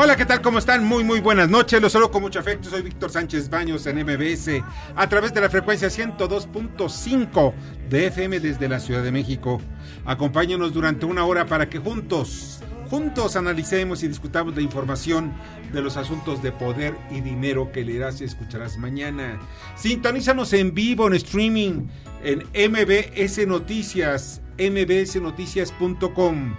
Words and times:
Hola, 0.00 0.14
¿qué 0.14 0.24
tal? 0.24 0.40
¿Cómo 0.40 0.60
están? 0.60 0.84
Muy, 0.84 1.02
muy 1.02 1.18
buenas 1.18 1.50
noches. 1.50 1.82
Los 1.82 1.90
saludo 1.90 2.12
con 2.12 2.22
mucho 2.22 2.38
afecto. 2.38 2.70
Soy 2.70 2.82
Víctor 2.82 3.10
Sánchez 3.10 3.50
Baños 3.50 3.84
en 3.84 3.96
MBS 3.96 4.62
a 4.94 5.08
través 5.08 5.34
de 5.34 5.40
la 5.40 5.50
frecuencia 5.50 5.88
102.5 5.88 7.52
de 7.88 8.06
FM 8.06 8.38
desde 8.38 8.68
la 8.68 8.78
Ciudad 8.78 9.02
de 9.02 9.10
México. 9.10 9.60
Acompáñanos 10.04 10.72
durante 10.72 11.04
una 11.04 11.24
hora 11.24 11.46
para 11.46 11.68
que 11.68 11.80
juntos, 11.80 12.60
juntos 12.88 13.34
analicemos 13.34 14.04
y 14.04 14.08
discutamos 14.08 14.54
la 14.54 14.62
información 14.62 15.32
de 15.72 15.82
los 15.82 15.96
asuntos 15.96 16.44
de 16.44 16.52
poder 16.52 16.94
y 17.10 17.20
dinero 17.20 17.72
que 17.72 17.84
leerás 17.84 18.20
y 18.20 18.24
escucharás 18.24 18.78
mañana. 18.78 19.40
Sintonízanos 19.74 20.52
en 20.52 20.74
vivo, 20.74 21.08
en 21.08 21.14
streaming, 21.14 21.88
en 22.22 22.44
MBS 22.70 23.44
Noticias, 23.48 24.42
mbsnoticias.com. 24.58 26.54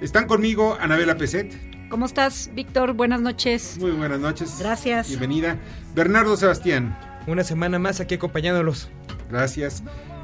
Están 0.00 0.26
conmigo 0.26 0.76
Anabela 0.80 1.16
Peset. 1.16 1.75
¿Cómo 1.88 2.06
estás, 2.06 2.50
Víctor? 2.54 2.94
Buenas 2.94 3.20
noches. 3.20 3.76
Muy 3.78 3.92
buenas 3.92 4.18
noches. 4.18 4.56
Gracias. 4.58 5.08
Bienvenida. 5.08 5.56
Bernardo 5.94 6.36
Sebastián. 6.36 6.96
Una 7.26 7.44
semana 7.44 7.78
más 7.78 8.00
aquí 8.00 8.16
acompañándolos. 8.16 8.88
Gracias. 9.30 9.82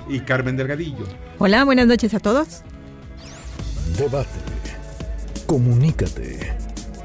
Y 0.09 0.21
Carmen 0.21 0.57
Delgadillo. 0.57 1.07
Hola, 1.39 1.65
buenas 1.65 1.87
noches 1.87 2.15
a 2.15 2.21
todos. 2.21 2.63
Debate. 3.97 4.29
Comunícate. 5.47 6.53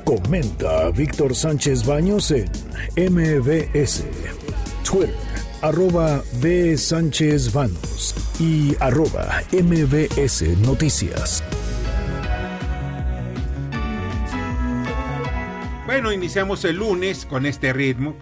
Comenta 0.03 0.87
a 0.87 0.91
Víctor 0.91 1.35
Sánchez 1.35 1.85
Baños 1.85 2.31
en 2.31 2.49
MBS. 2.95 4.05
Twitter, 4.89 5.13
arroba 5.61 6.23
B. 6.41 6.77
Sánchez 6.77 7.51
Baños 7.53 8.15
y 8.39 8.75
arroba 8.79 9.43
MBS 9.51 10.43
Noticias. 10.59 11.43
Bueno, 15.87 16.11
iniciamos 16.11 16.65
el 16.65 16.75
lunes 16.75 17.25
con 17.25 17.45
este 17.45 17.71
ritmo, 17.71 18.13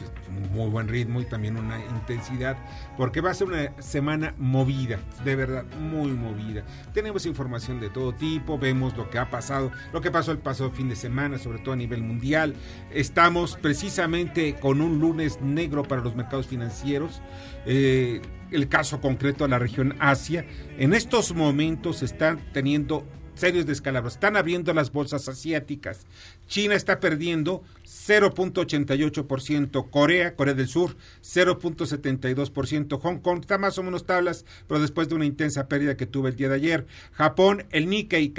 muy 0.53 0.69
buen 0.69 0.87
ritmo 0.87 1.19
y 1.19 1.25
también 1.25 1.57
una 1.57 1.83
intensidad, 1.83 2.55
porque 2.95 3.21
va 3.21 3.31
a 3.31 3.33
ser 3.33 3.47
una 3.47 3.81
semana 3.81 4.35
movida, 4.37 4.99
de 5.23 5.35
verdad, 5.35 5.65
muy 5.79 6.11
movida. 6.11 6.63
Tenemos 6.93 7.25
información 7.25 7.79
de 7.79 7.89
todo 7.89 8.13
tipo, 8.13 8.59
vemos 8.59 8.95
lo 8.95 9.09
que 9.09 9.17
ha 9.17 9.31
pasado, 9.31 9.71
lo 9.91 9.99
que 9.99 10.11
pasó 10.11 10.31
el 10.31 10.37
pasado 10.37 10.69
fin 10.69 10.89
de 10.89 10.95
semana, 10.95 11.39
sobre 11.39 11.57
todo 11.57 11.73
a 11.73 11.75
nivel 11.75 12.03
mundial. 12.03 12.53
Estamos 12.91 13.57
precisamente 13.59 14.53
con 14.57 14.79
un 14.79 14.99
lunes 14.99 15.41
negro 15.41 15.81
para 15.81 16.03
los 16.03 16.15
mercados 16.15 16.45
financieros. 16.45 17.19
Eh, 17.65 18.21
el 18.51 18.69
caso 18.69 19.01
concreto 19.01 19.43
de 19.43 19.49
la 19.49 19.57
región 19.57 19.95
Asia, 19.97 20.45
en 20.77 20.93
estos 20.93 21.33
momentos 21.33 22.03
están 22.03 22.39
teniendo 22.53 23.07
serios 23.35 23.65
descalabros. 23.65 24.13
Están 24.13 24.37
abriendo 24.37 24.73
las 24.73 24.91
bolsas 24.91 25.27
asiáticas. 25.27 26.05
China 26.47 26.75
está 26.75 26.99
perdiendo 26.99 27.63
0.88%, 27.85 29.89
Corea, 29.89 30.35
Corea 30.35 30.53
del 30.53 30.67
Sur 30.67 30.95
0.72%, 31.21 32.99
Hong 32.99 33.19
Kong 33.19 33.39
está 33.41 33.57
más 33.57 33.77
o 33.77 33.83
menos 33.83 34.05
tablas, 34.05 34.45
pero 34.67 34.79
después 34.79 35.09
de 35.09 35.15
una 35.15 35.25
intensa 35.25 35.67
pérdida 35.67 35.97
que 35.97 36.05
tuve 36.05 36.29
el 36.29 36.35
día 36.35 36.49
de 36.49 36.55
ayer. 36.55 36.87
Japón, 37.13 37.65
el 37.71 37.89
Nikkei 37.89 38.33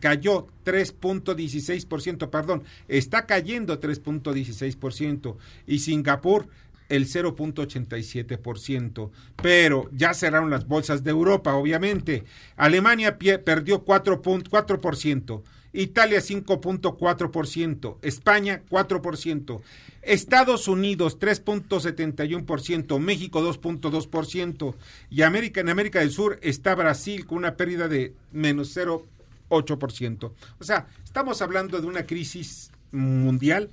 cayó 0.00 0.46
3.16%, 0.64 2.30
perdón, 2.30 2.62
está 2.88 3.26
cayendo 3.26 3.80
3.16% 3.80 5.36
y 5.66 5.80
Singapur 5.80 6.48
el 6.90 7.06
0.87%. 7.06 9.10
Pero 9.42 9.88
ya 9.92 10.12
cerraron 10.12 10.50
las 10.50 10.68
bolsas 10.68 11.02
de 11.02 11.10
Europa, 11.10 11.54
obviamente. 11.54 12.24
Alemania 12.56 13.18
perdió 13.18 13.84
4.4%. 13.84 15.42
Italia 15.72 16.18
5.4%, 16.18 17.98
España 18.02 18.60
4%, 18.68 19.60
Estados 20.02 20.66
Unidos 20.66 21.20
3.71%, 21.20 22.98
México 22.98 23.40
2.2% 23.40 24.74
y 25.10 25.22
América 25.22 25.60
en 25.60 25.68
América 25.68 26.00
del 26.00 26.10
Sur 26.10 26.40
está 26.42 26.74
Brasil 26.74 27.24
con 27.24 27.38
una 27.38 27.56
pérdida 27.56 27.86
de 27.86 28.16
menos 28.32 28.76
0.8%. 28.76 30.32
O 30.58 30.64
sea, 30.64 30.88
estamos 31.04 31.40
hablando 31.40 31.80
de 31.80 31.86
una 31.86 32.04
crisis 32.04 32.72
mundial 32.90 33.70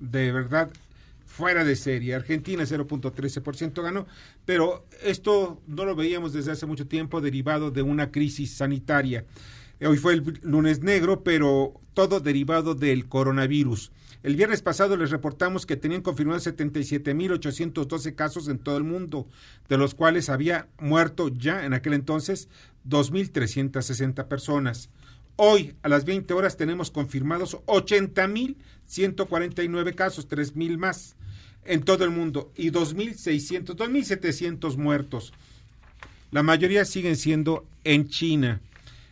de 0.00 0.32
verdad 0.32 0.72
fuera 1.36 1.64
de 1.64 1.76
serie. 1.76 2.14
Argentina 2.14 2.62
0.13% 2.62 3.82
ganó, 3.82 4.06
pero 4.46 4.86
esto 5.02 5.60
no 5.66 5.84
lo 5.84 5.94
veíamos 5.94 6.32
desde 6.32 6.52
hace 6.52 6.64
mucho 6.64 6.86
tiempo 6.86 7.20
derivado 7.20 7.70
de 7.70 7.82
una 7.82 8.10
crisis 8.10 8.54
sanitaria. 8.54 9.26
Hoy 9.86 9.98
fue 9.98 10.14
el 10.14 10.40
lunes 10.42 10.80
negro, 10.80 11.22
pero 11.22 11.78
todo 11.92 12.20
derivado 12.20 12.74
del 12.74 13.06
coronavirus. 13.06 13.92
El 14.22 14.34
viernes 14.34 14.62
pasado 14.62 14.96
les 14.96 15.10
reportamos 15.10 15.66
que 15.66 15.76
tenían 15.76 16.00
confirmados 16.00 16.46
77.812 16.46 18.14
casos 18.14 18.48
en 18.48 18.58
todo 18.58 18.78
el 18.78 18.84
mundo, 18.84 19.28
de 19.68 19.76
los 19.76 19.94
cuales 19.94 20.30
había 20.30 20.68
muerto 20.78 21.28
ya 21.28 21.66
en 21.66 21.74
aquel 21.74 21.92
entonces 21.92 22.48
2.360 22.88 24.26
personas. 24.26 24.88
Hoy, 25.36 25.74
a 25.82 25.90
las 25.90 26.06
20 26.06 26.32
horas, 26.32 26.56
tenemos 26.56 26.90
confirmados 26.90 27.58
80.149 27.66 29.94
casos, 29.94 30.26
3.000 30.30 30.78
más 30.78 31.14
en 31.68 31.82
todo 31.82 32.04
el 32.04 32.10
mundo 32.10 32.52
y 32.56 32.70
2.600, 32.70 33.76
2.700 33.76 34.76
muertos. 34.76 35.32
La 36.30 36.42
mayoría 36.42 36.84
siguen 36.84 37.16
siendo 37.16 37.66
en 37.84 38.08
China. 38.08 38.60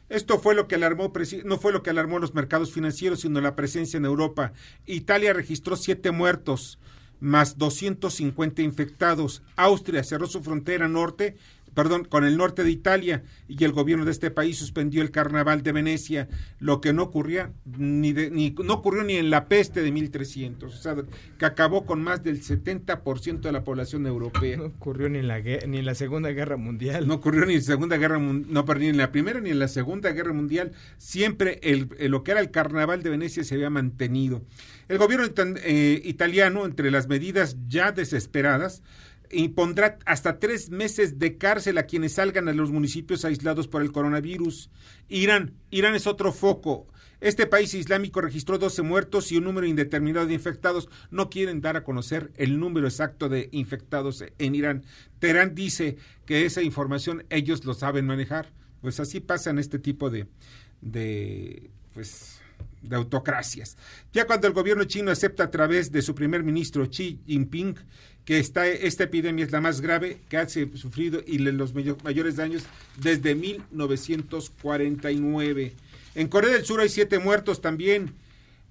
Esto 0.08 0.38
fue 0.38 0.54
lo 0.54 0.68
que 0.68 0.74
alarmó, 0.74 1.12
no 1.44 1.58
fue 1.58 1.72
lo 1.72 1.82
que 1.82 1.90
alarmó 1.90 2.18
los 2.18 2.34
mercados 2.34 2.72
financieros, 2.72 3.20
sino 3.20 3.40
la 3.40 3.56
presencia 3.56 3.96
en 3.96 4.04
Europa. 4.04 4.52
Italia 4.86 5.32
registró 5.32 5.76
siete 5.76 6.10
muertos, 6.10 6.78
más 7.20 7.56
250 7.56 8.62
infectados. 8.62 9.42
Austria 9.56 10.04
cerró 10.04 10.26
su 10.26 10.42
frontera 10.42 10.88
norte 10.88 11.36
perdón, 11.74 12.04
con 12.04 12.24
el 12.24 12.36
norte 12.36 12.64
de 12.64 12.70
Italia 12.70 13.24
y 13.48 13.62
el 13.64 13.72
gobierno 13.72 14.04
de 14.04 14.10
este 14.10 14.30
país 14.30 14.58
suspendió 14.58 15.02
el 15.02 15.10
carnaval 15.10 15.62
de 15.62 15.72
Venecia, 15.72 16.28
lo 16.58 16.80
que 16.80 16.92
no 16.92 17.02
ocurría 17.02 17.52
ni, 17.64 18.12
ni 18.12 18.54
no 18.64 18.74
ocurrió 18.74 19.04
ni 19.04 19.16
en 19.16 19.30
la 19.30 19.46
peste 19.48 19.82
de 19.82 19.92
1300, 19.92 20.72
o 20.72 20.76
sea, 20.76 20.96
que 21.38 21.44
acabó 21.44 21.84
con 21.84 22.02
más 22.02 22.22
del 22.22 22.42
70% 22.42 23.40
de 23.40 23.52
la 23.52 23.64
población 23.64 24.06
europea. 24.06 24.56
No 24.56 24.64
ocurrió 24.66 25.08
ni 25.08 25.18
en 25.18 25.28
la 25.28 25.40
ni 25.40 25.78
en 25.78 25.84
la 25.84 25.94
Segunda 25.94 26.30
Guerra 26.30 26.56
Mundial. 26.56 27.06
No 27.06 27.14
ocurrió 27.14 27.44
ni 27.44 27.54
en 27.54 27.58
la 27.58 27.64
Segunda 27.64 27.96
Guerra 27.96 28.18
no 28.18 28.64
perdí 28.64 28.84
ni 28.84 28.90
en 28.90 28.96
la 28.96 29.12
Primera 29.12 29.40
ni 29.40 29.50
en 29.50 29.58
la 29.58 29.68
Segunda 29.68 30.12
Guerra 30.12 30.32
Mundial, 30.32 30.72
siempre 30.96 31.58
el, 31.62 31.88
lo 31.98 32.22
que 32.22 32.32
era 32.32 32.40
el 32.40 32.50
carnaval 32.50 33.02
de 33.02 33.10
Venecia 33.10 33.44
se 33.44 33.54
había 33.54 33.70
mantenido. 33.70 34.42
El 34.88 34.98
gobierno 34.98 35.26
eh, 35.64 36.02
italiano 36.04 36.64
entre 36.64 36.90
las 36.90 37.08
medidas 37.08 37.56
ya 37.68 37.92
desesperadas 37.92 38.82
impondrá 39.30 39.98
hasta 40.06 40.38
tres 40.38 40.70
meses 40.70 41.18
de 41.18 41.36
cárcel 41.38 41.78
a 41.78 41.86
quienes 41.86 42.14
salgan 42.14 42.48
a 42.48 42.52
los 42.52 42.70
municipios 42.70 43.24
aislados 43.24 43.68
por 43.68 43.82
el 43.82 43.92
coronavirus. 43.92 44.70
Irán, 45.08 45.54
Irán 45.70 45.94
es 45.94 46.06
otro 46.06 46.32
foco. 46.32 46.86
Este 47.20 47.46
país 47.46 47.72
islámico 47.72 48.20
registró 48.20 48.58
12 48.58 48.82
muertos 48.82 49.32
y 49.32 49.38
un 49.38 49.44
número 49.44 49.66
indeterminado 49.66 50.26
de 50.26 50.34
infectados. 50.34 50.88
No 51.10 51.30
quieren 51.30 51.60
dar 51.60 51.76
a 51.76 51.84
conocer 51.84 52.32
el 52.36 52.58
número 52.58 52.86
exacto 52.86 53.28
de 53.28 53.48
infectados 53.52 54.24
en 54.38 54.54
Irán. 54.54 54.84
Teherán 55.20 55.54
dice 55.54 55.96
que 56.26 56.44
esa 56.44 56.62
información 56.62 57.24
ellos 57.30 57.64
lo 57.64 57.74
saben 57.74 58.06
manejar. 58.06 58.52
Pues 58.82 59.00
así 59.00 59.20
pasa 59.20 59.50
en 59.50 59.58
este 59.58 59.78
tipo 59.78 60.10
de, 60.10 60.26
de 60.82 61.70
pues, 61.94 62.42
de 62.82 62.96
autocracias. 62.96 63.76
Ya 64.12 64.26
cuando 64.26 64.46
el 64.46 64.52
gobierno 64.52 64.84
chino 64.84 65.10
acepta 65.10 65.44
a 65.44 65.50
través 65.50 65.90
de 65.90 66.02
su 66.02 66.14
primer 66.14 66.42
ministro 66.42 66.86
Xi 66.88 67.20
Jinping 67.26 67.76
que 68.24 68.38
esta, 68.38 68.66
esta 68.66 69.04
epidemia 69.04 69.44
es 69.44 69.52
la 69.52 69.60
más 69.60 69.80
grave 69.80 70.18
que 70.28 70.38
ha 70.38 70.48
sufrido 70.48 71.22
y 71.26 71.38
los 71.38 71.74
mayores 71.74 72.36
daños 72.36 72.64
desde 72.96 73.34
1949. 73.34 75.74
En 76.14 76.28
Corea 76.28 76.50
del 76.50 76.64
Sur 76.64 76.80
hay 76.80 76.88
siete 76.88 77.18
muertos 77.18 77.60
también. 77.60 78.14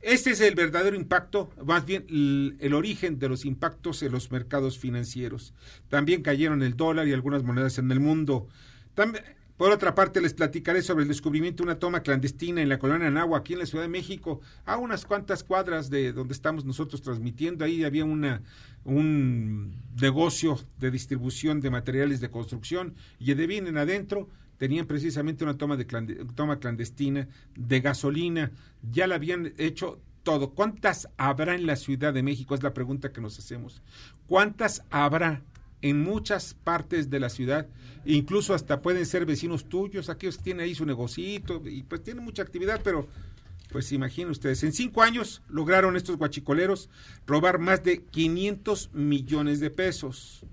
Este 0.02 0.32
es 0.32 0.42
el 0.42 0.56
verdadero 0.56 0.96
impacto, 0.96 1.52
más 1.66 1.86
bien 1.86 2.06
el, 2.10 2.58
el, 2.60 2.74
origen 2.74 3.20
de 3.20 3.30
los 3.30 3.46
impactos 3.46 4.02
en 4.04 4.12
los 4.12 4.32
mercados 4.32 4.78
financieros. 4.78 5.54
También 5.88 6.24
cayeron 6.24 6.62
el 6.62 6.76
dólar 6.76 7.08
y 7.08 7.14
algunas 7.14 7.44
monedas 7.44 7.78
en 7.78 7.90
el 7.90 8.02
mundo. 8.02 8.50
También, 8.96 9.24
Por 9.58 9.72
otra 9.72 9.94
parte, 9.94 10.20
les 10.20 10.34
platicaré 10.34 10.82
sobre 10.82 11.04
el 11.04 11.08
descubrimiento 11.08 11.64
de 11.64 11.70
una 11.70 11.80
toma 11.80 12.02
clandestina 12.02 12.62
en 12.62 12.70
la 12.70 12.80
colonia 12.80 13.12
Nahua, 13.12 13.40
aquí 13.40 13.54
en 13.54 13.60
la 13.60 13.66
Ciudad 13.66 13.84
de 13.84 13.90
México, 13.90 14.42
a 14.66 14.78
unas 14.78 15.06
cuantas 15.06 15.44
cuadras 15.44 15.90
de 15.90 16.12
donde 16.12 16.34
estamos 16.34 16.66
nosotros 16.66 17.02
transmitiendo. 17.02 17.64
Ahí 17.64 17.84
había 17.84 18.04
una, 18.04 18.42
un 18.84 19.76
negocio 20.02 20.60
de 20.80 20.90
distribución 20.90 21.62
de 21.62 21.70
materiales 21.70 22.20
de 22.20 22.32
construcción 22.32 22.96
y 23.20 23.34
vienen 23.34 23.78
adentro 23.78 24.28
tenían 24.58 24.86
precisamente 24.86 25.44
una 25.44 25.58
toma, 25.58 25.76
de 25.76 25.86
toma 26.36 26.60
clandestina 26.60 27.28
de 27.56 27.82
gasolina. 27.82 28.52
Ya 28.82 29.08
la 29.08 29.16
habían 29.16 29.54
hecho 29.58 30.00
todo. 30.24 30.52
¿Cuántas 30.52 31.10
habrá 31.18 31.56
en 31.56 31.66
la 31.66 31.76
Ciudad 31.76 32.14
de 32.14 32.24
México? 32.24 32.56
Es 32.56 32.64
la 32.64 32.74
pregunta 32.74 33.12
que 33.12 33.22
nos 33.22 33.38
hacemos. 33.38 33.82
¿Cuántas 34.28 34.84
habrá 34.90 35.42
en 35.84 36.02
muchas 36.02 36.56
partes 36.56 37.12
de 37.12 37.20
la 37.20 37.30
ciudad? 37.30 37.68
Incluso 38.06 38.56
hasta 38.56 38.82
pueden 38.82 39.06
ser 39.06 39.28
vecinos 39.28 39.66
tuyos, 39.70 40.10
aquellos 40.10 40.38
que 40.38 40.46
tienen 40.46 40.66
ahí 40.66 40.74
su 40.74 40.86
negocito 40.86 41.62
y 41.64 41.84
pues 41.84 42.04
tienen 42.04 42.24
mucha 42.24 42.42
actividad, 42.42 42.82
pero 42.84 43.08
pues 43.72 43.92
imaginen 43.92 44.32
ustedes, 44.32 44.64
en 44.64 44.74
cinco 44.74 45.02
años 45.02 45.42
lograron 45.50 45.96
estos 45.96 46.18
guachicoleros 46.18 46.90
robar 47.26 47.60
más 47.60 47.84
de 47.84 48.04
500 48.04 48.92
millones 48.94 49.60
de 49.60 49.70
pesos. 49.70 50.46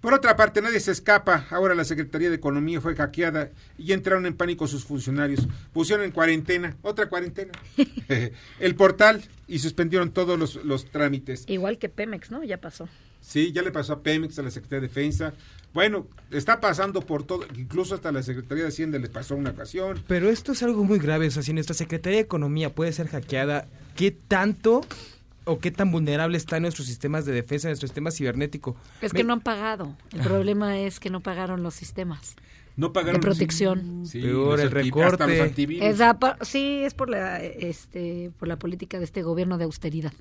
Por 0.00 0.14
otra 0.14 0.36
parte, 0.36 0.62
nadie 0.62 0.78
se 0.78 0.92
escapa. 0.92 1.46
Ahora 1.50 1.74
la 1.74 1.84
Secretaría 1.84 2.28
de 2.28 2.36
Economía 2.36 2.80
fue 2.80 2.94
hackeada 2.94 3.50
y 3.76 3.92
entraron 3.92 4.24
en 4.26 4.36
pánico 4.36 4.68
sus 4.68 4.84
funcionarios. 4.84 5.48
Pusieron 5.72 6.04
en 6.04 6.12
cuarentena, 6.12 6.76
otra 6.82 7.08
cuarentena, 7.08 7.52
el 8.60 8.74
portal 8.76 9.22
y 9.48 9.58
suspendieron 9.58 10.12
todos 10.12 10.38
los, 10.38 10.64
los, 10.64 10.86
trámites. 10.86 11.44
Igual 11.48 11.78
que 11.78 11.88
Pemex, 11.88 12.30
¿no? 12.30 12.44
Ya 12.44 12.60
pasó. 12.60 12.88
Sí, 13.26 13.50
ya 13.50 13.62
le 13.62 13.72
pasó 13.72 13.94
a 13.94 14.02
Pemex, 14.04 14.38
a 14.38 14.42
la 14.42 14.52
Secretaría 14.52 14.82
de 14.82 14.86
Defensa. 14.86 15.34
Bueno, 15.74 16.06
está 16.30 16.60
pasando 16.60 17.00
por 17.00 17.24
todo, 17.24 17.44
incluso 17.56 17.96
hasta 17.96 18.12
la 18.12 18.22
Secretaría 18.22 18.62
de 18.62 18.68
Hacienda 18.68 19.00
le 19.00 19.08
pasó 19.08 19.34
una 19.34 19.50
ocasión. 19.50 20.00
Pero 20.06 20.30
esto 20.30 20.52
es 20.52 20.62
algo 20.62 20.84
muy 20.84 21.00
grave, 21.00 21.26
o 21.26 21.30
sea, 21.32 21.42
si 21.42 21.52
nuestra 21.52 21.74
Secretaría 21.74 22.18
de 22.18 22.22
Economía 22.22 22.72
puede 22.72 22.92
ser 22.92 23.08
hackeada, 23.08 23.66
¿qué 23.96 24.12
tanto 24.12 24.82
o 25.44 25.58
qué 25.58 25.72
tan 25.72 25.90
vulnerable 25.90 26.36
están 26.36 26.62
nuestros 26.62 26.86
sistemas 26.86 27.26
de 27.26 27.32
defensa, 27.32 27.66
nuestro 27.66 27.88
sistema 27.88 28.12
cibernético. 28.12 28.76
Es 29.00 29.12
que 29.12 29.24
no 29.24 29.32
han 29.32 29.40
pagado. 29.40 29.96
El 30.12 30.20
problema 30.20 30.78
es 30.78 31.00
que 31.00 31.10
no 31.10 31.20
pagaron 31.20 31.64
los 31.64 31.74
sistemas. 31.74 32.36
No 32.76 32.92
pagaron 32.92 33.20
de 33.20 33.26
protección. 33.26 34.06
Sí, 34.06 34.20
Peor, 34.20 34.60
el 34.60 34.70
recorte. 34.70 35.54
Es 35.80 35.98
sí, 36.42 36.80
es 36.84 36.94
por 36.94 37.10
la, 37.10 37.42
este, 37.42 38.30
por 38.38 38.48
la 38.48 38.58
política 38.58 38.98
de 38.98 39.04
este 39.04 39.22
gobierno 39.22 39.58
de 39.58 39.64
austeridad. 39.64 40.12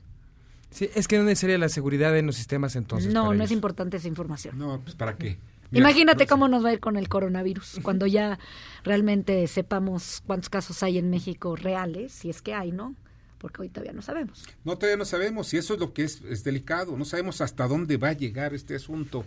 Sí, 0.76 0.90
es 0.94 1.08
que 1.08 1.18
no 1.18 1.24
necesaria 1.24 1.58
la 1.58 1.70
seguridad 1.70 2.12
de 2.12 2.22
los 2.22 2.36
sistemas 2.36 2.76
entonces. 2.76 3.14
No, 3.14 3.34
no 3.34 3.44
es 3.46 3.52
importante 3.52 3.96
esa 3.96 4.10
información. 4.10 4.58
No, 4.58 4.82
pues 4.82 4.96
¿para 4.96 5.16
qué? 5.16 5.38
Imagínate 5.72 6.28
cómo 6.28 6.50
nos 6.50 6.66
va 6.66 6.70
a 6.70 6.74
ir 6.74 6.82
con 6.82 6.98
el 6.98 7.08
coronavirus, 7.08 7.80
cuando 7.82 8.06
ya 8.06 8.38
realmente 8.84 9.48
sepamos 9.48 10.22
cuántos 10.28 10.50
casos 10.50 10.84
hay 10.84 10.98
en 10.98 11.10
México 11.10 11.56
reales, 11.56 12.12
si 12.12 12.30
es 12.30 12.42
que 12.42 12.54
hay, 12.54 12.72
¿no? 12.72 12.94
porque 13.38 13.62
hoy 13.62 13.70
todavía 13.70 13.94
no 13.94 14.02
sabemos. 14.02 14.44
No, 14.64 14.76
todavía 14.76 14.98
no 14.98 15.06
sabemos 15.06 15.54
y 15.54 15.58
eso 15.58 15.76
es 15.76 15.80
lo 15.80 15.94
que 15.94 16.04
es, 16.04 16.44
delicado, 16.44 16.98
no 16.98 17.06
sabemos 17.06 17.42
hasta 17.42 17.68
dónde 17.68 17.98
va 17.98 18.10
a 18.10 18.14
llegar 18.14 18.56
este 18.56 18.76
asunto. 18.76 19.24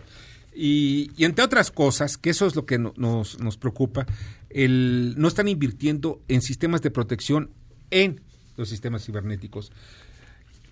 Y, 0.53 1.11
entre 1.23 1.45
otras 1.45 1.71
cosas, 1.71 2.17
que 2.17 2.31
eso 2.31 2.45
es 2.45 2.53
lo 2.53 2.65
que 2.65 2.77
nos, 2.77 3.39
nos 3.39 3.57
preocupa, 3.57 4.05
el, 4.49 5.13
no 5.17 5.29
están 5.29 5.47
invirtiendo 5.47 6.21
en 6.27 6.41
sistemas 6.41 6.81
de 6.81 6.91
protección 6.91 7.51
en 7.91 8.19
los 8.57 8.67
sistemas 8.67 9.05
cibernéticos. 9.05 9.71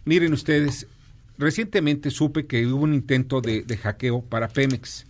Miren 0.08 0.32
ustedes, 0.32 0.88
recientemente 1.38 2.12
supe 2.12 2.48
que 2.48 2.66
hubo 2.66 2.84
un 2.84 2.94
intento 2.94 3.42
de, 3.42 3.64
de 3.64 3.76
hackeo 3.76 4.22
para 4.22 4.48
Pemex. 4.48 5.06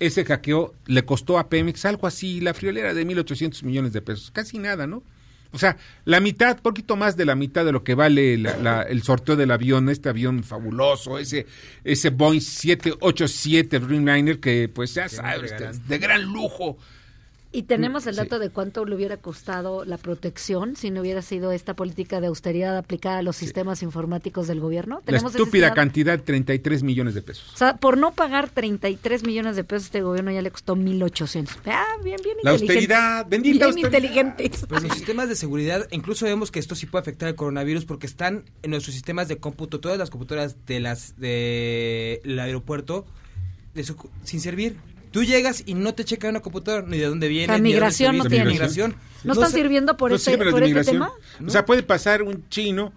Ese 0.00 0.26
hackeo 0.26 0.74
le 0.84 1.06
costó 1.06 1.38
a 1.38 1.48
Pemex 1.48 1.86
algo 1.86 2.06
así, 2.06 2.42
la 2.42 2.52
friolera 2.52 2.92
de 2.92 3.06
1.800 3.06 3.62
millones 3.62 3.94
de 3.94 4.02
pesos, 4.02 4.30
casi 4.30 4.58
nada, 4.58 4.86
¿no? 4.86 5.02
O 5.50 5.58
sea, 5.58 5.78
la 6.04 6.20
mitad, 6.20 6.58
poquito 6.60 6.94
más 6.94 7.16
de 7.16 7.24
la 7.24 7.34
mitad 7.34 7.64
de 7.64 7.72
lo 7.72 7.84
que 7.84 7.94
vale 7.94 8.34
el 8.34 9.02
sorteo 9.02 9.34
del 9.34 9.50
avión, 9.50 9.88
este 9.88 10.10
avión 10.10 10.44
fabuloso, 10.44 11.18
ese, 11.18 11.46
ese 11.82 12.10
Boeing 12.10 12.42
787 12.42 13.78
Dreamliner 13.78 14.40
que 14.40 14.68
pues 14.68 14.92
ya 14.92 15.08
sabes, 15.08 15.54
de 15.88 15.98
gran 15.98 16.22
lujo, 16.22 16.76
¿Y 17.54 17.64
tenemos 17.64 18.06
el 18.06 18.16
dato 18.16 18.38
de 18.38 18.48
cuánto 18.48 18.84
le 18.86 18.94
hubiera 18.94 19.18
costado 19.18 19.84
la 19.84 19.98
protección 19.98 20.74
si 20.74 20.90
no 20.90 21.02
hubiera 21.02 21.20
sido 21.20 21.52
esta 21.52 21.74
política 21.74 22.20
de 22.20 22.28
austeridad 22.28 22.78
aplicada 22.78 23.18
a 23.18 23.22
los 23.22 23.36
sistemas 23.36 23.82
informáticos 23.82 24.46
del 24.46 24.58
gobierno? 24.58 25.02
La 25.06 25.18
estúpida 25.18 25.74
cantidad, 25.74 26.18
33 26.18 26.82
millones 26.82 27.14
de 27.14 27.20
pesos. 27.20 27.52
O 27.52 27.56
sea, 27.58 27.76
por 27.76 27.98
no 27.98 28.12
pagar 28.12 28.48
33 28.48 29.24
millones 29.24 29.56
de 29.56 29.64
pesos, 29.64 29.84
este 29.84 30.00
gobierno 30.00 30.30
ya 30.30 30.40
le 30.40 30.50
costó 30.50 30.76
1.800. 30.76 31.58
Ah, 31.66 31.84
bien, 32.02 32.16
bien 32.24 32.38
La 32.42 32.52
austeridad, 32.52 33.26
bendita 33.28 33.66
bien 33.66 33.78
inteligentes. 33.80 34.64
Pues 34.66 34.82
los 34.82 34.92
sistemas 34.94 35.28
de 35.28 35.36
seguridad, 35.36 35.86
incluso 35.90 36.24
vemos 36.24 36.50
que 36.50 36.58
esto 36.58 36.74
sí 36.74 36.86
puede 36.86 37.02
afectar 37.02 37.28
al 37.28 37.34
coronavirus 37.34 37.84
porque 37.84 38.06
están 38.06 38.44
en 38.62 38.70
nuestros 38.70 38.94
sistemas 38.94 39.28
de 39.28 39.36
cómputo, 39.36 39.78
todas 39.78 39.98
las 39.98 40.08
computadoras 40.08 40.56
de 40.66 40.80
las 40.80 41.18
del 41.18 42.38
aeropuerto 42.38 43.04
sin 44.24 44.40
servir 44.40 44.76
Tú 45.12 45.22
llegas 45.22 45.62
y 45.66 45.74
no 45.74 45.94
te 45.94 46.04
checa 46.04 46.28
una 46.28 46.40
computadora 46.40 46.86
ni 46.86 46.98
de 46.98 47.06
dónde 47.06 47.28
viene. 47.28 47.52
La 47.52 47.58
migración 47.58 48.18
no 48.18 48.24
tiene. 48.24 48.46
Migración. 48.46 48.96
¿No, 49.24 49.34
están 49.34 49.52
sirviendo 49.52 49.96
por, 49.96 50.12
este, 50.12 50.36
por 50.36 50.62
este 50.62 50.84
tema? 50.84 51.12
O 51.46 51.50
sea, 51.50 51.64
puede 51.64 51.82
pasar 51.82 52.22
un 52.22 52.48
chino 52.48 52.92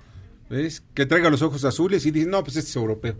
¿ves? 0.49 0.81
que 0.93 1.05
traiga 1.05 1.29
los 1.29 1.41
ojos 1.41 1.63
azules 1.65 2.05
y 2.05 2.11
dice, 2.11 2.27
no, 2.27 2.43
pues 2.43 2.55
este 2.55 2.69
es 2.69 2.75
europeo. 2.75 3.15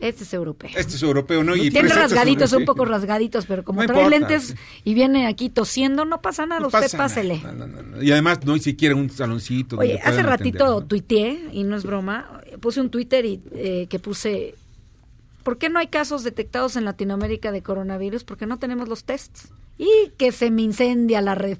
Este 0.00 0.22
es 0.22 0.32
europeo. 0.32 0.70
Este 0.76 0.94
es 0.94 1.02
europeo, 1.02 1.42
¿no? 1.42 1.56
Y 1.56 1.70
tiene 1.70 1.88
rasgaditos, 1.88 2.52
un 2.52 2.64
poco 2.64 2.84
rasgaditos, 2.84 3.46
pero 3.46 3.64
como 3.64 3.84
trae 3.84 4.08
lentes 4.08 4.54
y 4.84 4.94
viene 4.94 5.26
aquí 5.26 5.50
tosiendo, 5.50 6.04
no 6.04 6.20
pasa 6.20 6.46
nada, 6.46 6.66
usted 6.66 6.96
pásele. 6.96 7.42
y 8.00 8.12
además 8.12 8.44
no 8.44 8.54
hay 8.54 8.60
siquiera 8.60 8.94
un 8.94 9.10
saloncito. 9.10 9.76
Oye, 9.76 10.00
hace 10.02 10.22
ratito 10.22 10.84
tuiteé, 10.84 11.48
y 11.52 11.64
no 11.64 11.76
es 11.76 11.84
broma, 11.84 12.40
puse 12.60 12.80
un 12.80 12.90
Twitter 12.90 13.24
y, 13.24 13.42
eh, 13.52 13.86
que 13.88 13.98
puse 13.98 14.54
¿Por 15.48 15.56
qué 15.56 15.70
no 15.70 15.78
hay 15.78 15.86
casos 15.86 16.24
detectados 16.24 16.76
en 16.76 16.84
Latinoamérica 16.84 17.52
de 17.52 17.62
coronavirus? 17.62 18.22
Porque 18.22 18.44
no 18.44 18.58
tenemos 18.58 18.86
los 18.86 19.04
tests. 19.04 19.50
Y 19.78 19.88
que 20.18 20.30
se 20.30 20.50
me 20.50 20.60
incendia 20.60 21.22
la 21.22 21.34
red. 21.34 21.56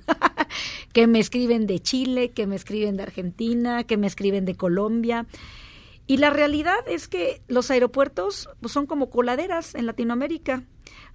que 0.92 1.06
me 1.06 1.18
escriben 1.18 1.66
de 1.66 1.80
Chile, 1.80 2.32
que 2.32 2.46
me 2.46 2.54
escriben 2.54 2.98
de 2.98 3.04
Argentina, 3.04 3.84
que 3.84 3.96
me 3.96 4.06
escriben 4.06 4.44
de 4.44 4.56
Colombia. 4.56 5.24
Y 6.06 6.18
la 6.18 6.28
realidad 6.28 6.76
es 6.86 7.08
que 7.08 7.40
los 7.48 7.70
aeropuertos 7.70 8.50
pues, 8.60 8.74
son 8.74 8.84
como 8.84 9.08
coladeras 9.08 9.74
en 9.74 9.86
Latinoamérica. 9.86 10.64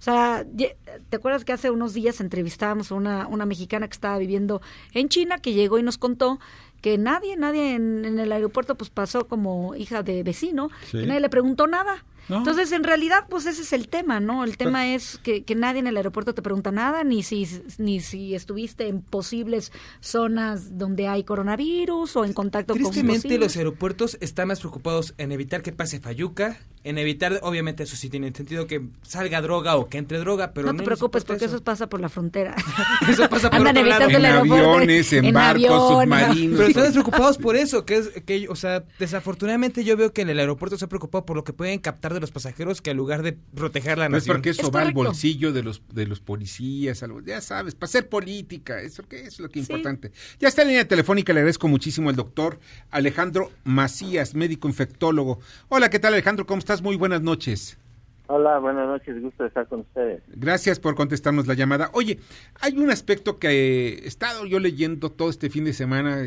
O 0.00 0.02
sea, 0.02 0.44
¿te 0.56 1.16
acuerdas 1.16 1.44
que 1.44 1.52
hace 1.52 1.70
unos 1.70 1.94
días 1.94 2.20
entrevistábamos 2.20 2.90
a 2.90 2.96
una, 2.96 3.28
una 3.28 3.46
mexicana 3.46 3.86
que 3.86 3.94
estaba 3.94 4.18
viviendo 4.18 4.62
en 4.94 5.08
China, 5.08 5.38
que 5.38 5.52
llegó 5.52 5.78
y 5.78 5.84
nos 5.84 5.96
contó 5.96 6.40
que 6.80 6.98
nadie, 6.98 7.36
nadie 7.36 7.76
en, 7.76 8.18
el 8.18 8.32
aeropuerto 8.32 8.74
pues 8.74 8.90
pasó 8.90 9.28
como 9.28 9.76
hija 9.76 10.02
de 10.02 10.24
vecino, 10.24 10.70
y 10.92 11.06
nadie 11.06 11.20
le 11.20 11.28
preguntó 11.30 11.68
nada. 11.68 12.04
Entonces, 12.28 12.72
en 12.72 12.84
realidad, 12.84 13.26
pues 13.28 13.46
ese 13.46 13.62
es 13.62 13.72
el 13.72 13.88
tema, 13.88 14.20
¿no? 14.20 14.44
El 14.44 14.56
tema 14.56 14.94
es 14.94 15.18
que, 15.18 15.44
que, 15.44 15.54
nadie 15.54 15.80
en 15.80 15.86
el 15.86 15.96
aeropuerto 15.96 16.34
te 16.34 16.42
pregunta 16.42 16.72
nada, 16.72 17.04
ni 17.04 17.22
si, 17.22 17.46
ni 17.78 18.00
si 18.00 18.34
estuviste 18.34 18.88
en 18.88 19.02
posibles 19.02 19.72
zonas 20.00 20.78
donde 20.78 21.06
hay 21.08 21.24
coronavirus 21.24 22.16
o 22.16 22.24
en 22.24 22.32
contacto 22.32 22.74
con 22.74 22.82
Tristemente, 22.82 23.38
los 23.38 23.56
aeropuertos 23.56 24.16
están 24.20 24.48
más 24.48 24.60
preocupados 24.60 25.14
en 25.18 25.32
evitar 25.32 25.62
que 25.62 25.72
pase 25.72 26.00
Fayuca, 26.00 26.58
en 26.84 26.98
evitar, 26.98 27.40
obviamente, 27.42 27.82
eso 27.82 27.96
sí 27.96 28.10
tiene 28.10 28.30
sentido, 28.32 28.66
que 28.66 28.82
salga 29.02 29.40
droga 29.40 29.76
o 29.76 29.88
que 29.88 29.96
entre 29.96 30.18
droga, 30.18 30.52
pero 30.52 30.70
no, 30.70 30.78
te 30.78 30.84
preocupes 30.84 31.24
porque 31.24 31.46
eso. 31.46 31.64
pasa 31.64 31.88
por 31.88 31.98
la 31.98 32.10
frontera. 32.10 32.54
eso 33.08 33.26
pasa 33.30 33.48
por 33.48 33.58
Andan 33.58 33.78
evitando 33.78 34.18
el 34.18 34.24
aeropuerto. 34.24 34.74
Aviones, 34.74 35.12
en, 35.14 35.32
barcos, 35.32 36.02
submarinos. 36.02 36.58
Pero 36.58 36.68
están 36.68 36.92
preocupados 36.92 37.38
por 37.38 37.56
eso, 37.56 37.86
que 37.86 37.96
es 37.96 38.08
que, 38.26 38.48
o 38.50 38.54
sea, 38.54 38.84
desafortunadamente 38.98 39.82
yo 39.82 39.96
veo 39.96 40.12
que 40.12 40.20
en 40.20 40.28
el 40.28 40.38
aeropuerto 40.38 40.76
se 40.76 40.84
ha 40.84 40.88
preocupado 40.88 41.24
por 41.24 41.36
lo 41.36 41.44
que 41.44 41.54
pueden 41.54 41.78
captar 41.78 42.12
de 42.12 42.20
los 42.20 42.30
pasajeros 42.30 42.82
que 42.82 42.90
en 42.90 42.98
lugar 42.98 43.22
de 43.22 43.32
proteger 43.32 43.96
la 43.96 44.10
nación. 44.10 44.36
es 44.36 44.36
porque 44.36 44.50
eso 44.50 44.70
va 44.70 44.82
al 44.82 44.92
bolsillo 44.92 45.54
de 45.54 45.62
los 45.62 45.80
de 45.90 46.06
los 46.06 46.20
policías, 46.20 47.02
algo, 47.02 47.22
ya 47.22 47.40
sabes, 47.40 47.74
para 47.74 47.88
hacer 47.88 48.10
política, 48.10 48.82
eso 48.82 49.02
que 49.08 49.22
es 49.22 49.40
lo 49.40 49.48
que 49.48 49.60
es 49.60 49.70
importante. 49.70 50.12
Ya 50.38 50.48
está 50.48 50.60
en 50.60 50.68
línea 50.68 50.86
telefónica, 50.86 51.32
le 51.32 51.40
agradezco 51.40 51.66
muchísimo 51.66 52.10
al 52.10 52.16
doctor 52.16 52.60
Alejandro 52.90 53.50
Macías, 53.64 54.34
médico 54.34 54.68
infectólogo. 54.68 55.40
Hola, 55.70 55.88
¿qué 55.88 55.98
tal 55.98 56.12
Alejandro? 56.12 56.44
¿Cómo 56.44 56.58
estás? 56.58 56.73
Muy 56.82 56.96
buenas 56.96 57.22
noches. 57.22 57.78
Hola, 58.26 58.58
buenas 58.58 58.86
noches, 58.86 59.20
gusto 59.20 59.44
estar 59.44 59.68
con 59.68 59.80
ustedes. 59.80 60.22
Gracias 60.28 60.80
por 60.80 60.94
contestarnos 60.94 61.46
la 61.46 61.54
llamada. 61.54 61.90
Oye, 61.92 62.18
hay 62.60 62.78
un 62.78 62.90
aspecto 62.90 63.38
que 63.38 63.48
he 63.48 64.06
estado 64.06 64.46
yo 64.46 64.58
leyendo 64.58 65.10
todo 65.10 65.28
este 65.28 65.50
fin 65.50 65.64
de 65.64 65.74
semana, 65.74 66.22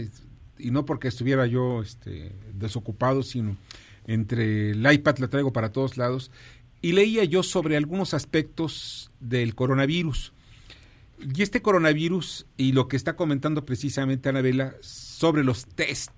y 0.59 0.71
no 0.71 0.85
porque 0.85 1.07
estuviera 1.07 1.47
yo 1.47 1.81
este, 1.81 2.31
desocupado, 2.53 3.23
sino 3.23 3.57
entre 4.05 4.71
el 4.71 4.91
iPad 4.91 5.17
la 5.17 5.27
traigo 5.27 5.51
para 5.51 5.71
todos 5.71 5.97
lados, 5.97 6.31
y 6.81 6.91
leía 6.91 7.23
yo 7.23 7.41
sobre 7.41 7.77
algunos 7.77 8.13
aspectos 8.13 9.09
del 9.19 9.55
coronavirus. 9.55 10.33
Y 11.19 11.41
este 11.41 11.63
coronavirus 11.63 12.45
y 12.57 12.73
lo 12.73 12.87
que 12.87 12.95
está 12.95 13.15
comentando 13.15 13.65
precisamente 13.65 14.29
Anabela 14.29 14.75
sobre 14.81 15.43
los 15.43 15.65
test. 15.65 16.11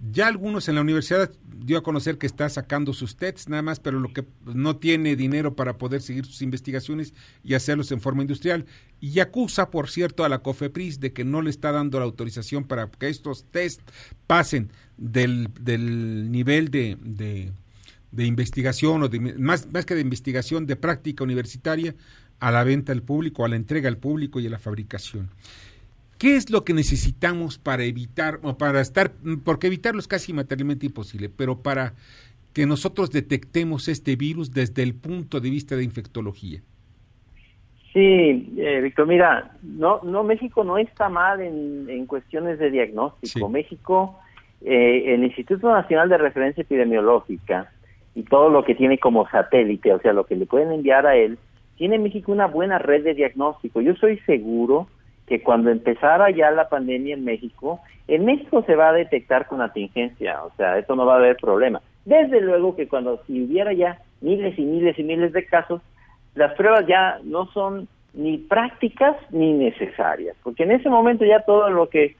Ya 0.00 0.26
algunos 0.26 0.68
en 0.68 0.74
la 0.74 0.80
universidad 0.80 1.30
dio 1.46 1.78
a 1.78 1.82
conocer 1.82 2.18
que 2.18 2.26
está 2.26 2.48
sacando 2.48 2.92
sus 2.92 3.16
tests 3.16 3.48
nada 3.48 3.62
más, 3.62 3.80
pero 3.80 4.00
lo 4.00 4.12
que 4.12 4.24
no 4.44 4.76
tiene 4.76 5.16
dinero 5.16 5.54
para 5.54 5.78
poder 5.78 6.02
seguir 6.02 6.26
sus 6.26 6.42
investigaciones 6.42 7.14
y 7.42 7.54
hacerlos 7.54 7.90
en 7.92 8.00
forma 8.00 8.22
industrial. 8.22 8.66
Y 9.00 9.20
acusa, 9.20 9.70
por 9.70 9.88
cierto, 9.88 10.24
a 10.24 10.28
la 10.28 10.40
COFEPRIS 10.40 11.00
de 11.00 11.12
que 11.12 11.24
no 11.24 11.42
le 11.42 11.50
está 11.50 11.72
dando 11.72 11.98
la 11.98 12.04
autorización 12.04 12.64
para 12.64 12.90
que 12.90 13.08
estos 13.08 13.44
tests 13.50 13.84
pasen 14.26 14.70
del, 14.96 15.48
del 15.60 16.30
nivel 16.30 16.70
de, 16.70 16.98
de, 17.00 18.26
investigación 18.26 19.02
o 19.02 19.08
de, 19.08 19.20
más, 19.20 19.72
más 19.72 19.86
que 19.86 19.94
de 19.94 20.00
investigación, 20.00 20.66
de 20.66 20.76
práctica 20.76 21.24
universitaria 21.24 21.94
a 22.40 22.50
la 22.50 22.64
venta 22.64 22.92
al 22.92 23.02
público, 23.02 23.44
a 23.44 23.48
la 23.48 23.56
entrega 23.56 23.88
al 23.88 23.96
público 23.96 24.40
y 24.40 24.46
a 24.46 24.50
la 24.50 24.58
fabricación. 24.58 25.30
¿Qué 26.18 26.36
es 26.36 26.50
lo 26.50 26.64
que 26.64 26.72
necesitamos 26.72 27.58
para 27.58 27.84
evitar, 27.84 28.38
o 28.42 28.56
para 28.56 28.80
estar, 28.80 29.12
porque 29.44 29.66
evitarlo 29.66 30.00
es 30.00 30.08
casi 30.08 30.32
materialmente 30.32 30.86
imposible, 30.86 31.28
pero 31.28 31.62
para 31.62 31.94
que 32.52 32.66
nosotros 32.66 33.10
detectemos 33.10 33.88
este 33.88 34.16
virus 34.16 34.52
desde 34.52 34.82
el 34.82 34.94
punto 34.94 35.40
de 35.40 35.50
vista 35.50 35.76
de 35.76 35.84
infectología? 35.84 36.60
Sí, 37.92 38.54
eh, 38.58 38.80
Víctor, 38.82 39.06
mira, 39.06 39.52
no, 39.62 40.00
no, 40.02 40.24
México 40.24 40.64
no 40.64 40.78
está 40.78 41.08
mal 41.08 41.40
en, 41.40 42.06
cuestiones 42.06 42.58
de 42.58 42.70
diagnóstico. 42.70 43.48
México, 43.48 44.18
eh, 44.62 45.14
el 45.14 45.24
Instituto 45.24 45.72
Nacional 45.72 46.08
de 46.08 46.18
Referencia 46.18 46.62
Epidemiológica 46.62 47.70
y 48.14 48.22
todo 48.22 48.48
lo 48.48 48.64
que 48.64 48.74
tiene 48.74 48.98
como 48.98 49.28
satélite, 49.28 49.92
o 49.92 50.00
sea, 50.00 50.12
lo 50.12 50.26
que 50.26 50.36
le 50.36 50.46
pueden 50.46 50.72
enviar 50.72 51.06
a 51.06 51.16
él, 51.16 51.38
tiene 51.76 51.98
México 51.98 52.32
una 52.32 52.46
buena 52.46 52.78
red 52.78 53.04
de 53.04 53.14
diagnóstico. 53.14 53.80
Yo 53.80 53.94
soy 53.96 54.18
seguro 54.26 54.88
que 55.26 55.42
cuando 55.42 55.70
empezara 55.70 56.30
ya 56.30 56.50
la 56.50 56.68
pandemia 56.68 57.14
en 57.14 57.24
México, 57.24 57.80
en 58.08 58.24
México 58.24 58.62
se 58.66 58.76
va 58.76 58.90
a 58.90 58.92
detectar 58.92 59.46
con 59.46 59.62
atingencia, 59.62 60.42
o 60.44 60.50
sea, 60.56 60.78
eso 60.78 60.94
no 60.94 61.06
va 61.06 61.14
a 61.14 61.18
haber 61.18 61.36
problema. 61.36 61.80
Desde 62.04 62.40
luego 62.40 62.76
que 62.76 62.88
cuando 62.88 63.22
si 63.26 63.44
hubiera 63.44 63.72
ya 63.72 63.98
miles 64.20 64.58
y 64.58 64.62
miles 64.62 64.98
y 64.98 65.02
miles 65.02 65.32
de 65.32 65.46
casos, 65.46 65.80
las 66.34 66.52
pruebas 66.54 66.86
ya 66.86 67.18
no 67.24 67.46
son 67.52 67.88
ni 68.12 68.38
prácticas 68.38 69.16
ni 69.30 69.52
necesarias, 69.52 70.36
porque 70.42 70.64
en 70.64 70.72
ese 70.72 70.88
momento 70.88 71.24
ya 71.24 71.40
todo 71.40 71.70
lo 71.70 71.88
que 71.88 72.16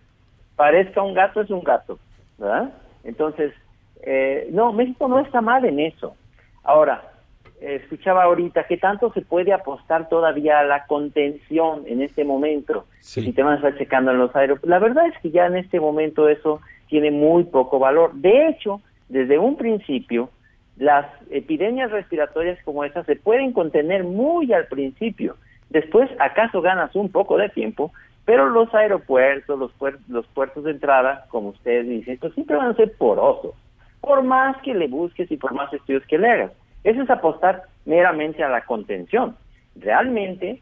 parezca 0.56 1.02
un 1.02 1.14
gato 1.14 1.42
es 1.42 1.50
un 1.50 1.62
gato, 1.62 1.98
¿verdad? 2.38 2.72
Entonces, 3.04 3.52
eh, 4.02 4.48
no, 4.50 4.72
México 4.72 5.08
no 5.08 5.20
está 5.20 5.40
mal 5.40 5.64
en 5.64 5.80
eso. 5.80 6.16
Ahora, 6.62 7.13
escuchaba 7.60 8.24
ahorita 8.24 8.64
que 8.64 8.76
tanto 8.76 9.12
se 9.12 9.22
puede 9.22 9.52
apostar 9.52 10.08
todavía 10.08 10.60
a 10.60 10.64
la 10.64 10.86
contención 10.86 11.84
en 11.86 12.02
este 12.02 12.24
momento. 12.24 12.86
Sí. 13.00 13.20
El 13.20 13.26
sistema 13.26 13.54
está 13.54 13.76
checando 13.76 14.10
en 14.10 14.18
los 14.18 14.34
aeropuertos. 14.34 14.68
La 14.68 14.78
verdad 14.78 15.06
es 15.06 15.18
que 15.20 15.30
ya 15.30 15.46
en 15.46 15.56
este 15.56 15.80
momento 15.80 16.28
eso 16.28 16.60
tiene 16.88 17.10
muy 17.10 17.44
poco 17.44 17.78
valor. 17.78 18.12
De 18.14 18.48
hecho, 18.48 18.80
desde 19.08 19.38
un 19.38 19.56
principio, 19.56 20.30
las 20.76 21.06
epidemias 21.30 21.90
respiratorias 21.90 22.58
como 22.64 22.84
estas 22.84 23.06
se 23.06 23.16
pueden 23.16 23.52
contener 23.52 24.04
muy 24.04 24.52
al 24.52 24.66
principio. 24.66 25.36
Después, 25.70 26.10
acaso 26.18 26.60
ganas 26.60 26.94
un 26.94 27.10
poco 27.10 27.36
de 27.36 27.48
tiempo, 27.48 27.92
pero 28.24 28.48
los 28.48 28.74
aeropuertos, 28.74 29.58
los, 29.58 29.72
los 30.08 30.26
puertos 30.28 30.64
de 30.64 30.72
entrada, 30.72 31.26
como 31.28 31.50
ustedes 31.50 31.88
dicen, 31.88 32.18
pues 32.18 32.34
siempre 32.34 32.56
van 32.56 32.70
a 32.70 32.76
ser 32.76 32.92
porosos. 32.96 33.54
Por 34.00 34.22
más 34.22 34.56
que 34.62 34.74
le 34.74 34.88
busques 34.88 35.30
y 35.30 35.36
por 35.36 35.52
más 35.52 35.72
estudios 35.72 36.04
que 36.06 36.18
le 36.18 36.30
hagas. 36.30 36.52
Eso 36.84 37.02
es 37.02 37.10
apostar 37.10 37.62
meramente 37.86 38.44
a 38.44 38.48
la 38.48 38.64
contención. 38.64 39.36
Realmente, 39.74 40.60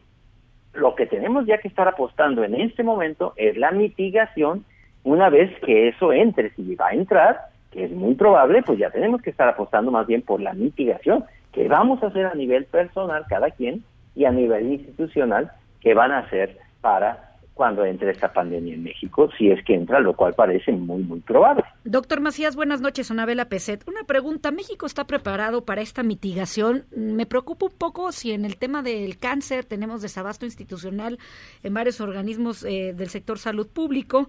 lo 0.72 0.94
que 0.94 1.06
tenemos 1.06 1.46
ya 1.46 1.58
que 1.58 1.68
estar 1.68 1.86
apostando 1.86 2.44
en 2.44 2.54
este 2.54 2.82
momento 2.82 3.34
es 3.36 3.56
la 3.56 3.72
mitigación 3.72 4.64
una 5.04 5.28
vez 5.28 5.50
que 5.60 5.88
eso 5.88 6.12
entre. 6.12 6.50
Si 6.54 6.74
va 6.76 6.88
a 6.88 6.94
entrar, 6.94 7.40
que 7.72 7.84
es 7.84 7.90
muy 7.90 8.14
probable, 8.14 8.62
pues 8.62 8.78
ya 8.78 8.90
tenemos 8.90 9.20
que 9.20 9.30
estar 9.30 9.48
apostando 9.48 9.90
más 9.90 10.06
bien 10.06 10.22
por 10.22 10.40
la 10.40 10.52
mitigación, 10.52 11.24
que 11.52 11.68
vamos 11.68 12.02
a 12.02 12.06
hacer 12.06 12.26
a 12.26 12.34
nivel 12.34 12.64
personal 12.66 13.24
cada 13.28 13.50
quien 13.50 13.84
y 14.14 14.24
a 14.24 14.30
nivel 14.30 14.72
institucional, 14.72 15.50
que 15.80 15.94
van 15.94 16.12
a 16.12 16.20
hacer 16.20 16.56
para 16.80 17.31
cuando 17.54 17.84
entre 17.84 18.10
esta 18.10 18.32
pandemia 18.32 18.74
en 18.74 18.82
México, 18.82 19.28
si 19.36 19.50
es 19.50 19.62
que 19.64 19.74
entra, 19.74 20.00
lo 20.00 20.14
cual 20.14 20.34
parece 20.34 20.72
muy, 20.72 21.02
muy 21.02 21.20
probable. 21.20 21.64
Doctor 21.84 22.20
Macías, 22.20 22.56
buenas 22.56 22.80
noches, 22.80 23.10
Anabela 23.10 23.46
Peset. 23.46 23.86
Una 23.86 24.04
pregunta, 24.04 24.50
¿México 24.50 24.86
está 24.86 25.06
preparado 25.06 25.64
para 25.64 25.82
esta 25.82 26.02
mitigación? 26.02 26.86
Me 26.96 27.26
preocupa 27.26 27.66
un 27.66 27.72
poco 27.72 28.10
si 28.12 28.32
en 28.32 28.44
el 28.44 28.56
tema 28.56 28.82
del 28.82 29.18
cáncer 29.18 29.64
tenemos 29.64 30.00
desabasto 30.00 30.46
institucional 30.46 31.18
en 31.62 31.74
varios 31.74 32.00
organismos 32.00 32.64
eh, 32.64 32.94
del 32.96 33.08
sector 33.10 33.38
salud 33.38 33.68
público, 33.68 34.28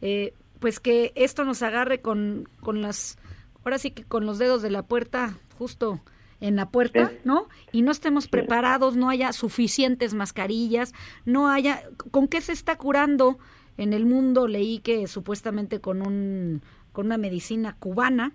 eh, 0.00 0.32
pues 0.58 0.80
que 0.80 1.12
esto 1.14 1.44
nos 1.44 1.62
agarre 1.62 2.00
con, 2.00 2.48
con 2.60 2.80
las, 2.80 3.18
ahora 3.64 3.78
sí 3.78 3.90
que 3.90 4.04
con 4.04 4.24
los 4.24 4.38
dedos 4.38 4.62
de 4.62 4.70
la 4.70 4.82
puerta 4.82 5.34
justo 5.58 6.00
en 6.42 6.56
la 6.56 6.66
puerta, 6.66 7.12
¿no? 7.24 7.46
Y 7.70 7.82
no 7.82 7.92
estemos 7.92 8.26
preparados, 8.26 8.96
no 8.96 9.08
haya 9.08 9.32
suficientes 9.32 10.12
mascarillas, 10.12 10.92
no 11.24 11.48
haya... 11.48 11.80
¿Con 12.10 12.26
qué 12.26 12.40
se 12.40 12.52
está 12.52 12.76
curando 12.76 13.38
en 13.78 13.92
el 13.92 14.04
mundo? 14.04 14.48
Leí 14.48 14.80
que 14.80 15.06
supuestamente 15.06 15.80
con, 15.80 16.04
un, 16.04 16.60
con 16.92 17.06
una 17.06 17.16
medicina 17.16 17.76
cubana. 17.78 18.32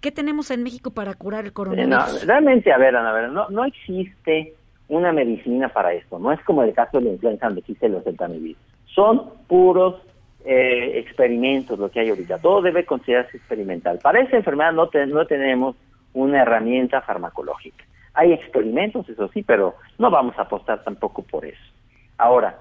¿Qué 0.00 0.12
tenemos 0.12 0.52
en 0.52 0.62
México 0.62 0.92
para 0.92 1.14
curar 1.14 1.44
el 1.44 1.52
coronavirus? 1.52 2.26
realmente, 2.26 2.72
a 2.72 2.78
ver, 2.78 2.94
Ana, 2.94 3.10
a 3.10 3.12
ver, 3.12 3.30
no, 3.30 3.48
no 3.50 3.64
existe 3.64 4.54
una 4.88 5.12
medicina 5.12 5.68
para 5.68 5.92
esto. 5.94 6.20
No 6.20 6.32
es 6.32 6.40
como 6.44 6.62
el 6.62 6.72
caso 6.72 6.98
de 6.98 7.06
la 7.06 7.10
influenza 7.10 7.46
donde 7.46 7.60
existe 7.60 7.88
los 7.88 8.04
centamivir. 8.04 8.56
Son 8.86 9.30
puros 9.48 9.96
eh, 10.44 10.92
experimentos 10.98 11.76
lo 11.76 11.90
que 11.90 12.00
hay 12.00 12.10
ahorita. 12.10 12.38
Todo 12.38 12.62
debe 12.62 12.84
considerarse 12.84 13.36
experimental. 13.36 13.98
Para 14.00 14.20
esa 14.20 14.36
enfermedad 14.36 14.72
no, 14.72 14.88
no 15.08 15.26
tenemos 15.26 15.74
una 16.14 16.42
herramienta 16.42 17.00
farmacológica. 17.02 17.84
Hay 18.14 18.32
experimentos, 18.32 19.08
eso 19.08 19.28
sí, 19.28 19.42
pero 19.42 19.76
no 19.98 20.10
vamos 20.10 20.38
a 20.38 20.42
apostar 20.42 20.84
tampoco 20.84 21.22
por 21.22 21.46
eso. 21.46 21.62
Ahora, 22.18 22.58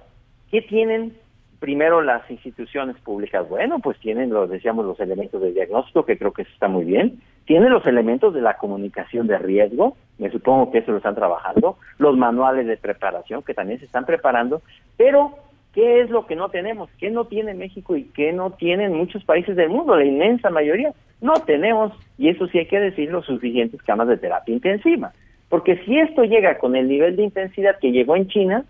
¿qué 0.49 0.61
tienen 0.61 1.17
primero 1.59 2.01
las 2.01 2.29
instituciones 2.31 2.97
públicas? 2.97 3.47
Bueno, 3.47 3.79
pues 3.79 3.99
tienen, 3.99 4.31
los, 4.31 4.49
decíamos, 4.49 4.85
los 4.85 4.99
elementos 4.99 5.41
de 5.41 5.51
diagnóstico, 5.51 6.05
que 6.05 6.17
creo 6.17 6.31
que 6.31 6.43
eso 6.43 6.51
está 6.53 6.67
muy 6.67 6.85
bien. 6.85 7.21
Tienen 7.45 7.69
los 7.69 7.85
elementos 7.85 8.33
de 8.33 8.41
la 8.41 8.57
comunicación 8.57 9.27
de 9.27 9.37
riesgo, 9.37 9.97
me 10.17 10.29
supongo 10.31 10.71
que 10.71 10.79
eso 10.79 10.91
lo 10.91 10.97
están 10.97 11.15
trabajando. 11.15 11.77
Los 11.97 12.17
manuales 12.17 12.65
de 12.67 12.77
preparación, 12.77 13.43
que 13.43 13.53
también 13.53 13.79
se 13.79 13.85
están 13.85 14.05
preparando. 14.05 14.61
Pero, 14.95 15.35
¿qué 15.73 16.01
es 16.01 16.09
lo 16.09 16.25
que 16.25 16.35
no 16.35 16.49
tenemos? 16.49 16.89
¿Qué 16.99 17.09
no 17.09 17.25
tiene 17.25 17.53
México 17.53 17.95
y 17.95 18.03
qué 18.05 18.33
no 18.33 18.51
tienen 18.51 18.93
muchos 18.93 19.23
países 19.23 19.55
del 19.55 19.69
mundo? 19.69 19.95
La 19.95 20.05
inmensa 20.05 20.49
mayoría 20.49 20.93
no 21.21 21.33
tenemos, 21.33 21.93
y 22.17 22.29
eso 22.29 22.47
sí 22.47 22.59
hay 22.59 22.65
que 22.65 22.79
decirlo, 22.79 23.21
suficientes 23.21 23.81
camas 23.83 24.07
de 24.07 24.17
terapia 24.17 24.53
intensiva. 24.53 25.13
Porque 25.49 25.77
si 25.85 25.99
esto 25.99 26.23
llega 26.23 26.57
con 26.57 26.75
el 26.75 26.87
nivel 26.87 27.15
de 27.15 27.23
intensidad 27.23 27.77
que 27.79 27.91
llegó 27.91 28.15
en 28.15 28.27
China, 28.27 28.65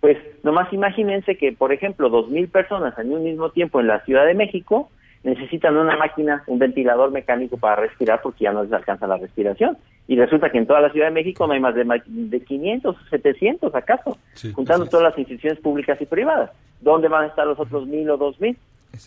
pues 0.00 0.16
nomás 0.42 0.72
imagínense 0.72 1.36
que, 1.36 1.52
por 1.52 1.72
ejemplo, 1.72 2.08
dos 2.08 2.28
mil 2.30 2.48
personas 2.48 2.98
en 2.98 3.12
un 3.12 3.24
mismo 3.24 3.50
tiempo 3.50 3.80
en 3.80 3.88
la 3.88 4.00
Ciudad 4.04 4.24
de 4.26 4.34
México 4.34 4.90
necesitan 5.22 5.76
una 5.76 5.96
máquina, 5.96 6.42
un 6.46 6.58
ventilador 6.58 7.10
mecánico 7.10 7.58
para 7.58 7.82
respirar 7.82 8.20
porque 8.22 8.44
ya 8.44 8.52
no 8.52 8.62
les 8.62 8.72
alcanza 8.72 9.06
la 9.06 9.18
respiración. 9.18 9.76
Y 10.08 10.16
resulta 10.16 10.50
que 10.50 10.58
en 10.58 10.66
toda 10.66 10.80
la 10.80 10.90
Ciudad 10.90 11.06
de 11.06 11.12
México 11.12 11.46
no 11.46 11.52
hay 11.52 11.60
más 11.60 11.74
de, 11.74 11.84
de 12.06 12.40
500, 12.40 12.96
700 13.10 13.74
acaso, 13.74 14.18
juntando 14.54 14.86
todas 14.86 15.10
las 15.10 15.18
instituciones 15.18 15.60
públicas 15.60 16.00
y 16.00 16.06
privadas. 16.06 16.50
¿Dónde 16.80 17.08
van 17.08 17.24
a 17.24 17.26
estar 17.28 17.46
los 17.46 17.60
otros 17.60 17.86
mil 17.86 18.10
o 18.10 18.16
dos 18.16 18.40
mil? 18.40 18.56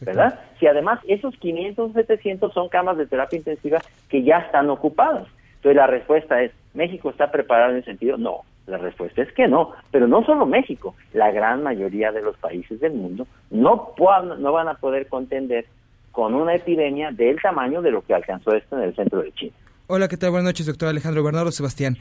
¿verdad? 0.02 0.40
Si 0.60 0.68
además 0.68 1.00
esos 1.08 1.36
500 1.38 1.94
700 1.94 2.54
son 2.54 2.70
camas 2.70 2.98
de 2.98 3.06
terapia 3.06 3.38
intensiva 3.38 3.80
que 4.10 4.24
ya 4.24 4.40
están 4.40 4.70
ocupadas. 4.70 5.28
Entonces 5.56 5.76
la 5.76 5.88
respuesta 5.88 6.42
es, 6.42 6.52
¿México 6.74 7.10
está 7.10 7.32
preparado 7.32 7.72
en 7.72 7.78
ese 7.78 7.92
sentido? 7.92 8.18
No, 8.18 8.42
la 8.68 8.78
respuesta 8.78 9.22
es 9.22 9.32
que 9.34 9.48
no, 9.48 9.72
pero 9.92 10.08
no 10.08 10.24
solo 10.26 10.46
México, 10.46 10.96
la 11.14 11.32
gran 11.32 11.64
mayoría 11.64 12.12
de 12.12 12.22
los 12.22 12.38
países 12.38 12.80
del 12.80 12.94
mundo 12.94 13.28
no, 13.50 13.94
no 14.40 14.52
van 14.52 14.68
a 14.68 14.76
poder 14.76 15.08
contender 15.08 15.66
con 16.12 16.34
una 16.34 16.56
epidemia 16.56 17.12
del 17.12 17.42
tamaño 17.42 17.82
de 17.82 17.92
lo 17.92 18.02
que 18.04 18.14
alcanzó 18.14 18.54
esto 18.54 18.78
en 18.78 18.84
el 18.84 18.96
centro 18.96 19.22
de 19.22 19.32
China. 19.34 19.54
Hola, 19.88 20.08
¿qué 20.08 20.16
tal? 20.16 20.32
Buenas 20.32 20.46
noches, 20.46 20.66
doctor 20.66 20.88
Alejandro 20.88 21.24
Bernardo 21.24 21.52
Sebastián. 21.52 21.98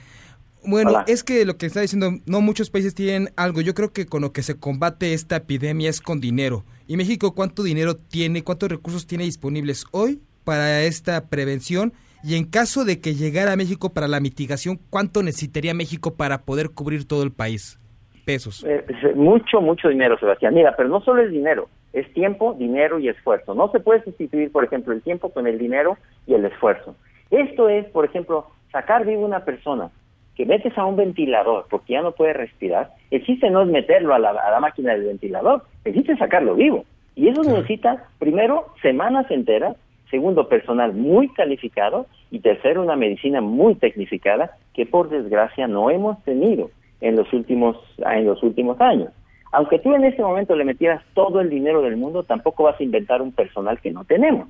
Bueno, 0.65 1.03
es 1.09 1.25
que 1.25 1.45
lo 1.45 1.57
que 1.57 1.67
está 1.67 1.81
diciendo, 1.81 2.13
no 2.27 2.41
muchos 2.41 2.71
países 2.71 2.95
tienen 2.95 3.31
algo. 3.37 3.61
Yo 3.61 3.75
creo 3.75 3.93
que 3.93 4.07
con 4.07 4.23
lo 4.23 4.33
que 4.33 4.43
se 4.43 4.59
combate 4.59 5.15
esta 5.15 5.37
epidemia 5.37 5.91
es 5.91 6.01
con 6.01 6.21
dinero. 6.21 6.63
¿Y 6.87 6.97
México 6.97 7.35
cuánto 7.35 7.65
dinero 7.65 7.97
tiene, 7.97 8.45
cuántos 8.45 8.69
recursos 8.69 9.09
tiene 9.09 9.25
disponibles 9.25 9.85
hoy 9.91 10.21
para 10.45 10.83
esta 10.83 11.29
prevención? 11.29 11.93
Y 12.23 12.37
en 12.37 12.45
caso 12.45 12.85
de 12.85 13.01
que 13.01 13.15
llegara 13.15 13.53
a 13.53 13.57
México 13.57 13.93
para 13.93 14.07
la 14.07 14.21
mitigación, 14.21 14.79
¿cuánto 14.89 15.25
necesitaría 15.25 15.75
México 15.75 16.15
para 16.15 16.43
poder 16.43 16.71
cubrir 16.71 17.09
todo 17.09 17.25
el 17.25 17.33
país? 17.33 17.81
Pesos. 18.25 18.65
Eh, 18.65 18.85
mucho, 19.17 19.61
mucho 19.61 19.89
dinero, 19.89 20.17
Sebastián. 20.21 20.55
Mira, 20.55 20.77
pero 20.77 20.89
no 20.89 21.01
solo 21.01 21.21
es 21.21 21.33
dinero, 21.33 21.69
es 21.93 22.11
tiempo, 22.15 22.55
dinero 22.57 23.01
y 23.01 23.09
esfuerzo. 23.09 23.57
No 23.57 23.73
se 23.73 23.81
puede 23.81 24.05
sustituir, 24.05 24.53
por 24.53 24.63
ejemplo, 24.63 24.93
el 24.93 25.03
tiempo 25.03 25.33
con 25.33 25.49
el 25.49 25.59
dinero 25.59 25.99
y 26.29 26.35
el 26.35 26.45
esfuerzo. 26.45 26.95
Esto 27.33 27.69
es, 27.69 27.85
por 27.87 28.05
ejemplo, 28.05 28.47
sacar 28.71 29.05
vivo 29.05 29.25
una 29.25 29.45
persona 29.45 29.91
que 30.37 30.47
metes 30.47 30.79
a 30.79 30.85
un 30.85 30.97
ventilador 30.97 31.67
porque 31.69 31.95
ya 31.95 32.03
no 32.03 32.13
puede 32.13 32.33
respirar, 32.33 32.91
existe 33.11 33.51
no 33.51 33.63
es 33.63 33.69
meterlo 33.69 34.15
a 34.15 34.21
la, 34.21 34.61
máquina 34.61 34.93
del 34.93 35.07
ventilador, 35.07 35.65
existe 35.85 36.17
sacarlo 36.17 36.55
vivo. 36.55 36.85
Y 37.17 37.29
eso 37.29 37.43
necesita, 37.43 38.05
primero, 38.19 38.69
semanas 38.81 39.31
enteras, 39.31 39.77
Segundo, 40.13 40.47
personal 40.47 40.93
muy 40.93 41.31
calificado. 41.31 42.07
Y 42.31 42.41
tercero, 42.41 42.83
una 42.83 42.97
medicina 42.97 43.41
muy 43.41 43.75
tecnificada 43.75 44.59
que 44.75 44.85
por 44.85 45.09
desgracia 45.09 45.67
no 45.67 45.91
hemos 45.91 46.23
tenido 46.23 46.71
en 47.01 47.17
los 47.17 47.33
últimos, 47.33 47.79
en 47.99 48.27
los 48.27 48.43
últimos 48.43 48.79
años. 48.81 49.09
Aunque 49.53 49.79
tú 49.79 49.95
en 49.95 50.05
ese 50.05 50.23
momento 50.23 50.55
le 50.55 50.65
metieras 50.65 51.03
todo 51.15 51.41
el 51.41 51.49
dinero 51.49 51.81
del 51.81 51.97
mundo, 51.97 52.25
tampoco 52.25 52.65
vas 52.65 52.79
a 52.79 52.83
inventar 52.83 53.23
un 53.23 53.33
personal 53.33 53.81
que 53.81 53.91
no 53.91 54.05
tenemos. 54.05 54.49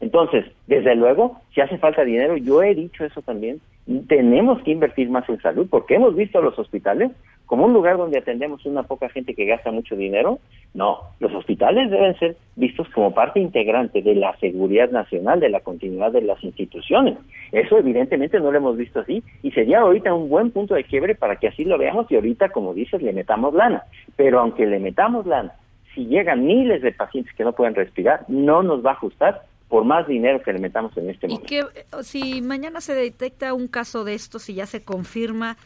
Entonces, 0.00 0.44
desde 0.66 0.94
luego, 0.94 1.40
si 1.54 1.60
hace 1.60 1.78
falta 1.78 2.04
dinero, 2.04 2.36
yo 2.36 2.62
he 2.62 2.74
dicho 2.74 3.04
eso 3.04 3.20
también, 3.22 3.60
tenemos 4.06 4.62
que 4.62 4.70
invertir 4.70 5.08
más 5.08 5.28
en 5.28 5.40
salud, 5.40 5.66
porque 5.70 5.94
hemos 5.94 6.14
visto 6.14 6.38
a 6.38 6.42
los 6.42 6.58
hospitales 6.58 7.10
como 7.46 7.64
un 7.64 7.72
lugar 7.72 7.96
donde 7.96 8.18
atendemos 8.18 8.66
una 8.66 8.82
poca 8.82 9.08
gente 9.08 9.34
que 9.34 9.46
gasta 9.46 9.72
mucho 9.72 9.96
dinero. 9.96 10.38
No, 10.74 10.98
los 11.18 11.34
hospitales 11.34 11.90
deben 11.90 12.14
ser 12.18 12.36
vistos 12.56 12.86
como 12.90 13.14
parte 13.14 13.40
integrante 13.40 14.02
de 14.02 14.14
la 14.14 14.36
seguridad 14.36 14.90
nacional, 14.90 15.40
de 15.40 15.48
la 15.48 15.60
continuidad 15.60 16.12
de 16.12 16.20
las 16.20 16.44
instituciones. 16.44 17.16
Eso 17.50 17.78
evidentemente 17.78 18.38
no 18.38 18.52
lo 18.52 18.58
hemos 18.58 18.76
visto 18.76 19.00
así 19.00 19.22
y 19.42 19.50
sería 19.52 19.80
ahorita 19.80 20.12
un 20.12 20.28
buen 20.28 20.50
punto 20.50 20.74
de 20.74 20.84
quiebre 20.84 21.14
para 21.14 21.36
que 21.36 21.48
así 21.48 21.64
lo 21.64 21.78
veamos 21.78 22.06
y 22.10 22.16
ahorita, 22.16 22.50
como 22.50 22.74
dices, 22.74 23.00
le 23.00 23.14
metamos 23.14 23.54
lana. 23.54 23.84
Pero 24.16 24.40
aunque 24.40 24.66
le 24.66 24.78
metamos 24.78 25.24
lana, 25.24 25.54
si 25.94 26.04
llegan 26.04 26.44
miles 26.44 26.82
de 26.82 26.92
pacientes 26.92 27.34
que 27.34 27.44
no 27.44 27.52
pueden 27.52 27.74
respirar, 27.74 28.26
no 28.28 28.62
nos 28.62 28.84
va 28.84 28.90
a 28.90 28.94
ajustar 28.94 29.40
por 29.68 29.84
más 29.84 30.06
dinero 30.06 30.42
que 30.42 30.52
le 30.52 30.58
metamos 30.58 30.96
en 30.96 31.10
este 31.10 31.28
momento. 31.28 31.44
Y 31.44 31.48
que 31.48 31.64
si 32.02 32.40
mañana 32.40 32.80
se 32.80 32.94
detecta 32.94 33.52
un 33.54 33.68
caso 33.68 34.04
de 34.04 34.14
esto, 34.14 34.38
si 34.38 34.54
ya 34.54 34.66
se 34.66 34.82
confirma, 34.82 35.56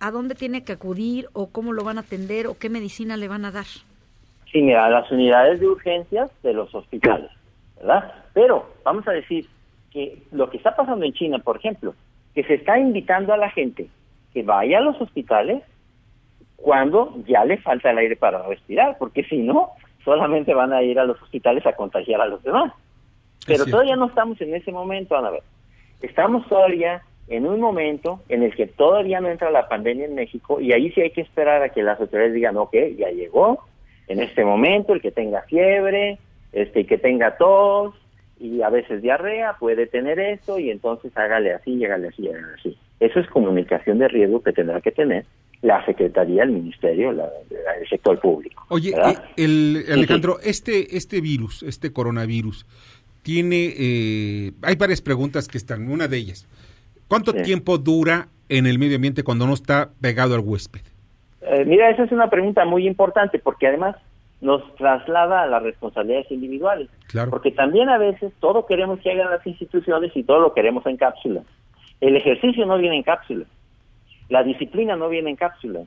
¿a 0.00 0.10
dónde 0.10 0.34
tiene 0.34 0.64
que 0.64 0.72
acudir 0.72 1.28
o 1.32 1.50
cómo 1.50 1.72
lo 1.72 1.84
van 1.84 1.98
a 1.98 2.02
atender 2.02 2.46
o 2.46 2.58
qué 2.58 2.68
medicina 2.68 3.16
le 3.16 3.28
van 3.28 3.44
a 3.44 3.52
dar? 3.52 3.66
Sí, 4.50 4.62
mira, 4.62 4.86
a 4.86 4.90
las 4.90 5.10
unidades 5.12 5.60
de 5.60 5.68
urgencias 5.68 6.30
de 6.42 6.52
los 6.52 6.74
hospitales, 6.74 7.30
¿verdad? 7.78 8.12
Pero 8.34 8.68
vamos 8.84 9.06
a 9.06 9.12
decir 9.12 9.46
que 9.92 10.22
lo 10.32 10.50
que 10.50 10.56
está 10.56 10.74
pasando 10.74 11.04
en 11.04 11.12
China, 11.12 11.38
por 11.38 11.56
ejemplo, 11.56 11.94
que 12.34 12.42
se 12.44 12.54
está 12.54 12.78
invitando 12.78 13.32
a 13.32 13.36
la 13.36 13.50
gente 13.50 13.88
que 14.32 14.42
vaya 14.42 14.78
a 14.78 14.82
los 14.82 15.00
hospitales 15.00 15.62
cuando 16.56 17.14
ya 17.26 17.44
le 17.44 17.58
falta 17.58 17.90
el 17.90 17.98
aire 17.98 18.16
para 18.16 18.46
respirar, 18.46 18.96
porque 18.98 19.24
si 19.24 19.38
no, 19.38 19.70
solamente 20.04 20.52
van 20.52 20.72
a 20.72 20.82
ir 20.82 20.98
a 20.98 21.04
los 21.04 21.20
hospitales 21.22 21.64
a 21.66 21.72
contagiar 21.72 22.20
a 22.20 22.26
los 22.26 22.42
demás. 22.42 22.72
Pero 23.46 23.64
todavía 23.64 23.96
no 23.96 24.06
estamos 24.06 24.40
en 24.40 24.54
ese 24.54 24.72
momento, 24.72 25.16
Ana. 25.16 25.30
Ver. 25.30 25.42
Estamos 26.02 26.46
todavía 26.48 27.02
en 27.28 27.46
un 27.46 27.60
momento 27.60 28.20
en 28.28 28.42
el 28.42 28.54
que 28.54 28.66
todavía 28.66 29.20
no 29.20 29.28
entra 29.28 29.50
la 29.50 29.68
pandemia 29.68 30.06
en 30.06 30.14
México 30.14 30.60
y 30.60 30.72
ahí 30.72 30.90
sí 30.90 31.00
hay 31.00 31.10
que 31.10 31.20
esperar 31.20 31.62
a 31.62 31.68
que 31.68 31.82
las 31.82 32.00
autoridades 32.00 32.34
digan, 32.34 32.56
ok, 32.56 32.74
ya 32.98 33.08
llegó, 33.10 33.64
en 34.08 34.20
este 34.20 34.44
momento 34.44 34.92
el 34.92 35.00
que 35.00 35.12
tenga 35.12 35.42
fiebre, 35.42 36.18
este, 36.52 36.84
que 36.84 36.98
tenga 36.98 37.36
tos 37.36 37.94
y 38.40 38.62
a 38.62 38.68
veces 38.68 39.00
diarrea 39.00 39.54
puede 39.60 39.86
tener 39.86 40.18
esto 40.18 40.58
y 40.58 40.70
entonces 40.70 41.16
hágale 41.16 41.54
así, 41.54 41.84
hágale 41.84 42.08
así, 42.08 42.28
hágale 42.28 42.54
así. 42.58 42.76
Eso 42.98 43.20
es 43.20 43.28
comunicación 43.28 43.98
de 43.98 44.08
riesgo 44.08 44.42
que 44.42 44.52
tendrá 44.52 44.80
que 44.80 44.90
tener 44.90 45.24
la 45.62 45.84
Secretaría, 45.84 46.42
el 46.42 46.50
Ministerio, 46.50 47.10
el 47.10 47.88
sector 47.88 48.18
público. 48.18 48.64
Oye, 48.68 48.90
eh, 48.90 49.16
el, 49.36 49.84
Alejandro, 49.92 50.38
este, 50.42 50.96
este 50.96 51.20
virus, 51.20 51.62
este 51.62 51.92
coronavirus, 51.92 52.66
tiene, 53.22 53.74
eh, 53.78 54.52
hay 54.62 54.76
varias 54.76 55.00
preguntas 55.00 55.48
que 55.48 55.58
están, 55.58 55.90
una 55.90 56.08
de 56.08 56.16
ellas, 56.16 56.46
¿cuánto 57.08 57.32
tiempo 57.32 57.78
dura 57.78 58.28
en 58.48 58.66
el 58.66 58.78
medio 58.78 58.96
ambiente 58.96 59.22
cuando 59.22 59.46
no 59.46 59.54
está 59.54 59.90
pegado 60.00 60.34
al 60.34 60.40
huésped? 60.40 60.80
Eh, 61.42 61.64
mira, 61.64 61.90
esa 61.90 62.04
es 62.04 62.12
una 62.12 62.28
pregunta 62.30 62.64
muy 62.64 62.86
importante 62.86 63.38
porque 63.38 63.66
además 63.66 63.96
nos 64.40 64.74
traslada 64.76 65.42
a 65.42 65.46
las 65.46 65.62
responsabilidades 65.62 66.30
individuales. 66.30 66.88
Claro. 67.08 67.30
Porque 67.30 67.50
también 67.50 67.88
a 67.88 67.98
veces 67.98 68.32
todo 68.40 68.66
queremos 68.66 69.00
que 69.00 69.10
hagan 69.10 69.30
las 69.30 69.46
instituciones 69.46 70.12
y 70.14 70.22
todo 70.22 70.40
lo 70.40 70.54
queremos 70.54 70.84
en 70.86 70.96
cápsula. 70.96 71.42
El 72.00 72.16
ejercicio 72.16 72.64
no 72.66 72.78
viene 72.78 72.96
en 72.96 73.02
cápsula. 73.02 73.44
La 74.28 74.42
disciplina 74.42 74.96
no 74.96 75.08
viene 75.08 75.30
en 75.30 75.36
cápsula. 75.36 75.80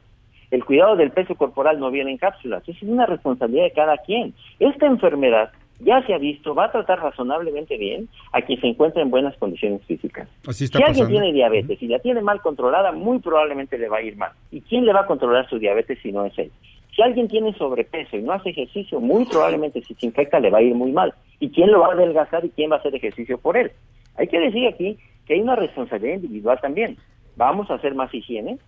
El 0.51 0.63
cuidado 0.65 0.95
del 0.95 1.11
peso 1.11 1.33
corporal 1.33 1.79
no 1.79 1.89
viene 1.89 2.11
en 2.11 2.17
cápsula. 2.17 2.57
Entonces 2.57 2.83
es 2.83 2.89
una 2.89 3.07
responsabilidad 3.07 3.63
de 3.63 3.71
cada 3.71 3.97
quien. 3.97 4.35
Esta 4.59 4.85
enfermedad 4.85 5.51
ya 5.79 6.05
se 6.05 6.13
ha 6.13 6.17
visto, 6.17 6.55
va 6.55 6.65
a 6.65 6.71
tratar 6.71 6.99
razonablemente 6.99 7.77
bien 7.77 8.07
a 8.31 8.41
quien 8.41 8.59
se 8.61 8.67
encuentra 8.67 9.01
en 9.01 9.09
buenas 9.09 9.35
condiciones 9.37 9.81
físicas. 9.85 10.27
si 10.51 10.65
alguien 10.81 11.07
tiene 11.07 11.33
diabetes 11.33 11.81
y 11.81 11.87
la 11.87 11.99
tiene 11.99 12.21
mal 12.21 12.41
controlada, 12.41 12.91
muy 12.91 13.19
probablemente 13.19 13.77
le 13.77 13.89
va 13.89 13.97
a 13.97 14.01
ir 14.01 14.15
mal. 14.15 14.31
¿Y 14.51 14.61
quién 14.61 14.85
le 14.85 14.93
va 14.93 15.01
a 15.01 15.05
controlar 15.05 15.49
su 15.49 15.59
diabetes 15.59 15.99
si 16.01 16.11
no 16.11 16.25
es 16.25 16.37
él? 16.37 16.51
Si 16.95 17.01
alguien 17.01 17.27
tiene 17.27 17.53
sobrepeso 17.55 18.17
y 18.17 18.21
no 18.21 18.33
hace 18.33 18.51
ejercicio, 18.51 18.99
muy 18.99 19.25
probablemente 19.25 19.81
si 19.83 19.95
se 19.95 20.05
infecta 20.05 20.39
le 20.39 20.51
va 20.51 20.59
a 20.59 20.61
ir 20.61 20.75
muy 20.75 20.91
mal. 20.91 21.13
¿Y 21.39 21.49
quién 21.49 21.71
lo 21.71 21.79
va 21.79 21.87
a 21.87 21.93
adelgazar 21.93 22.45
y 22.45 22.49
quién 22.49 22.71
va 22.71 22.75
a 22.75 22.79
hacer 22.79 22.93
ejercicio 22.95 23.37
por 23.39 23.57
él? 23.57 23.71
Hay 24.15 24.27
que 24.27 24.39
decir 24.39 24.67
aquí 24.67 24.97
que 25.25 25.33
hay 25.33 25.41
una 25.41 25.55
responsabilidad 25.55 26.15
individual 26.15 26.59
también. 26.61 26.97
Vamos 27.35 27.69
a 27.71 27.75
hacer 27.75 27.95
más 27.95 28.13
higiene, 28.13 28.59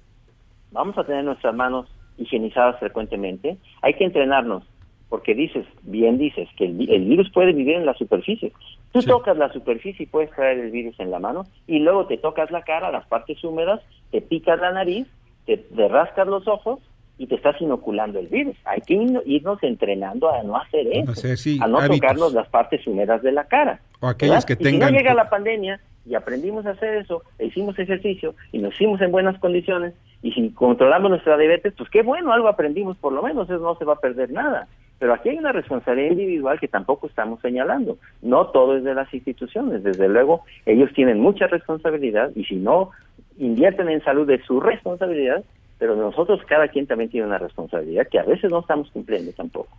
vamos 0.72 0.98
a 0.98 1.04
tener 1.04 1.24
nuestras 1.24 1.54
manos 1.54 1.88
higienizadas 2.18 2.80
frecuentemente, 2.80 3.58
hay 3.82 3.94
que 3.94 4.06
entrenarnos 4.06 4.63
porque 5.10 5.36
dices, 5.36 5.65
bien 5.84 6.18
dices, 6.18 6.50
que 6.58 6.65
el, 6.65 7.06
virus 7.06 7.30
puede 7.32 7.54
vivir 7.54 7.76
en 7.76 7.86
la 7.86 7.94
superficie. 7.94 8.52
Tú 8.91 9.02
tocas 9.02 9.38
la 9.38 9.52
superficie 9.52 10.04
y 10.04 10.08
puedes 10.08 10.32
traer 10.32 10.60
el 10.60 10.72
virus 10.72 11.00
en 11.00 11.12
la 11.12 11.20
mano, 11.20 11.46
y 11.68 11.80
luego 11.80 12.08
te 12.08 12.18
tocas 12.18 12.52
la 12.52 12.63
cara, 12.63 12.91
las 12.91 13.06
partes 13.08 13.44
húmedas, 13.44 13.82
te 14.12 14.22
picas 14.22 14.60
la 14.60 14.72
nariz, 14.72 15.08
te, 15.46 15.63
rascas 15.88 16.28
los 16.28 16.48
ojos 16.48 16.80
y 17.18 17.28
te 17.28 17.36
estás 17.36 17.60
inoculando 17.62 18.20
el 18.20 18.28
virus. 18.28 18.56
Hay 18.65 18.82
que 18.82 18.96
irnos 19.26 19.63
entrenando 19.63 20.34
a 20.34 20.44
no 20.44 20.58
hacer 20.58 20.88
eso, 20.91 21.63
a 21.63 21.68
no 21.68 21.86
tocarnos 21.88 22.34
las 22.34 22.48
partes 22.50 22.86
húmedas 22.88 23.22
de 23.22 23.32
la 23.32 23.46
cara. 23.46 23.80
O 24.02 24.08
aquellos 24.08 24.46
que 24.46 24.56
tengan... 24.56 24.89
si 24.89 24.94
no 24.94 25.00
llega 25.00 25.13
la 25.13 25.30
pandemia 25.30 25.80
y 26.06 26.15
aprendimos 26.15 26.65
a 26.65 26.72
hacer 26.72 26.96
eso, 26.96 27.24
e 27.39 27.48
hicimos 27.48 27.78
ejercicio 27.80 28.36
y 28.52 28.60
nos 28.60 28.74
hicimos 28.76 29.02
en 29.02 29.12
buenas 29.12 29.39
condiciones, 29.39 29.94
y 30.22 30.32
si 30.32 30.50
controlamos 30.52 31.12
nuestra 31.12 31.38
diabetes, 31.38 31.74
pues 31.78 31.89
qué 31.89 32.02
bueno, 32.02 32.34
algo 32.34 32.48
aprendimos 32.48 32.98
por 32.98 33.13
lo 33.13 33.22
menos, 33.22 33.50
eso 33.50 33.60
no 33.60 33.76
se 33.76 33.86
va 33.86 33.94
a 33.94 34.00
perder 34.00 34.32
nada. 34.32 34.68
Pero 34.99 35.13
aquí 35.13 35.29
hay 35.29 35.38
una 35.38 35.51
responsabilidad 35.51 36.12
individual 36.12 36.60
que 36.60 36.67
tampoco 36.67 37.08
estamos 37.08 37.41
señalando. 37.41 37.97
No 38.21 38.47
todo 38.47 38.77
es 38.77 38.84
de 38.84 38.95
las 38.95 39.13
instituciones. 39.13 39.84
Desde 39.84 40.08
luego, 40.08 40.45
ellos 40.65 40.91
tienen 40.93 41.19
mucha 41.19 41.47
responsabilidad 41.47 42.31
y 42.36 42.45
si 42.45 42.55
no 42.55 42.91
invierten 43.38 43.89
en 43.89 44.03
salud 44.03 44.29
es 44.29 44.43
su 44.45 44.62
responsabilidad, 44.62 45.43
pero 45.77 45.95
nosotros 45.95 46.39
cada 46.47 46.69
quien 46.69 46.88
también 46.88 47.10
tiene 47.10 47.27
una 47.27 47.38
responsabilidad 47.38 48.08
que 48.10 48.19
a 48.19 48.23
veces 48.23 48.49
no 48.49 48.62
estamos 48.62 48.89
cumpliendo 48.91 49.31
tampoco. 49.34 49.77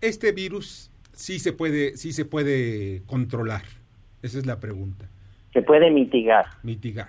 Este 0.00 0.32
virus 0.32 0.90
sí 1.12 1.38
se 1.38 1.52
puede, 1.52 1.96
sí 1.96 2.12
se 2.12 2.24
puede 2.24 3.02
controlar. 3.06 3.62
Esa 4.22 4.38
es 4.38 4.46
la 4.46 4.58
pregunta. 4.58 5.06
Se 5.52 5.62
puede 5.62 5.90
mitigar. 5.90 6.46
Mitigar. 6.62 7.08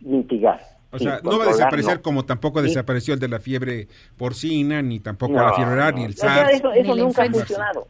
Mitigar. 0.00 0.77
O 0.90 0.98
sea, 0.98 1.20
no 1.22 1.38
va 1.38 1.44
a 1.44 1.48
desaparecer 1.48 2.00
como 2.00 2.24
tampoco 2.24 2.62
desapareció 2.62 3.14
el 3.14 3.20
de 3.20 3.28
la 3.28 3.40
fiebre 3.40 3.88
porcina, 4.16 4.80
ni 4.80 5.00
tampoco 5.00 5.34
la 5.34 5.52
fiebre 5.52 5.92
ni 5.92 6.04
el 6.04 6.14
SARS. 6.14 6.54
eso, 6.54 6.72
eso 6.72 6.96
nunca 6.96 7.22
ha 7.22 7.30
funcionado. 7.30 7.86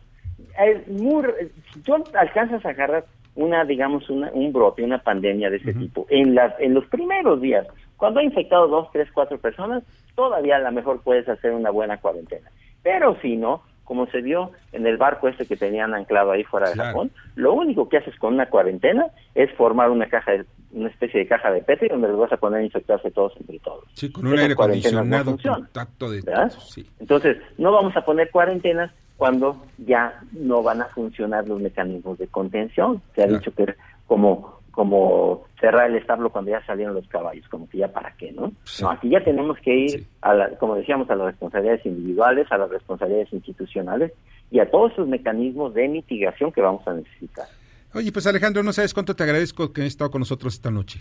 si 1.72 1.80
tú 1.80 1.94
alcanzas 2.14 2.64
a 2.64 2.70
agarrar 2.70 3.04
una, 3.36 3.64
digamos, 3.64 4.10
una, 4.10 4.32
un 4.32 4.52
brote, 4.52 4.82
una 4.82 4.98
pandemia 4.98 5.48
de 5.48 5.58
ese 5.58 5.72
tipo, 5.74 6.06
en, 6.10 6.34
las, 6.34 6.58
en 6.58 6.74
los 6.74 6.84
primeros 6.86 7.40
días, 7.40 7.66
cuando 7.96 8.18
ha 8.18 8.24
infectado 8.24 8.66
dos, 8.66 8.88
tres, 8.92 9.08
cuatro 9.14 9.38
personas, 9.38 9.84
todavía 10.16 10.56
a 10.56 10.60
lo 10.60 10.72
mejor 10.72 11.00
puedes 11.02 11.28
hacer 11.28 11.52
una 11.52 11.70
buena 11.70 11.98
cuarentena. 11.98 12.50
Pero 12.82 13.16
si 13.20 13.36
no, 13.36 13.62
como 13.88 14.06
se 14.08 14.20
vio 14.20 14.52
en 14.72 14.86
el 14.86 14.98
barco 14.98 15.28
este 15.28 15.46
que 15.46 15.56
tenían 15.56 15.94
anclado 15.94 16.30
ahí 16.30 16.44
fuera 16.44 16.68
de 16.68 16.76
Japón, 16.76 17.10
lo 17.36 17.54
único 17.54 17.88
que 17.88 17.96
haces 17.96 18.14
con 18.18 18.34
una 18.34 18.50
cuarentena 18.50 19.06
es 19.34 19.50
formar 19.54 19.90
una 19.90 20.06
caja 20.10 20.32
de, 20.32 20.44
una 20.72 20.90
especie 20.90 21.20
de 21.20 21.26
caja 21.26 21.50
de 21.50 21.62
Petri 21.62 21.88
donde 21.88 22.08
los 22.08 22.18
vas 22.18 22.30
a 22.30 22.36
poner 22.36 22.60
a 22.60 22.64
infectarse 22.64 23.10
todos 23.10 23.32
entre 23.40 23.58
todos. 23.60 23.84
Sí, 23.94 24.12
con 24.12 24.26
un 24.26 24.38
aire 24.38 24.52
acondicionado, 24.52 25.38
contacto 25.42 26.10
de 26.10 26.22
sí. 26.68 26.86
Entonces, 27.00 27.38
no 27.56 27.72
vamos 27.72 27.96
a 27.96 28.04
poner 28.04 28.30
cuarentenas 28.30 28.92
cuando 29.16 29.56
ya 29.78 30.20
no 30.32 30.62
van 30.62 30.82
a 30.82 30.86
funcionar 30.88 31.48
los 31.48 31.58
mecanismos 31.58 32.18
de 32.18 32.26
contención. 32.26 33.00
Se 33.14 33.22
ha 33.22 33.26
dicho 33.26 33.52
que 33.54 33.74
como 34.06 34.57
como 34.78 35.42
cerrar 35.60 35.90
el 35.90 35.96
establo 35.96 36.30
cuando 36.30 36.52
ya 36.52 36.64
salieron 36.64 36.94
los 36.94 37.08
caballos, 37.08 37.48
como 37.48 37.68
que 37.68 37.78
ya 37.78 37.88
para 37.88 38.14
qué, 38.16 38.30
¿no? 38.30 38.52
No, 38.80 38.90
aquí 38.92 39.08
ya 39.08 39.24
tenemos 39.24 39.58
que 39.58 39.74
ir, 39.74 40.06
a 40.20 40.32
la, 40.32 40.50
como 40.50 40.76
decíamos, 40.76 41.10
a 41.10 41.16
las 41.16 41.26
responsabilidades 41.26 41.84
individuales, 41.84 42.46
a 42.52 42.58
las 42.58 42.70
responsabilidades 42.70 43.32
institucionales 43.32 44.12
y 44.52 44.60
a 44.60 44.70
todos 44.70 44.92
esos 44.92 45.08
mecanismos 45.08 45.74
de 45.74 45.88
mitigación 45.88 46.52
que 46.52 46.60
vamos 46.60 46.86
a 46.86 46.92
necesitar. 46.92 47.46
Oye, 47.92 48.12
pues 48.12 48.28
Alejandro, 48.28 48.62
no 48.62 48.72
sabes 48.72 48.94
cuánto 48.94 49.16
te 49.16 49.24
agradezco 49.24 49.72
que 49.72 49.80
hayas 49.80 49.94
estado 49.94 50.12
con 50.12 50.20
nosotros 50.20 50.54
esta 50.54 50.70
noche. 50.70 51.00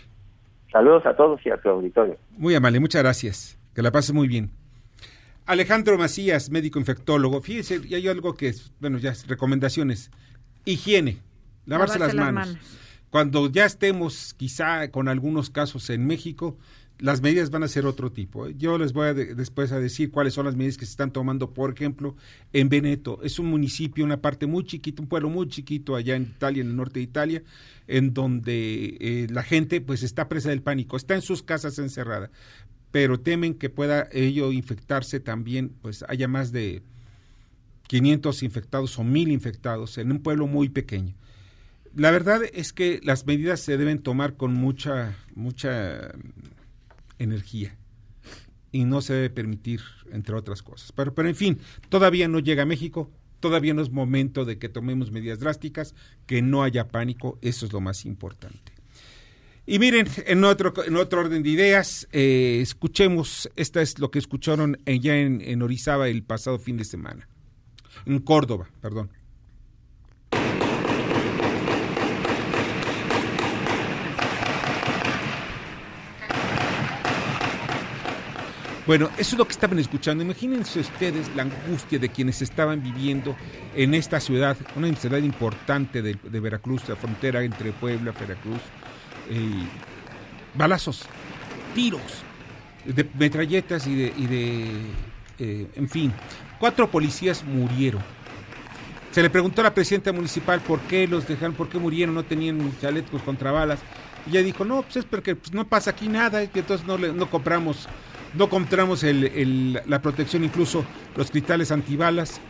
Saludos 0.72 1.06
a 1.06 1.14
todos 1.14 1.40
y 1.46 1.50
a 1.50 1.56
tu 1.58 1.68
auditorio. 1.68 2.16
Muy 2.36 2.56
amable, 2.56 2.80
muchas 2.80 3.04
gracias. 3.04 3.60
Que 3.76 3.82
la 3.82 3.92
pases 3.92 4.12
muy 4.12 4.26
bien. 4.26 4.50
Alejandro 5.46 5.96
Macías, 5.96 6.50
médico 6.50 6.80
infectólogo. 6.80 7.40
Fíjese, 7.42 7.80
y 7.88 7.94
hay 7.94 8.08
algo 8.08 8.34
que 8.34 8.48
es, 8.48 8.74
bueno, 8.80 8.98
ya 8.98 9.12
recomendaciones. 9.28 10.10
Higiene, 10.64 11.18
lavarse, 11.64 12.00
las, 12.00 12.12
manos 12.16 12.58
cuando 13.10 13.50
ya 13.50 13.64
estemos 13.64 14.34
quizá 14.34 14.90
con 14.90 15.08
algunos 15.08 15.50
casos 15.50 15.88
en 15.90 16.06
México, 16.06 16.56
las 16.98 17.22
medidas 17.22 17.50
van 17.50 17.62
a 17.62 17.68
ser 17.68 17.86
otro 17.86 18.10
tipo. 18.10 18.46
¿eh? 18.46 18.54
Yo 18.58 18.76
les 18.76 18.92
voy 18.92 19.08
a 19.08 19.14
después 19.14 19.72
a 19.72 19.78
decir 19.78 20.10
cuáles 20.10 20.34
son 20.34 20.46
las 20.46 20.56
medidas 20.56 20.76
que 20.76 20.84
se 20.84 20.90
están 20.90 21.12
tomando, 21.12 21.54
por 21.54 21.72
ejemplo, 21.72 22.16
en 22.52 22.68
Veneto. 22.68 23.20
Es 23.22 23.38
un 23.38 23.46
municipio, 23.46 24.04
una 24.04 24.20
parte 24.20 24.46
muy 24.46 24.64
chiquita, 24.64 25.02
un 25.02 25.08
pueblo 25.08 25.30
muy 25.30 25.48
chiquito 25.48 25.94
allá 25.94 26.16
en 26.16 26.22
Italia, 26.22 26.62
en 26.62 26.70
el 26.70 26.76
norte 26.76 26.98
de 26.98 27.04
Italia, 27.04 27.42
en 27.86 28.14
donde 28.14 28.96
eh, 29.00 29.26
la 29.30 29.42
gente 29.42 29.80
pues 29.80 30.02
está 30.02 30.28
presa 30.28 30.50
del 30.50 30.62
pánico, 30.62 30.96
está 30.96 31.14
en 31.14 31.22
sus 31.22 31.42
casas 31.42 31.78
encerrada, 31.78 32.30
pero 32.90 33.20
temen 33.20 33.54
que 33.54 33.70
pueda 33.70 34.08
ello 34.12 34.50
infectarse 34.50 35.20
también, 35.20 35.72
pues 35.80 36.04
haya 36.08 36.26
más 36.26 36.50
de 36.50 36.82
500 37.86 38.42
infectados 38.42 38.98
o 38.98 39.04
1000 39.04 39.30
infectados 39.30 39.98
en 39.98 40.10
un 40.10 40.18
pueblo 40.18 40.46
muy 40.46 40.68
pequeño. 40.68 41.14
La 41.98 42.12
verdad 42.12 42.42
es 42.52 42.72
que 42.72 43.00
las 43.02 43.26
medidas 43.26 43.58
se 43.58 43.76
deben 43.76 43.98
tomar 43.98 44.36
con 44.36 44.54
mucha 44.54 45.16
mucha 45.34 46.14
energía 47.18 47.76
y 48.70 48.84
no 48.84 49.00
se 49.00 49.14
debe 49.14 49.30
permitir, 49.30 49.80
entre 50.12 50.36
otras 50.36 50.62
cosas. 50.62 50.92
Pero, 50.92 51.12
pero 51.12 51.28
en 51.28 51.34
fin, 51.34 51.58
todavía 51.88 52.28
no 52.28 52.38
llega 52.38 52.62
a 52.62 52.66
México, 52.66 53.10
todavía 53.40 53.74
no 53.74 53.82
es 53.82 53.90
momento 53.90 54.44
de 54.44 54.58
que 54.58 54.68
tomemos 54.68 55.10
medidas 55.10 55.40
drásticas, 55.40 55.96
que 56.26 56.40
no 56.40 56.62
haya 56.62 56.86
pánico, 56.86 57.36
eso 57.42 57.66
es 57.66 57.72
lo 57.72 57.80
más 57.80 58.04
importante. 58.04 58.72
Y 59.66 59.80
miren, 59.80 60.06
en 60.24 60.44
otro, 60.44 60.72
en 60.86 60.94
otro 60.94 61.18
orden 61.22 61.42
de 61.42 61.50
ideas, 61.50 62.06
eh, 62.12 62.60
escuchemos, 62.62 63.50
esta 63.56 63.82
es 63.82 63.98
lo 63.98 64.12
que 64.12 64.20
escucharon 64.20 64.78
ya 64.86 65.16
en, 65.16 65.40
en 65.40 65.62
Orizaba 65.62 66.08
el 66.08 66.22
pasado 66.22 66.60
fin 66.60 66.76
de 66.76 66.84
semana, 66.84 67.28
en 68.06 68.20
Córdoba, 68.20 68.70
perdón. 68.80 69.10
Bueno, 78.88 79.10
eso 79.18 79.34
es 79.34 79.38
lo 79.38 79.44
que 79.44 79.52
estaban 79.52 79.78
escuchando. 79.78 80.24
Imagínense 80.24 80.80
ustedes 80.80 81.28
la 81.36 81.42
angustia 81.42 81.98
de 81.98 82.08
quienes 82.08 82.40
estaban 82.40 82.82
viviendo 82.82 83.36
en 83.74 83.92
esta 83.92 84.18
ciudad, 84.18 84.56
una 84.76 84.90
ciudad 84.96 85.18
importante 85.18 86.00
de, 86.00 86.40
Veracruz, 86.40 86.88
la 86.88 86.96
frontera 86.96 87.42
entre 87.42 87.72
Puebla, 87.72 88.12
Veracruz. 88.18 88.62
Eh, 89.28 89.66
balazos, 90.54 91.02
tiros, 91.74 92.00
de 92.86 93.06
metralletas 93.18 93.86
y 93.86 93.94
de, 93.94 94.70
eh, 95.38 95.66
en 95.74 95.88
fin, 95.90 96.10
cuatro 96.58 96.90
policías 96.90 97.44
murieron. 97.44 98.00
Se 99.10 99.20
le 99.20 99.28
preguntó 99.28 99.60
a 99.60 99.64
la 99.64 99.74
presidenta 99.74 100.14
municipal 100.14 100.60
por 100.60 100.80
qué 100.80 101.06
los 101.06 101.28
dejaron, 101.28 101.54
por 101.54 101.68
qué 101.68 101.78
murieron, 101.78 102.14
no 102.14 102.24
tenían 102.24 102.72
chalecos 102.80 103.20
contra 103.20 103.52
balas. 103.52 103.80
Y 104.26 104.30
ella 104.30 104.44
dijo, 104.44 104.64
no, 104.64 104.80
pues 104.80 104.96
es 104.96 105.04
porque 105.04 105.36
pues, 105.36 105.52
no 105.52 105.68
pasa 105.68 105.90
aquí 105.90 106.08
nada, 106.08 106.42
y 106.42 106.50
entonces 106.54 106.86
no, 106.86 106.96
no 106.96 107.28
compramos 107.28 107.86
no 108.34 108.44
encontramos 108.44 109.04
la 109.04 110.02
protección, 110.02 110.44
incluso 110.44 110.84
los 111.16 111.30
cristales 111.30 111.72
antibalas, 111.72 112.40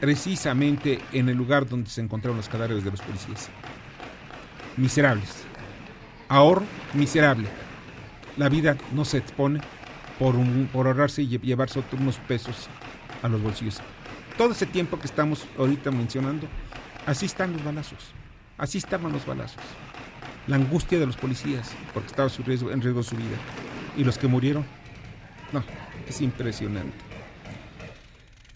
precisamente 0.00 1.00
en 1.12 1.28
el 1.28 1.36
lugar 1.36 1.68
donde 1.68 1.88
se 1.88 2.00
encontraron 2.00 2.36
los 2.36 2.48
cadáveres 2.48 2.84
de 2.84 2.90
los 2.90 3.00
policías. 3.00 3.48
Miserables. 4.76 5.44
Ahorro 6.28 6.64
miserable. 6.94 7.48
La 8.36 8.48
vida 8.48 8.76
no 8.92 9.04
se 9.04 9.18
expone 9.18 9.60
por, 10.18 10.34
por 10.72 10.86
ahorrarse 10.86 11.22
y 11.22 11.38
llevarse 11.38 11.82
unos 11.98 12.16
pesos 12.16 12.68
a 13.22 13.28
los 13.28 13.42
bolsillos. 13.42 13.80
Todo 14.36 14.52
ese 14.52 14.66
tiempo 14.66 14.98
que 14.98 15.06
estamos 15.06 15.46
ahorita 15.58 15.90
mencionando, 15.90 16.48
así 17.06 17.26
están 17.26 17.52
los 17.52 17.62
balazos. 17.62 18.12
Así 18.58 18.78
estaban 18.78 19.12
los 19.12 19.26
balazos. 19.26 19.62
La 20.46 20.56
angustia 20.56 20.98
de 20.98 21.06
los 21.06 21.16
policías, 21.16 21.70
porque 21.92 22.08
estaba 22.08 22.30
en 22.38 22.80
riesgo 22.82 23.02
su 23.02 23.16
vida. 23.16 23.36
Y 23.96 24.04
los 24.04 24.18
que 24.18 24.26
murieron 24.26 24.64
no, 25.52 25.64
es 26.08 26.20
impresionante. 26.20 26.96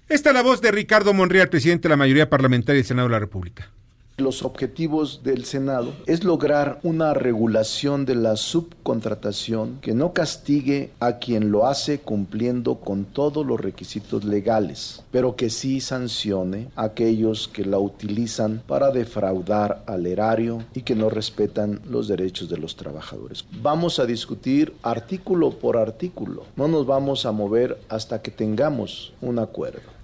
Esta 0.09 0.30
es 0.30 0.35
la 0.35 0.42
voz 0.42 0.61
de 0.61 0.70
Ricardo 0.70 1.12
Monreal, 1.12 1.48
presidente 1.48 1.88
de 1.88 1.90
la 1.90 1.96
mayoría 1.96 2.30
parlamentaria 2.30 2.78
del 2.78 2.87
Senado 2.87 3.09
de 3.09 3.12
la 3.12 3.18
República. 3.18 3.70
Los 4.18 4.44
objetivos 4.44 5.20
del 5.24 5.44
Senado 5.44 5.92
es 6.07 6.24
lograr 6.24 6.81
una 6.83 7.12
regulación 7.12 8.07
de 8.07 8.14
la 8.14 8.37
subcontratación 8.37 9.76
que 9.83 9.92
no 9.92 10.14
castigue 10.14 10.90
a 11.00 11.18
quien 11.18 11.52
lo 11.52 11.66
hace 11.66 12.00
cumpliendo 12.00 12.76
con 12.76 13.05
todos 13.05 13.44
los 13.44 13.61
requisitos 13.61 14.24
legales, 14.24 15.02
pero 15.11 15.37
que 15.37 15.50
sí 15.50 15.83
sancione 15.83 16.68
a 16.76 16.85
aquellos 16.85 17.46
que 17.46 17.66
la 17.66 17.79
utilizan 17.79 18.62
para 18.66 18.90
defraudar 18.90 19.83
al 19.85 20.07
erario 20.07 20.64
y 20.72 20.81
que 20.81 20.94
no 20.94 21.11
respetan 21.11 21.83
los 21.87 22.09
derechos 22.09 22.48
de 22.48 22.57
los 22.57 22.74
trabajadores. 22.74 23.44
Vamos 23.61 23.98
a 23.98 24.07
discutir 24.07 24.72
artículo 24.83 25.50
por 25.50 25.76
artículo, 25.76 26.44
no 26.57 26.68
nos 26.68 26.87
vamos 26.87 27.26
a 27.26 27.33
mover 27.33 27.79
hasta 27.90 28.22
que 28.22 28.31
tengamos 28.31 29.12
un 29.20 29.38
acuerdo. 29.40 29.95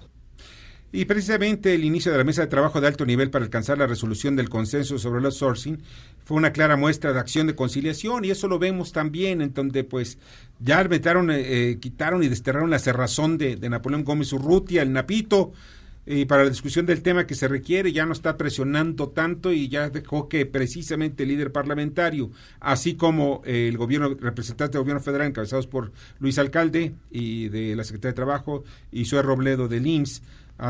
Y 0.95 1.05
precisamente 1.05 1.73
el 1.73 1.85
inicio 1.85 2.11
de 2.11 2.19
la 2.19 2.23
mesa 2.23 2.43
de 2.43 2.47
trabajo 2.49 2.79
de 2.79 2.85
alto 2.85 3.03
nivel 3.03 3.31
para 3.31 3.43
alcanzar 3.43 3.79
la 3.79 3.87
resolución 3.87 4.35
del 4.35 4.47
consenso 4.47 4.99
sobre 4.99 5.21
el 5.21 5.25
outsourcing 5.25 5.79
fue 6.23 6.37
una 6.37 6.53
clara 6.53 6.77
muestra 6.77 7.11
de 7.11 7.19
acción 7.19 7.47
de 7.47 7.55
conciliación 7.55 8.23
y 8.25 8.29
eso 8.29 8.47
lo 8.47 8.59
vemos 8.59 8.91
también 8.91 9.41
en 9.41 9.55
donde 9.55 9.83
pues 9.83 10.19
ya 10.59 10.83
metaron, 10.83 11.31
eh, 11.31 11.71
eh, 11.71 11.79
quitaron 11.79 12.21
y 12.21 12.27
desterraron 12.27 12.69
la 12.69 12.77
cerrazón 12.77 13.39
de, 13.39 13.57
Napoleón 13.57 14.03
Gómez 14.03 14.31
Urrutia, 14.33 14.83
el 14.83 14.93
Napito, 14.93 15.51
y 16.05 16.25
para 16.25 16.43
la 16.43 16.49
discusión 16.49 16.85
del 16.85 17.01
tema 17.01 17.25
que 17.25 17.33
se 17.33 17.47
requiere, 17.47 17.91
ya 17.91 18.05
no 18.05 18.11
está 18.13 18.37
presionando 18.37 19.07
tanto 19.09 19.51
y 19.51 19.69
ya 19.69 19.89
dejó 19.89 20.27
que 20.27 20.45
precisamente 20.45 21.23
el 21.23 21.29
líder 21.29 21.51
parlamentario, 21.51 22.29
así 22.59 22.95
como 22.95 23.41
el 23.45 23.77
gobierno, 23.77 24.09
representante 24.19 24.73
del 24.73 24.83
gobierno 24.83 25.01
federal 25.01 25.27
encabezados 25.27 25.65
por 25.65 25.91
Luis 26.19 26.37
Alcalde 26.37 26.93
y 27.09 27.47
de 27.47 27.75
la 27.75 27.83
Secretaría 27.83 28.11
de 28.11 28.15
Trabajo 28.15 28.63
y 28.91 29.05
Zoe 29.05 29.21
Robledo 29.21 29.69
del 29.69 29.87
IMSS, 29.87 30.21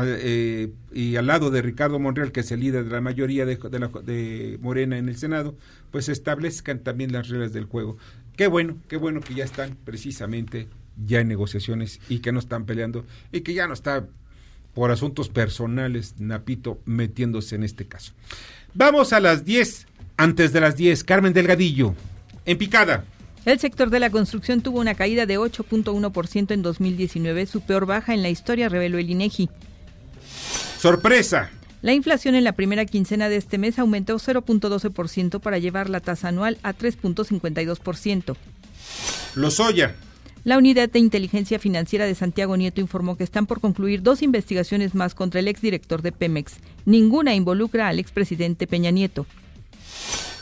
eh, 0.04 0.72
y 0.92 1.16
al 1.16 1.26
lado 1.26 1.50
de 1.50 1.62
Ricardo 1.62 1.98
Monreal, 1.98 2.32
que 2.32 2.40
es 2.40 2.50
el 2.50 2.60
líder 2.60 2.84
de 2.84 2.90
la 2.90 3.00
mayoría 3.00 3.46
de, 3.46 3.56
de, 3.56 4.58
Morena 4.60 4.98
en 4.98 5.08
el 5.08 5.16
Senado, 5.16 5.56
pues 5.90 6.08
establezcan 6.08 6.80
también 6.80 7.12
las 7.12 7.28
reglas 7.28 7.52
del 7.52 7.66
juego. 7.66 7.96
Qué 8.36 8.46
bueno, 8.48 8.76
qué 8.88 8.96
bueno 8.96 9.20
que 9.20 9.34
ya 9.34 9.44
están 9.44 9.76
precisamente 9.84 10.68
ya 11.06 11.20
en 11.20 11.28
negociaciones 11.28 12.00
y 12.08 12.18
que 12.18 12.32
no 12.32 12.38
están 12.38 12.66
peleando 12.66 13.04
y 13.32 13.42
que 13.42 13.54
ya 13.54 13.66
no 13.66 13.74
está 13.74 14.06
por 14.74 14.90
asuntos 14.90 15.28
personales 15.28 16.14
Napito 16.18 16.80
metiéndose 16.84 17.54
en 17.54 17.62
este 17.62 17.86
caso. 17.86 18.12
Vamos 18.74 19.12
a 19.12 19.20
las 19.20 19.44
10, 19.44 19.86
antes 20.16 20.52
de 20.52 20.60
las 20.60 20.76
10, 20.76 21.04
Carmen 21.04 21.32
Delgadillo, 21.32 21.94
en 22.44 22.58
picada. 22.58 23.04
El 23.44 23.60
sector 23.60 23.90
de 23.90 24.00
la 24.00 24.10
construcción 24.10 24.62
tuvo 24.62 24.80
una 24.80 24.94
caída 24.94 25.26
de 25.26 25.38
8.1% 25.38 26.50
en 26.50 26.62
2019, 26.62 27.46
su 27.46 27.60
peor 27.60 27.86
baja 27.86 28.14
en 28.14 28.22
la 28.22 28.30
historia, 28.30 28.68
reveló 28.68 28.98
el 28.98 29.10
INEGI. 29.10 29.50
Sorpresa. 30.78 31.50
La 31.82 31.92
inflación 31.92 32.34
en 32.34 32.44
la 32.44 32.52
primera 32.52 32.86
quincena 32.86 33.28
de 33.28 33.36
este 33.36 33.58
mes 33.58 33.78
aumentó 33.78 34.14
0.12% 34.16 35.40
para 35.40 35.58
llevar 35.58 35.90
la 35.90 36.00
tasa 36.00 36.28
anual 36.28 36.58
a 36.62 36.72
3.52%. 36.72 38.36
Lozoya. 39.34 39.94
La 40.44 40.58
Unidad 40.58 40.90
de 40.90 40.98
Inteligencia 40.98 41.58
Financiera 41.58 42.04
de 42.04 42.14
Santiago 42.14 42.56
Nieto 42.56 42.80
informó 42.80 43.16
que 43.16 43.24
están 43.24 43.46
por 43.46 43.60
concluir 43.60 44.02
dos 44.02 44.22
investigaciones 44.22 44.94
más 44.94 45.14
contra 45.14 45.40
el 45.40 45.48
exdirector 45.48 46.02
de 46.02 46.12
Pemex. 46.12 46.54
Ninguna 46.84 47.34
involucra 47.34 47.88
al 47.88 47.98
expresidente 47.98 48.66
Peña 48.66 48.90
Nieto. 48.90 49.26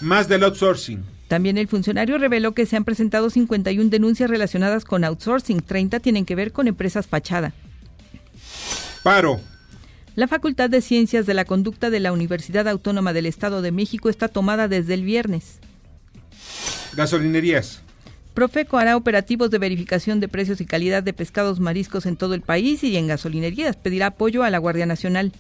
Más 0.01 0.29
del 0.29 0.43
outsourcing. 0.43 1.05
También 1.29 1.57
el 1.57 1.69
funcionario 1.69 2.19
reveló 2.19 2.53
que 2.53 2.67
se 2.67 2.77
han 2.77 2.85
presentado 2.85 3.31
51 3.31 3.91
denuncias 3.91 4.29
relacionadas 4.29 4.85
con 4.85 5.05
outsourcing, 5.05 5.61
30 5.61 6.01
tienen 6.01 6.25
que 6.25 6.35
ver 6.35 6.53
con 6.53 6.69
empresas 6.69 7.07
fachada. 7.07 7.53
Paro. 9.03 9.41
La 10.15 10.29
Facultad 10.29 10.69
de 10.69 10.83
Ciencias 10.83 11.25
de 11.25 11.33
la 11.33 11.47
Conducta 11.47 11.89
de 11.89 11.99
la 11.99 12.13
Universidad 12.13 12.69
Autónoma 12.69 13.15
del 13.15 13.25
Estado 13.25 13.63
de 13.63 13.73
México 13.73 14.11
está 14.11 14.29
tomada 14.29 14.69
desde 14.69 14.93
el 14.93 15.05
viernes. 15.05 15.59
Gasolinerías. 16.95 17.81
Profeco 18.35 18.77
hará 18.77 18.97
operativos 18.97 19.51
de 19.51 19.57
verificación 19.57 20.21
de 20.21 20.29
precios 20.29 20.61
y 20.61 20.67
calidad 20.67 21.03
de 21.03 21.15
pescados 21.15 21.61
mariscos 21.61 22.05
en 22.05 22.17
todo 22.17 22.35
el 22.35 22.43
país 22.43 22.85
y 22.85 22.97
en 22.97 23.07
gasolinerías 23.07 23.77
pedirá 23.77 24.09
apoyo 24.09 24.43
a 24.43 24.51
la 24.51 24.59
Guardia 24.59 24.85
Nacional. 24.85 25.33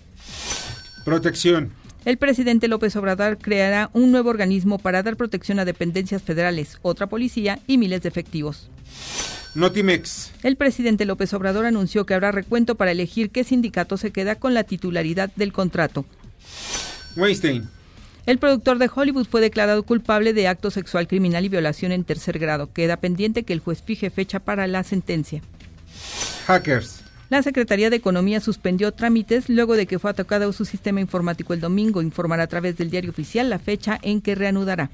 Protección. 1.04 1.72
El 2.04 2.16
presidente 2.16 2.66
López 2.66 2.96
Obrador 2.96 3.38
creará 3.38 3.90
un 3.92 4.10
nuevo 4.10 4.30
organismo 4.30 4.78
para 4.78 5.04
dar 5.04 5.16
protección 5.16 5.60
a 5.60 5.64
dependencias 5.64 6.20
federales, 6.20 6.78
otra 6.82 7.06
policía 7.06 7.60
y 7.68 7.78
miles 7.78 8.02
de 8.02 8.08
efectivos. 8.08 8.68
Notimex. 9.54 10.32
El 10.42 10.56
presidente 10.56 11.04
López 11.04 11.32
Obrador 11.32 11.64
anunció 11.64 12.04
que 12.04 12.14
habrá 12.14 12.32
recuento 12.32 12.74
para 12.74 12.90
elegir 12.90 13.30
qué 13.30 13.44
sindicato 13.44 13.96
se 13.96 14.10
queda 14.10 14.34
con 14.34 14.52
la 14.52 14.64
titularidad 14.64 15.30
del 15.36 15.52
contrato. 15.52 16.04
Weinstein. 17.16 17.68
El 18.26 18.38
productor 18.38 18.78
de 18.78 18.90
Hollywood 18.92 19.26
fue 19.26 19.40
declarado 19.40 19.82
culpable 19.84 20.32
de 20.32 20.48
acto 20.48 20.70
sexual 20.70 21.06
criminal 21.06 21.44
y 21.44 21.48
violación 21.48 21.92
en 21.92 22.04
tercer 22.04 22.38
grado. 22.38 22.72
Queda 22.72 22.96
pendiente 22.96 23.42
que 23.44 23.52
el 23.52 23.60
juez 23.60 23.82
fije 23.82 24.10
fecha 24.10 24.40
para 24.40 24.66
la 24.66 24.82
sentencia. 24.82 25.42
Hackers. 26.46 27.01
La 27.32 27.42
Secretaría 27.42 27.88
de 27.88 27.96
Economía 27.96 28.40
suspendió 28.40 28.92
trámites 28.92 29.48
luego 29.48 29.74
de 29.74 29.86
que 29.86 29.98
fue 29.98 30.10
atacado 30.10 30.52
su 30.52 30.66
sistema 30.66 31.00
informático 31.00 31.54
el 31.54 31.60
domingo. 31.60 32.02
Informará 32.02 32.42
a 32.42 32.46
través 32.46 32.76
del 32.76 32.90
diario 32.90 33.08
oficial 33.08 33.48
la 33.48 33.58
fecha 33.58 33.98
en 34.02 34.20
que 34.20 34.34
reanudará. 34.34 34.90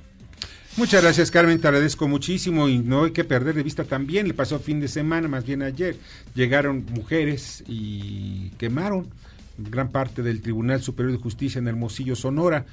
Muchas 0.77 1.03
gracias, 1.03 1.33
Carmen. 1.33 1.61
Te 1.61 1.67
agradezco 1.67 2.07
muchísimo 2.07 2.69
y 2.69 2.79
no 2.79 3.07
hay 3.07 3.11
que 3.11 3.25
perder 3.25 3.57
de 3.57 3.65
vista 3.65 3.83
también. 3.83 4.29
Le 4.29 4.35
pasó 4.35 4.61
fin 4.61 4.79
de 4.79 4.87
semana, 4.87 5.27
más 5.27 5.45
bien 5.45 5.63
ayer. 5.63 5.97
Llegaron 6.37 6.87
mujeres 6.95 7.65
y 7.67 8.51
quemaron 8.51 9.09
gran 9.57 9.91
parte 9.91 10.23
del 10.23 10.41
Tribunal 10.41 10.81
Superior 10.81 11.17
de 11.17 11.21
Justicia 11.21 11.59
en 11.59 11.67
Hermosillo, 11.67 12.15
Sonora. 12.15 12.67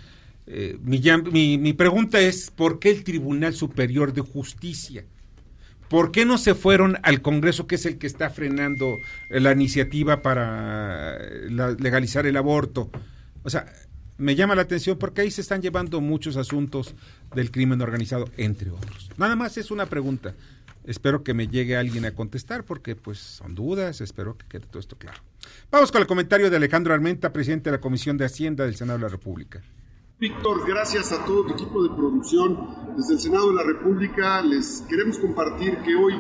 Eh, 0.46 0.78
mi, 0.84 1.58
mi 1.58 1.74
pregunta 1.74 2.20
es, 2.20 2.52
¿por 2.52 2.78
qué 2.78 2.92
el 2.92 3.04
Tribunal 3.04 3.56
Superior 3.56 4.14
de 4.14 4.22
Justicia? 4.22 5.06
¿Por 5.90 6.12
qué 6.12 6.26
no 6.26 6.38
se 6.38 6.56
fueron 6.56 6.98
al 7.04 7.22
Congreso, 7.22 7.68
que 7.68 7.76
es 7.76 7.86
el 7.86 7.98
que 7.98 8.08
está 8.08 8.30
frenando 8.30 9.00
la 9.30 9.52
iniciativa 9.52 10.22
para 10.22 11.20
legalizar 11.80 12.26
el 12.26 12.38
aborto? 12.38 12.90
O 13.44 13.50
sea, 13.50 13.66
me 14.18 14.36
llama 14.36 14.56
la 14.56 14.64
atención 14.64 14.98
porque 14.98 15.22
ahí 15.22 15.32
se 15.32 15.42
están 15.42 15.62
llevando 15.62 16.02
muchos 16.02 16.38
asuntos 16.38 16.96
del 17.34 17.52
crimen 17.52 17.82
organizado, 17.82 18.30
entre 18.38 18.72
otros. 18.72 19.12
Nada 19.18 19.36
más 19.36 19.58
es 19.58 19.72
una 19.72 19.86
pregunta. 19.86 20.34
Espero 20.86 21.24
que 21.24 21.34
me 21.34 21.48
llegue 21.48 21.76
alguien 21.76 22.06
a 22.06 22.12
contestar 22.12 22.64
porque 22.64 22.96
pues 22.96 23.18
son 23.18 23.56
dudas, 23.56 24.02
espero 24.02 24.38
que 24.38 24.46
quede 24.48 24.68
todo 24.68 24.80
esto 24.80 24.98
claro. 24.98 25.20
Vamos 25.72 25.92
con 25.92 26.02
el 26.02 26.08
comentario 26.08 26.50
de 26.50 26.58
Alejandro 26.58 26.94
Armenta, 26.94 27.34
presidente 27.34 27.70
de 27.70 27.78
la 27.78 27.82
Comisión 27.82 28.18
de 28.18 28.26
Hacienda 28.26 28.66
del 28.66 28.76
Senado 28.76 29.00
de 29.00 29.04
la 29.04 29.10
República. 29.10 29.62
Víctor, 30.18 30.66
gracias 30.66 31.12
a 31.12 31.26
todo 31.26 31.44
tu 31.44 31.54
equipo 31.56 31.84
de 31.84 31.90
producción 31.90 32.58
desde 32.96 33.16
el 33.16 33.20
Senado 33.20 33.50
de 33.50 33.56
la 33.56 33.64
República. 33.64 34.42
Les 34.42 34.82
queremos 34.88 35.20
compartir 35.20 35.80
que 35.80 35.94
hoy 35.94 36.14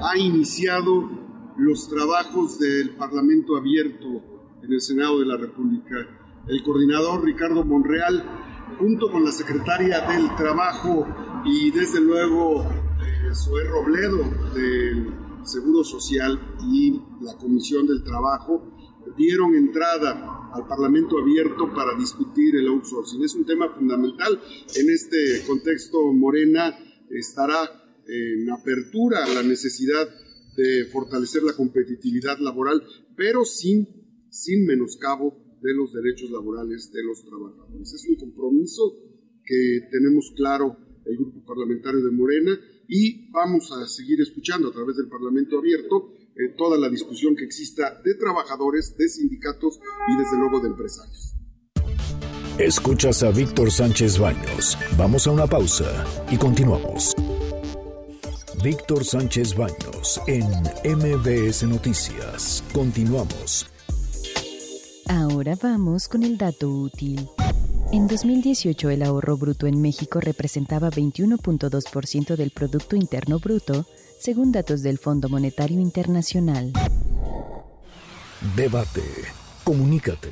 ha 0.00 0.16
iniciado 0.16 1.10
los 1.56 1.88
trabajos 1.88 2.60
del 2.60 2.90
Parlamento 2.90 3.56
abierto 3.56 4.06
en 4.62 4.72
el 4.72 4.80
Senado 4.80 5.18
de 5.18 5.26
la 5.26 5.36
República 5.36 5.96
el 6.46 6.62
coordinador 6.62 7.24
Ricardo 7.24 7.64
Monreal, 7.64 8.24
junto 8.78 9.10
con 9.10 9.24
la 9.24 9.32
secretaria 9.32 10.00
del 10.02 10.32
Trabajo 10.36 11.08
y 11.44 11.72
desde 11.72 12.00
luego 12.00 12.62
eh, 12.62 13.68
Robledo 13.68 14.18
del 14.54 15.12
Seguro 15.42 15.82
Social 15.82 16.38
y 16.70 17.02
la 17.20 17.36
Comisión 17.36 17.84
del 17.84 18.04
Trabajo, 18.04 18.62
dieron 19.16 19.56
entrada 19.56 20.39
al 20.52 20.66
Parlamento 20.66 21.18
abierto 21.18 21.72
para 21.74 21.96
discutir 21.96 22.56
el 22.56 22.68
outsourcing. 22.68 23.22
Es 23.22 23.34
un 23.34 23.44
tema 23.44 23.72
fundamental. 23.74 24.40
En 24.76 24.90
este 24.90 25.44
contexto, 25.46 26.12
Morena 26.12 26.76
estará 27.10 27.58
en 28.06 28.50
apertura 28.50 29.24
a 29.24 29.34
la 29.34 29.42
necesidad 29.42 30.08
de 30.56 30.86
fortalecer 30.86 31.42
la 31.42 31.52
competitividad 31.52 32.38
laboral, 32.38 32.82
pero 33.16 33.44
sin, 33.44 33.86
sin 34.30 34.66
menoscabo 34.66 35.58
de 35.62 35.74
los 35.74 35.92
derechos 35.92 36.30
laborales 36.30 36.90
de 36.92 37.04
los 37.04 37.24
trabajadores. 37.24 37.92
Es 37.92 38.06
un 38.08 38.16
compromiso 38.16 38.96
que 39.44 39.88
tenemos 39.90 40.32
claro 40.36 40.76
el 41.04 41.16
grupo 41.16 41.44
parlamentario 41.44 42.02
de 42.02 42.10
Morena 42.10 42.58
y 42.88 43.30
vamos 43.30 43.70
a 43.72 43.86
seguir 43.86 44.20
escuchando 44.20 44.68
a 44.68 44.72
través 44.72 44.96
del 44.96 45.08
Parlamento 45.08 45.58
abierto 45.58 46.12
eh, 46.36 46.54
toda 46.56 46.78
la 46.78 46.88
discusión 46.88 47.36
que 47.36 47.44
exista 47.44 48.00
de 48.04 48.14
trabajadores, 48.14 48.96
de 48.96 49.08
sindicatos 49.08 49.80
y 50.08 50.16
desde 50.18 50.38
luego 50.38 50.60
de 50.60 50.68
empresarios. 50.68 51.34
Escuchas 52.58 53.22
a 53.22 53.30
Víctor 53.30 53.70
Sánchez 53.70 54.18
Baños. 54.18 54.76
Vamos 54.98 55.26
a 55.26 55.30
una 55.30 55.46
pausa 55.46 56.04
y 56.30 56.36
continuamos. 56.36 57.14
Víctor 58.62 59.04
Sánchez 59.04 59.56
Baños 59.56 60.20
en 60.26 60.44
MBS 60.84 61.62
Noticias. 61.62 62.62
Continuamos. 62.74 63.66
Ahora 65.08 65.56
vamos 65.60 66.06
con 66.08 66.22
el 66.22 66.36
dato 66.36 66.68
útil. 66.68 67.26
En 67.92 68.06
2018 68.06 68.90
el 68.90 69.02
ahorro 69.02 69.38
bruto 69.38 69.66
en 69.66 69.80
México 69.80 70.20
representaba 70.20 70.90
21.2% 70.90 72.36
del 72.36 72.50
Producto 72.50 72.94
Interno 72.94 73.38
Bruto, 73.38 73.86
según 74.20 74.52
datos 74.52 74.82
del 74.82 74.98
Fondo 74.98 75.28
Monetario 75.28 75.80
Internacional. 75.80 76.72
Debate. 78.54 79.02
Comunícate. 79.64 80.30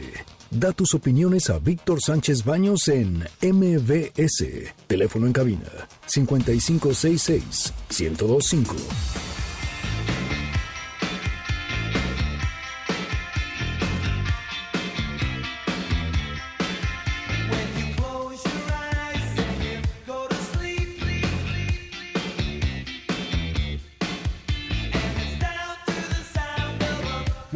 Da 0.51 0.73
tus 0.73 0.95
opiniones 0.95 1.51
a 1.51 1.59
Víctor 1.59 2.01
Sánchez 2.01 2.45
Baños 2.45 2.89
en 2.89 3.25
MBS. 3.43 4.73
Teléfono 4.87 5.27
en 5.27 5.33
cabina 5.33 5.89
5566 6.07 7.73
1025. 7.91 9.28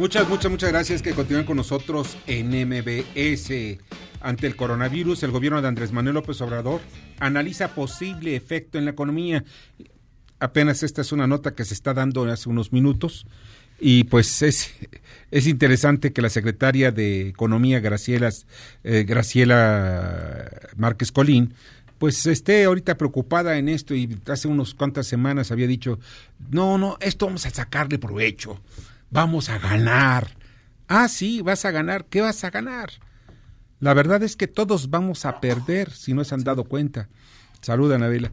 Muchas, 0.03 0.27
muchas, 0.27 0.51
muchas 0.51 0.69
gracias 0.69 1.01
que 1.01 1.13
continúen 1.13 1.45
con 1.45 1.55
nosotros 1.55 2.17
en 2.27 2.49
MBS. 2.49 3.79
Ante 4.19 4.47
el 4.47 4.57
coronavirus, 4.57 5.23
el 5.23 5.31
gobierno 5.31 5.61
de 5.61 5.69
Andrés 5.69 5.93
Manuel 5.93 6.15
López 6.15 6.41
Obrador 6.41 6.81
analiza 7.21 7.73
posible 7.73 8.35
efecto 8.35 8.77
en 8.77 8.83
la 8.83 8.91
economía. 8.91 9.45
Apenas 10.39 10.83
esta 10.83 10.99
es 10.99 11.13
una 11.13 11.25
nota 11.25 11.55
que 11.55 11.63
se 11.63 11.73
está 11.73 11.93
dando 11.93 12.25
hace 12.25 12.49
unos 12.49 12.73
minutos 12.73 13.25
y 13.79 14.03
pues 14.03 14.41
es, 14.41 14.73
es 15.31 15.47
interesante 15.47 16.11
que 16.11 16.21
la 16.21 16.29
secretaria 16.29 16.91
de 16.91 17.29
Economía, 17.29 17.79
Graciela, 17.79 18.29
eh, 18.83 19.05
Graciela 19.07 20.51
Márquez 20.75 21.13
Colín, 21.13 21.53
pues 21.97 22.25
esté 22.25 22.65
ahorita 22.65 22.97
preocupada 22.97 23.57
en 23.57 23.69
esto 23.69 23.95
y 23.95 24.19
hace 24.27 24.49
unos 24.49 24.73
cuantas 24.73 25.07
semanas 25.07 25.49
había 25.53 25.67
dicho, 25.67 25.97
no, 26.51 26.77
no, 26.77 26.97
esto 26.99 27.25
vamos 27.27 27.45
a 27.45 27.51
sacarle 27.51 27.99
provecho 27.99 28.59
vamos 29.13 29.49
a 29.49 29.59
ganar. 29.59 30.35
Ah, 30.87 31.07
sí, 31.07 31.41
vas 31.41 31.63
a 31.65 31.71
ganar. 31.71 32.05
¿Qué 32.05 32.19
vas 32.19 32.43
a 32.43 32.49
ganar? 32.49 32.89
La 33.79 33.93
verdad 33.93 34.23
es 34.23 34.35
que 34.35 34.47
todos 34.47 34.89
vamos 34.89 35.25
a 35.25 35.39
perder 35.39 35.91
si 35.91 36.13
no 36.13 36.23
se 36.23 36.35
han 36.35 36.43
dado 36.43 36.63
cuenta. 36.65 37.09
Saluda, 37.61 37.95
Anabela. 37.95 38.31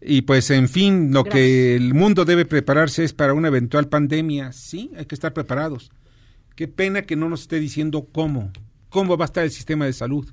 Y 0.00 0.22
pues, 0.22 0.50
en 0.50 0.68
fin, 0.68 1.12
lo 1.12 1.24
que 1.24 1.74
el 1.74 1.94
mundo 1.94 2.24
debe 2.24 2.44
prepararse 2.44 3.02
es 3.02 3.12
para 3.12 3.34
una 3.34 3.48
eventual 3.48 3.88
pandemia. 3.88 4.52
Sí, 4.52 4.92
hay 4.96 5.06
que 5.06 5.14
estar 5.14 5.32
preparados. 5.32 5.90
Qué 6.54 6.68
pena 6.68 7.02
que 7.02 7.16
no 7.16 7.28
nos 7.28 7.42
esté 7.42 7.58
diciendo 7.58 8.08
cómo, 8.12 8.52
cómo 8.90 9.16
va 9.16 9.24
a 9.24 9.26
estar 9.26 9.44
el 9.44 9.50
sistema 9.50 9.86
de 9.86 9.92
salud. 9.92 10.32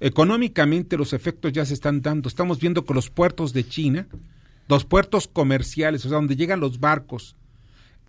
Económicamente 0.00 0.96
los 0.96 1.12
efectos 1.12 1.52
ya 1.52 1.64
se 1.64 1.74
están 1.74 2.02
dando. 2.02 2.28
Estamos 2.28 2.60
viendo 2.60 2.84
que 2.84 2.94
los 2.94 3.08
puertos 3.08 3.52
de 3.52 3.66
China, 3.66 4.08
los 4.68 4.84
puertos 4.84 5.28
comerciales, 5.28 6.04
o 6.04 6.08
sea, 6.08 6.16
donde 6.16 6.36
llegan 6.36 6.60
los 6.60 6.80
barcos, 6.80 7.36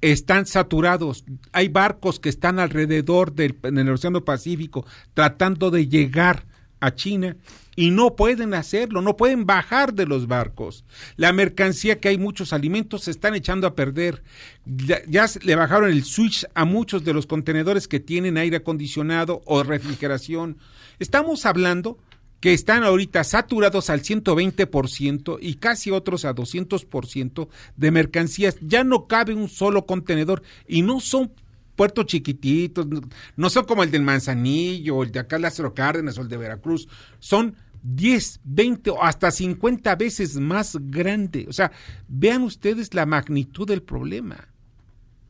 están 0.01 0.45
saturados. 0.45 1.25
Hay 1.51 1.67
barcos 1.67 2.19
que 2.19 2.29
están 2.29 2.59
alrededor 2.59 3.33
del 3.33 3.57
en 3.63 3.77
el 3.77 3.89
Océano 3.89 4.23
Pacífico 4.23 4.85
tratando 5.13 5.71
de 5.71 5.87
llegar 5.87 6.45
a 6.79 6.95
China 6.95 7.35
y 7.75 7.91
no 7.91 8.15
pueden 8.15 8.53
hacerlo, 8.53 9.01
no 9.01 9.15
pueden 9.15 9.45
bajar 9.45 9.93
de 9.93 10.05
los 10.05 10.27
barcos. 10.27 10.83
La 11.15 11.31
mercancía 11.31 11.99
que 11.99 12.09
hay 12.09 12.17
muchos 12.17 12.51
alimentos 12.51 13.03
se 13.03 13.11
están 13.11 13.35
echando 13.35 13.67
a 13.67 13.75
perder. 13.75 14.21
Ya, 14.65 14.99
ya, 15.07 15.27
le 15.41 15.55
bajaron 15.55 15.89
el 15.89 16.03
switch 16.03 16.45
a 16.55 16.65
muchos 16.65 17.05
de 17.05 17.13
los 17.13 17.25
contenedores 17.25 17.87
que 17.87 17.99
tienen 17.99 18.37
aire 18.37 18.57
acondicionado 18.57 19.41
o 19.45 19.63
refrigeración. 19.63 20.57
Estamos 20.99 21.45
hablando 21.45 21.97
que 22.39 22.53
están 22.53 22.83
ahorita 22.83 23.23
saturados 23.23 23.89
al 23.89 24.01
120% 24.01 25.37
y 25.41 25.55
casi 25.55 25.91
otros 25.91 26.25
a 26.25 26.33
200% 26.33 27.49
de 27.75 27.91
mercancías. 27.91 28.57
Ya 28.61 28.83
no 28.83 29.07
cabe 29.07 29.33
un 29.33 29.49
solo 29.49 29.85
contenedor 29.85 30.43
y 30.67 30.81
no 30.81 30.99
son 30.99 31.31
puertos 31.75 32.07
chiquititos, 32.07 32.87
no 33.35 33.49
son 33.49 33.65
como 33.65 33.83
el 33.83 33.91
del 33.91 34.01
Manzanillo, 34.01 35.03
el 35.03 35.11
de 35.11 35.19
acá 35.19 35.39
Lázaro 35.39 35.73
Cárdenas 35.73 36.17
o 36.17 36.21
el 36.21 36.27
de 36.27 36.37
Veracruz, 36.37 36.89
son 37.19 37.55
10, 37.83 38.41
20 38.43 38.89
o 38.89 39.03
hasta 39.03 39.31
50 39.31 39.95
veces 39.95 40.35
más 40.35 40.77
grande. 40.79 41.45
O 41.47 41.53
sea, 41.53 41.71
vean 42.07 42.43
ustedes 42.43 42.93
la 42.93 43.05
magnitud 43.05 43.67
del 43.67 43.81
problema. 43.81 44.49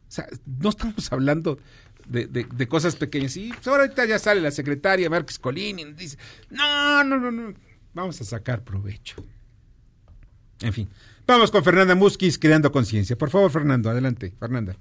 O 0.08 0.12
sea, 0.12 0.28
no 0.60 0.70
estamos 0.70 1.12
hablando 1.12 1.60
de, 2.10 2.68
cosas 2.68 2.96
pequeñas. 2.96 3.38
Y 3.38 3.50
pues, 3.50 3.68
ahorita 3.68 4.06
ya 4.06 4.20
sale 4.20 4.42
la 4.42 4.52
secretaria 4.52 5.10
Márquez 5.10 5.40
Colín 5.40 5.96
dice, 5.96 6.18
no, 6.50 7.04
no, 7.04 7.18
no, 7.18 7.32
no, 7.32 7.54
vamos 7.94 8.20
a 8.22 8.24
sacar 8.24 8.64
provecho. 8.64 9.24
En 10.62 10.74
fin, 10.74 10.90
vamos 11.26 11.52
con 11.52 11.64
Fernanda 11.64 11.96
Musquiz, 11.96 12.38
Creando 12.38 12.72
Conciencia. 12.72 13.18
Por 13.18 13.30
favor, 13.30 13.50
Fernando, 13.52 13.90
adelante, 13.90 14.34
Fernanda. 14.40 14.76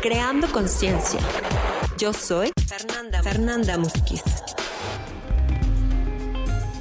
Creando 0.00 0.50
Conciencia. 0.50 1.20
Yo 1.98 2.14
soy 2.14 2.52
Fernanda, 2.66 3.22
Fernanda 3.22 3.76
Musquiz. 3.76 4.22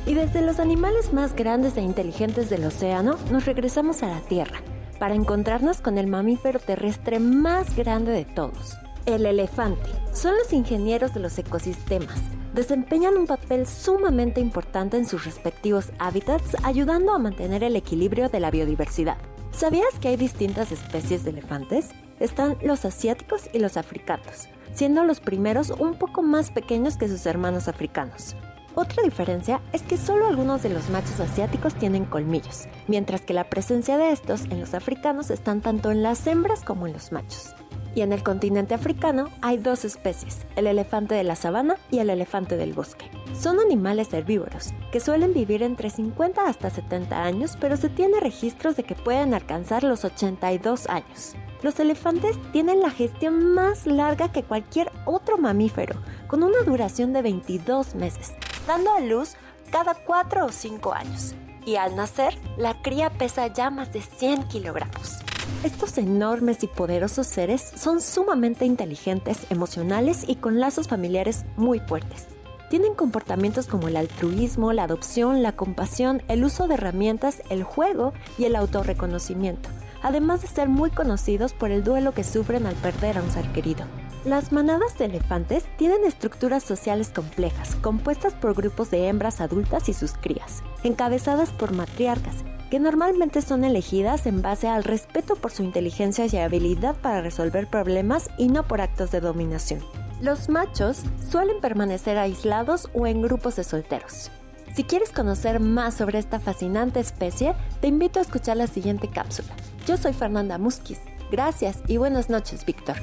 Y 0.06 0.14
desde 0.14 0.42
los 0.42 0.60
animales 0.60 1.12
más 1.14 1.36
grandes 1.36 1.76
e 1.78 1.82
inteligentes 1.82 2.50
del 2.50 2.64
océano, 2.64 3.20
nos 3.30 3.46
regresamos 3.46 4.02
a 4.02 4.08
la 4.08 4.22
Tierra 4.22 4.62
para 5.00 5.16
encontrarnos 5.16 5.82
con 5.82 5.98
el 5.98 6.08
mamífero 6.08 6.60
terrestre 6.60 7.20
más 7.20 7.76
grande 7.76 8.12
de 8.12 8.26
todos, 8.26 8.78
el 9.16 9.26
elefante. 9.26 9.90
Son 10.14 10.36
los 10.38 10.54
ingenieros 10.54 11.14
de 11.14 11.20
los 11.20 11.38
ecosistemas, 11.38 12.20
desempeñan 12.54 13.18
un 13.18 13.28
papel 13.28 13.68
sumamente 13.68 14.40
importante 14.42 14.98
en 14.98 15.06
sus 15.06 15.26
respectivos 15.26 15.92
hábitats, 16.00 16.56
ayudando 16.64 17.14
a 17.14 17.20
mantener 17.20 17.64
el 17.64 17.76
equilibrio 17.76 18.30
de 18.30 18.40
la 18.40 18.52
biodiversidad. 18.52 19.18
¿Sabías 19.52 19.98
que 20.00 20.10
hay 20.10 20.18
distintas 20.18 20.72
especies 20.72 21.24
de 21.24 21.32
elefantes? 21.32 21.90
Están 22.20 22.58
los 22.62 22.86
asiáticos 22.86 23.50
y 23.54 23.60
los 23.60 23.78
africanos, 23.78 24.48
siendo 24.74 25.04
los 25.04 25.20
primeros 25.20 25.72
un 25.72 25.96
poco 25.96 26.22
más 26.22 26.52
pequeños 26.52 26.98
que 26.98 27.08
sus 27.08 27.26
hermanos 27.26 27.68
africanos. 27.68 28.36
Otra 28.76 29.04
diferencia 29.04 29.62
es 29.74 29.82
que 29.82 29.98
solo 29.98 30.28
algunos 30.28 30.62
de 30.64 30.70
los 30.70 30.90
machos 30.90 31.20
asiáticos 31.20 31.76
tienen 31.76 32.06
colmillos, 32.06 32.68
mientras 32.88 33.22
que 33.22 33.34
la 33.34 33.50
presencia 33.50 33.98
de 33.98 34.12
estos 34.12 34.44
en 34.46 34.60
los 34.60 34.74
africanos 34.74 35.32
están 35.32 35.62
tanto 35.62 35.92
en 35.92 36.04
las 36.04 36.26
hembras 36.28 36.64
como 36.64 36.88
en 36.88 36.94
los 36.94 37.12
machos. 37.12 37.56
Y 38.00 38.02
en 38.02 38.14
el 38.14 38.24
continente 38.24 38.74
africano 38.74 39.28
hay 39.42 39.58
dos 39.58 39.84
especies, 39.84 40.46
el 40.56 40.68
elefante 40.68 41.16
de 41.16 41.26
la 41.26 41.36
sabana 41.36 41.76
y 41.92 42.00
el 42.00 42.10
elefante 42.10 42.56
del 42.56 42.72
bosque. 42.72 43.12
Son 43.38 43.60
animales 43.60 44.14
herbívoros, 44.14 44.74
que 44.94 45.02
suelen 45.02 45.34
vivir 45.34 45.64
entre 45.64 45.90
50 45.90 46.48
hasta 46.48 46.70
70 46.70 47.22
años, 47.22 47.58
pero 47.60 47.76
se 47.76 47.90
tiene 47.90 48.22
registros 48.22 48.78
de 48.78 48.84
que 48.84 48.96
pueden 48.96 49.34
alcanzar 49.34 49.84
los 49.84 50.06
82 50.06 50.88
años. 50.88 51.36
Los 51.62 51.78
elefantes 51.82 52.38
tienen 52.54 52.80
la 52.80 52.90
gestión 52.90 53.54
más 53.54 53.86
larga 53.86 54.32
que 54.32 54.44
cualquier 54.44 54.90
otro 55.04 55.38
mamífero, 55.38 56.00
con 56.28 56.42
una 56.42 56.62
duración 56.66 57.12
de 57.12 57.22
22 57.22 57.96
meses, 57.96 58.32
dando 58.66 58.94
a 58.94 59.02
luz 59.02 59.34
cada 59.74 59.94
4 59.94 60.46
o 60.46 60.50
5 60.54 60.94
años. 60.94 61.36
Y 61.66 61.76
al 61.76 61.98
nacer, 61.98 62.38
la 62.56 62.82
cría 62.82 63.10
pesa 63.10 63.48
ya 63.48 63.70
más 63.70 63.92
de 63.92 64.02
100 64.02 64.48
kilogramos. 64.48 65.20
Estos 65.64 65.98
enormes 65.98 66.64
y 66.64 66.68
poderosos 66.68 67.28
seres 67.28 67.62
son 67.76 68.00
sumamente 68.00 68.66
inteligentes, 68.66 69.40
emocionales 69.50 70.24
y 70.28 70.36
con 70.36 70.60
lazos 70.60 70.88
familiares 70.88 71.44
muy 71.58 71.80
fuertes. 71.80 72.28
Tienen 72.70 72.94
comportamientos 72.94 73.68
como 73.68 73.88
el 73.88 73.98
altruismo, 73.98 74.72
la 74.74 74.84
adopción, 74.84 75.44
la 75.44 75.54
compasión, 75.54 76.22
el 76.28 76.46
uso 76.46 76.68
de 76.68 76.76
herramientas, 76.76 77.42
el 77.50 77.64
juego 77.64 78.14
y 78.38 78.46
el 78.46 78.56
autorreconocimiento, 78.56 79.70
además 80.02 80.42
de 80.42 80.48
ser 80.48 80.70
muy 80.70 80.92
conocidos 80.92 81.54
por 81.54 81.72
el 81.72 81.84
duelo 81.84 82.14
que 82.14 82.24
sufren 82.24 82.66
al 82.66 82.76
perder 82.76 83.18
a 83.18 83.24
un 83.24 83.32
ser 83.32 83.52
querido. 83.52 83.86
Las 84.26 84.52
manadas 84.52 84.98
de 84.98 85.06
elefantes 85.06 85.66
tienen 85.78 86.06
estructuras 86.06 86.64
sociales 86.64 87.10
complejas, 87.10 87.76
compuestas 87.76 88.34
por 88.34 88.54
grupos 88.54 88.92
de 88.92 89.08
hembras 89.08 89.42
adultas 89.42 89.90
y 89.90 89.94
sus 89.94 90.14
crías, 90.14 90.62
encabezadas 90.84 91.52
por 91.52 91.74
matriarcas, 91.74 92.44
que 92.70 92.80
normalmente 92.80 93.42
son 93.42 93.64
elegidas 93.64 94.26
en 94.26 94.42
base 94.42 94.68
al 94.68 94.84
respeto 94.84 95.36
por 95.36 95.52
su 95.52 95.64
inteligencia 95.64 96.26
y 96.26 96.38
habilidad 96.38 96.96
para 96.96 97.22
resolver 97.22 97.68
problemas 97.68 98.30
y 98.38 98.48
no 98.48 98.68
por 98.68 98.82
actos 98.82 99.12
de 99.12 99.22
dominación. 99.22 99.84
Los 100.22 100.50
machos 100.50 101.04
suelen 101.30 101.62
permanecer 101.62 102.18
aislados 102.18 102.90
o 102.94 103.08
en 103.08 103.22
grupos 103.22 103.56
de 103.56 103.64
solteros. 103.64 104.32
Si 104.76 104.84
quieres 104.84 105.12
conocer 105.12 105.60
más 105.60 105.96
sobre 105.96 106.20
esta 106.20 106.40
fascinante 106.40 107.00
especie, 107.00 107.56
te 107.82 107.88
invito 107.88 108.20
a 108.20 108.22
escuchar 108.22 108.58
la 108.58 108.68
siguiente 108.68 109.10
cápsula. 109.10 109.50
Yo 109.88 109.98
soy 109.98 110.14
Fernanda 110.14 110.58
Musquiz. 110.58 111.00
Gracias 111.32 111.80
y 111.88 111.98
buenas 111.98 112.30
noches, 112.30 112.66
Víctor. 112.66 112.98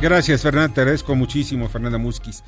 Gracias, 0.00 0.42
Fernanda. 0.42 0.74
Te 0.74 0.80
agradezco 0.82 1.14
muchísimo, 1.14 1.68
Fernanda 1.68 1.98
Musquiz. 1.98 2.42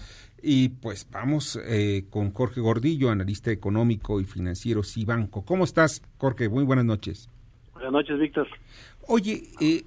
Y 0.47 0.69
pues 0.69 1.07
vamos 1.11 1.59
eh, 1.65 2.05
con 2.11 2.31
Jorge 2.31 2.61
Gordillo, 2.61 3.11
analista 3.11 3.51
económico 3.51 4.21
y 4.21 4.27
financiero 4.27 4.83
Cibanco. 4.83 5.43
¿Cómo 5.43 5.65
estás, 5.65 6.03
Jorge? 6.19 6.51
Muy 6.51 6.65
buenas 6.65 6.85
noches. 6.85 7.31
Buenas 7.73 7.93
noches, 7.93 8.19
Víctor. 8.19 8.47
Oye, 9.09 9.45
eh, 9.59 9.85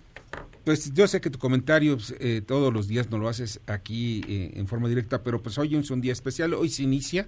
pues 0.66 0.92
yo 0.96 1.08
sé 1.08 1.22
que 1.22 1.30
tu 1.30 1.38
comentario 1.38 1.98
pues, 1.98 2.16
eh, 2.20 2.42
todos 2.42 2.74
los 2.74 2.88
días 2.88 3.12
no 3.12 3.20
lo 3.20 3.30
haces 3.30 3.62
aquí 3.68 4.24
en 4.28 4.66
forma 4.66 4.90
directa, 4.90 5.22
pero 5.22 5.44
pues 5.44 5.60
hoy 5.60 5.76
es 5.76 5.92
un 5.92 6.02
día 6.02 6.12
especial. 6.12 6.56
Hoy 6.56 6.70
se 6.70 6.82
inicia, 6.82 7.28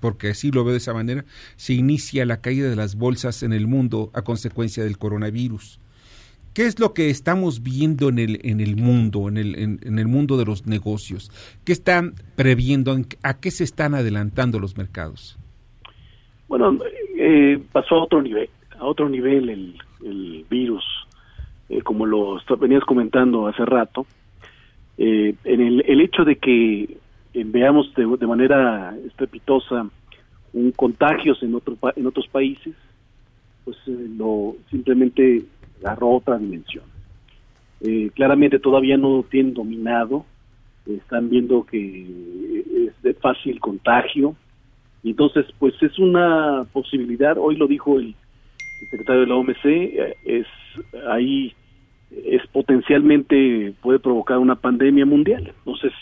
porque 0.00 0.30
así 0.30 0.50
lo 0.50 0.64
veo 0.64 0.72
de 0.72 0.78
esa 0.78 0.94
manera, 0.94 1.26
se 1.56 1.74
inicia 1.74 2.24
la 2.24 2.40
caída 2.40 2.70
de 2.70 2.76
las 2.76 2.94
bolsas 2.94 3.42
en 3.42 3.52
el 3.52 3.66
mundo 3.66 4.10
a 4.14 4.22
consecuencia 4.22 4.84
del 4.84 4.96
coronavirus. 4.96 5.80
¿Qué 6.54 6.66
es 6.66 6.78
lo 6.78 6.94
que 6.94 7.10
estamos 7.10 7.64
viendo 7.64 8.08
en 8.08 8.20
el, 8.20 8.38
en 8.44 8.60
el 8.60 8.76
mundo, 8.76 9.28
en 9.28 9.38
el, 9.38 9.58
en, 9.58 9.98
el 9.98 10.06
mundo 10.06 10.36
de 10.36 10.44
los 10.44 10.68
negocios? 10.68 11.32
¿Qué 11.64 11.72
están 11.72 12.12
previendo? 12.36 12.96
¿A 13.24 13.40
qué 13.40 13.50
se 13.50 13.64
están 13.64 13.92
adelantando 13.92 14.60
los 14.60 14.76
mercados? 14.76 15.36
Bueno, 16.46 16.78
eh, 17.18 17.60
pasó 17.72 17.96
a 17.96 18.04
otro 18.04 18.22
nivel, 18.22 18.48
a 18.78 18.84
otro 18.84 19.08
nivel 19.08 19.48
el, 19.50 20.46
virus, 20.48 20.84
eh, 21.68 21.82
como 21.82 22.06
lo 22.06 22.38
venías 22.60 22.84
comentando 22.84 23.48
hace 23.48 23.64
rato, 23.64 24.06
eh, 24.96 25.34
en 25.42 25.60
el, 25.60 25.84
el 25.88 26.00
hecho 26.02 26.24
de 26.24 26.36
que 26.36 26.98
veamos 27.32 27.92
de, 27.96 28.06
de, 28.06 28.26
manera 28.28 28.94
estrepitosa 29.04 29.88
un 30.52 30.70
contagios 30.70 31.42
en 31.42 31.56
otro 31.56 31.76
en 31.96 32.06
otros 32.06 32.28
países, 32.28 32.74
pues 33.64 33.76
lo 33.86 34.54
simplemente 34.70 35.42
agarró 35.80 36.10
otra 36.10 36.38
dimensión. 36.38 36.84
Eh, 37.80 38.10
claramente 38.14 38.58
todavía 38.58 38.96
no 38.96 39.18
lo 39.18 39.22
tienen 39.24 39.54
dominado, 39.54 40.24
están 40.86 41.28
viendo 41.28 41.64
que 41.64 42.56
es 42.86 43.02
de 43.02 43.14
fácil 43.14 43.60
contagio, 43.60 44.36
entonces 45.02 45.46
pues 45.58 45.74
es 45.82 45.98
una 45.98 46.66
posibilidad, 46.72 47.36
hoy 47.38 47.56
lo 47.56 47.66
dijo 47.66 47.98
el, 47.98 48.14
secretario 48.90 49.22
de 49.22 49.26
la 49.26 49.36
OMC, 49.36 49.64
eh, 49.64 50.16
es 50.24 50.46
ahí 51.08 51.54
es 52.10 52.46
potencialmente 52.48 53.74
puede 53.82 53.98
provocar 53.98 54.38
una 54.38 54.54
pandemia 54.54 55.04
mundial. 55.06 55.52
Entonces, 55.58 55.92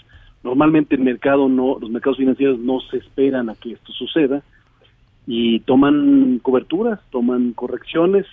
normalmente 0.42 0.94
el 0.94 1.02
mercado 1.02 1.48
no, 1.48 1.78
los 1.80 1.90
mercados 1.90 2.18
financieros 2.18 2.58
no 2.58 2.80
se 2.80 2.98
esperan 2.98 3.48
a 3.50 3.54
que 3.54 3.72
esto 3.72 3.92
suceda 3.92 4.42
y 5.26 5.60
toman 5.60 6.38
coberturas, 6.42 7.00
toman 7.10 7.52
correcciones 7.52 8.26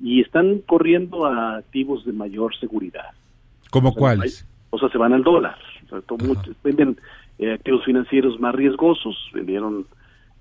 y 0.00 0.20
están 0.20 0.60
corriendo 0.60 1.26
a 1.26 1.56
activos 1.56 2.04
de 2.04 2.12
mayor 2.12 2.56
seguridad. 2.56 3.10
¿Cómo 3.70 3.94
cuáles? 3.94 4.46
O 4.70 4.78
sea, 4.78 4.88
se 4.88 4.98
van 4.98 5.12
al 5.12 5.22
dólar. 5.22 5.58
venden 6.62 6.96
eh, 7.38 7.52
activos 7.52 7.84
financieros 7.84 8.38
más 8.38 8.54
riesgosos, 8.54 9.16
vendieron 9.32 9.86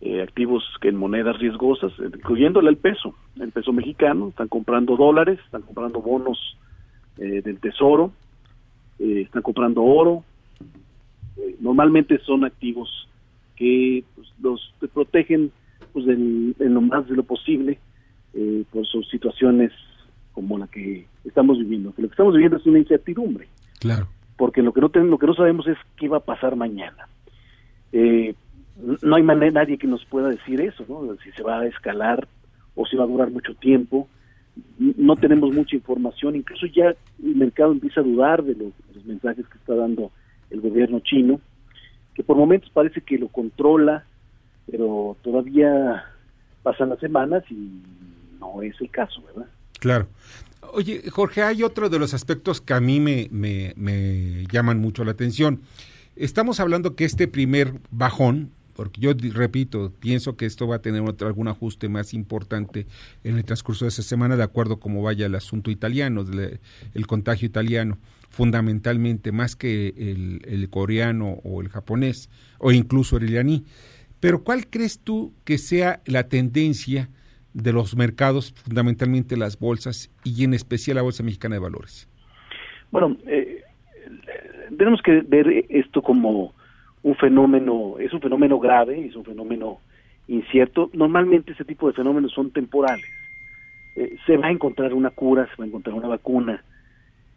eh, 0.01 0.21
activos 0.21 0.63
que 0.81 0.89
en 0.89 0.95
monedas 0.95 1.37
riesgosas, 1.39 1.91
incluyéndole 1.99 2.69
el 2.69 2.77
peso, 2.77 3.15
el 3.39 3.51
peso 3.51 3.73
mexicano, 3.73 4.29
están 4.29 4.47
comprando 4.47 4.95
dólares, 4.95 5.39
están 5.45 5.63
comprando 5.63 6.01
bonos 6.01 6.57
eh, 7.17 7.41
del 7.41 7.59
tesoro, 7.59 8.11
están 8.99 9.43
comprando 9.43 9.83
oro. 9.83 10.23
normalmente 11.59 12.19
son 12.19 12.45
activos 12.45 13.07
que 13.55 14.03
pues, 14.15 14.27
los 14.41 14.73
protegen 14.93 15.51
pues, 15.93 16.07
en, 16.07 16.55
en, 16.59 16.73
lo 16.73 16.81
más 16.81 17.07
de 17.07 17.15
lo 17.15 17.23
posible 17.23 17.79
eh, 18.39 18.63
por 18.71 18.85
sus 18.85 19.09
situaciones 19.09 19.71
como 20.31 20.59
la 20.59 20.67
que 20.67 21.07
estamos 21.25 21.57
viviendo. 21.57 21.91
Que 21.93 22.03
lo 22.03 22.07
que 22.07 22.13
estamos 22.13 22.35
viviendo 22.35 22.57
es 22.57 22.65
una 22.67 22.77
incertidumbre. 22.77 23.47
Claro. 23.79 24.07
Porque 24.37 24.61
lo 24.61 24.73
que 24.73 24.81
no 24.81 24.89
tenemos, 24.89 25.09
lo 25.09 25.17
que 25.17 25.25
no 25.25 25.33
sabemos 25.33 25.67
es 25.67 25.77
qué 25.95 26.07
va 26.07 26.17
a 26.17 26.25
pasar 26.25 26.55
mañana. 26.55 27.07
Eh, 27.91 28.35
no 29.01 29.15
hay 29.15 29.23
manera, 29.23 29.63
nadie 29.63 29.79
que 29.79 29.87
nos 29.87 30.05
pueda 30.05 30.29
decir 30.29 30.61
eso, 30.61 30.85
¿no? 30.87 31.15
Si 31.23 31.31
se 31.31 31.41
va 31.41 31.61
a 31.61 31.65
escalar 31.65 32.27
o 32.75 32.85
si 32.85 32.95
va 32.95 33.05
a 33.05 33.07
durar 33.07 33.31
mucho 33.31 33.55
tiempo. 33.55 34.07
No 34.77 35.15
tenemos 35.15 35.51
mucha 35.51 35.75
información, 35.75 36.35
incluso 36.35 36.67
ya 36.67 36.89
el 37.23 37.35
mercado 37.35 37.71
empieza 37.71 38.01
a 38.01 38.03
dudar 38.03 38.43
de, 38.43 38.53
de 38.53 38.71
los 38.93 39.05
mensajes 39.05 39.47
que 39.47 39.57
está 39.57 39.73
dando 39.73 40.11
el 40.51 40.61
gobierno 40.61 40.99
chino, 40.99 41.41
que 42.13 42.23
por 42.23 42.37
momentos 42.37 42.69
parece 42.69 43.01
que 43.01 43.17
lo 43.17 43.29
controla, 43.29 44.05
pero 44.69 45.17
todavía 45.23 46.05
pasan 46.61 46.89
las 46.89 46.99
semanas 46.99 47.43
y 47.49 47.81
no 48.39 48.61
es 48.61 48.75
el 48.79 48.89
caso, 48.91 49.21
¿verdad? 49.23 49.49
Claro. 49.79 50.07
Oye, 50.73 51.03
Jorge, 51.09 51.43
hay 51.43 51.63
otro 51.63 51.89
de 51.89 51.99
los 51.99 52.13
aspectos 52.13 52.61
que 52.61 52.73
a 52.73 52.79
mí 52.79 52.99
me, 52.99 53.29
me, 53.31 54.45
llaman 54.51 54.79
mucho 54.79 55.03
la 55.03 55.11
atención. 55.11 55.61
Estamos 56.15 56.59
hablando 56.59 56.95
que 56.95 57.05
este 57.05 57.27
primer 57.27 57.73
bajón, 57.91 58.51
porque 58.75 59.01
yo 59.01 59.13
repito, 59.33 59.93
pienso 59.99 60.35
que 60.35 60.45
esto 60.45 60.67
va 60.67 60.77
a 60.77 60.81
tener 60.81 61.01
otro, 61.01 61.27
algún 61.27 61.47
ajuste 61.47 61.89
más 61.89 62.13
importante 62.13 62.87
en 63.23 63.37
el 63.37 63.45
transcurso 63.45 63.85
de 63.85 63.89
esta 63.89 64.01
semana, 64.01 64.35
de 64.35 64.43
acuerdo 64.43 64.75
a 64.75 64.79
cómo 64.79 65.01
vaya 65.01 65.27
el 65.27 65.35
asunto 65.35 65.71
italiano, 65.71 66.25
el 66.93 67.07
contagio 67.07 67.45
italiano, 67.45 67.97
fundamentalmente 68.29 69.31
más 69.31 69.55
que 69.55 69.93
el, 69.97 70.41
el 70.45 70.69
coreano 70.69 71.39
o 71.43 71.61
el 71.61 71.69
japonés, 71.69 72.29
o 72.57 72.71
incluso 72.71 73.17
el 73.17 73.29
iraní. 73.29 73.65
Pero 74.19 74.43
¿cuál 74.43 74.67
crees 74.67 74.99
tú 74.99 75.33
que 75.43 75.57
sea 75.57 76.01
la 76.05 76.27
tendencia 76.27 77.09
de 77.57 77.73
los 77.73 77.95
mercados, 77.95 78.53
fundamentalmente 78.53 79.35
las 79.35 79.57
bolsas 79.57 80.11
y 80.23 80.43
en 80.43 80.53
especial 80.53 80.95
la 80.95 81.01
Bolsa 81.01 81.23
Mexicana 81.23 81.55
de 81.55 81.59
Valores? 81.59 82.07
Bueno, 82.91 83.17
eh, 83.25 83.63
tenemos 84.77 85.01
que 85.01 85.21
ver 85.21 85.65
esto 85.69 86.01
como 86.01 86.53
un 87.01 87.15
fenómeno, 87.15 87.95
es 87.99 88.13
un 88.13 88.21
fenómeno 88.21 88.59
grave, 88.59 89.05
es 89.05 89.15
un 89.15 89.25
fenómeno 89.25 89.79
incierto. 90.27 90.91
Normalmente 90.93 91.53
ese 91.53 91.65
tipo 91.65 91.87
de 91.87 91.93
fenómenos 91.93 92.31
son 92.31 92.51
temporales. 92.51 93.05
Eh, 93.95 94.17
se 94.27 94.37
va 94.37 94.47
a 94.47 94.51
encontrar 94.51 94.93
una 94.93 95.09
cura, 95.09 95.47
se 95.47 95.55
va 95.57 95.63
a 95.63 95.67
encontrar 95.67 95.95
una 95.95 96.07
vacuna. 96.07 96.63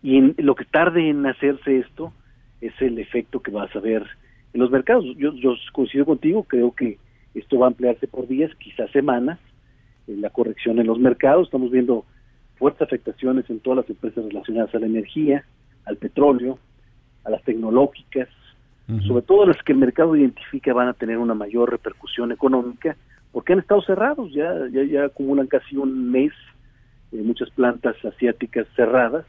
Y 0.03 0.19
en, 0.19 0.35
lo 0.39 0.55
que 0.55 0.67
tarde 0.67 1.09
en 1.09 1.25
hacerse 1.25 1.79
esto 1.79 2.13
es 2.61 2.75
el 2.81 2.99
efecto 2.99 3.41
que 3.41 3.51
vas 3.51 3.75
a 3.75 3.81
ver 3.81 4.07
en 4.53 4.61
los 4.61 4.71
mercados. 4.71 5.05
Yo, 5.17 5.33
yo 5.33 5.55
coincido 5.73 6.05
contigo, 6.05 6.43
creo 6.43 6.75
que 6.75 6.99
esto 7.35 7.59
va 7.59 7.67
a 7.67 7.69
ampliarse 7.69 8.07
por 8.07 8.29
días, 8.29 8.51
quizás 8.57 8.91
semanas, 8.91 9.39
la 10.17 10.31
corrección 10.31 10.79
en 10.79 10.87
los 10.87 10.99
mercados. 10.99 11.47
Estamos 11.47 11.71
viendo 11.71 12.05
fuertes 12.57 12.83
afectaciones 12.83 13.49
en 13.51 13.61
todas 13.61 13.79
las 13.79 13.91
empresas 13.91 14.25
relacionadas 14.25 14.75
a 14.75 14.79
la 14.79 14.87
energía, 14.87 15.45
al 15.85 15.97
petróleo, 15.97 16.59
a 17.25 17.31
las 17.31 17.43
tecnológicas, 17.45 18.29
sobre 19.07 19.23
todo 19.23 19.47
las 19.47 19.63
que 19.63 19.71
el 19.71 19.79
mercado 19.79 20.17
identifica 20.17 20.73
van 20.73 20.89
a 20.89 20.95
tener 20.95 21.19
una 21.19 21.35
mayor 21.35 21.71
repercusión 21.71 22.33
económica, 22.33 22.97
porque 23.31 23.53
han 23.53 23.61
estado 23.61 23.83
cerrados, 23.83 24.33
ya, 24.33 24.53
ya, 24.73 24.83
ya 24.83 25.05
acumulan 25.05 25.47
casi 25.47 25.77
un 25.77 26.11
mes 26.11 26.33
eh, 27.13 27.23
muchas 27.23 27.51
plantas 27.51 27.97
asiáticas 28.05 28.67
cerradas 28.77 29.25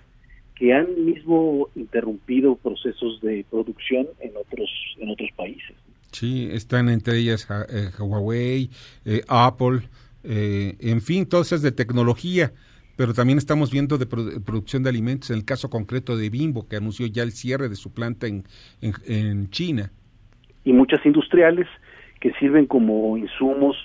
que 0.56 0.74
han 0.74 1.06
mismo 1.06 1.70
interrumpido 1.76 2.56
procesos 2.56 3.20
de 3.22 3.44
producción 3.50 4.08
en 4.20 4.32
otros 4.38 4.70
en 5.00 5.10
otros 5.10 5.30
países. 5.36 5.76
Sí, 6.12 6.50
están 6.52 6.90
entre 6.90 7.18
ellas 7.18 7.48
eh, 7.70 7.90
Huawei, 7.98 8.70
eh, 9.06 9.22
Apple, 9.28 9.82
en 10.24 11.02
fin, 11.02 11.26
todas 11.26 11.48
esas 11.48 11.62
de 11.62 11.72
tecnología 11.72 12.54
pero 13.02 13.16
también 13.16 13.40
estamos 13.40 13.72
viendo 13.72 13.98
de 13.98 14.06
producción 14.06 14.84
de 14.84 14.90
alimentos, 14.90 15.32
en 15.32 15.38
el 15.38 15.44
caso 15.44 15.72
concreto 15.72 16.18
de 16.18 16.30
Bimbo, 16.30 16.68
que 16.68 16.76
anunció 16.76 17.08
ya 17.08 17.24
el 17.24 17.32
cierre 17.32 17.68
de 17.68 17.76
su 17.76 17.92
planta 17.92 18.28
en, 18.28 18.44
en, 18.82 19.50
China. 19.50 19.92
Y 20.64 20.72
muchas 20.72 21.04
industriales 21.04 21.68
que 22.20 22.32
sirven 22.34 22.68
como 22.68 23.18
insumos 23.18 23.76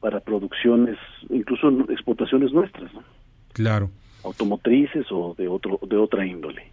para 0.00 0.18
producciones, 0.18 0.98
incluso 1.28 1.68
exportaciones 1.90 2.52
nuestras. 2.52 2.90
Claro. 3.52 3.90
Automotrices 4.24 5.06
o 5.12 5.36
de, 5.38 5.46
otro, 5.46 5.78
de 5.88 5.96
otra 5.96 6.26
índole. 6.26 6.64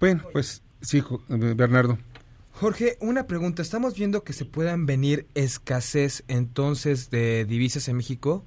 Bueno, 0.00 0.22
pues 0.32 0.64
sí, 0.80 1.02
Bernardo. 1.28 1.98
Jorge, 2.52 2.96
una 3.00 3.26
pregunta. 3.26 3.62
¿Estamos 3.62 3.96
viendo 3.96 4.22
que 4.22 4.32
se 4.32 4.44
puedan 4.44 4.86
venir 4.86 5.26
escasez 5.34 6.24
entonces 6.28 7.10
de 7.10 7.44
divisas 7.44 7.88
en 7.88 7.96
México? 7.96 8.44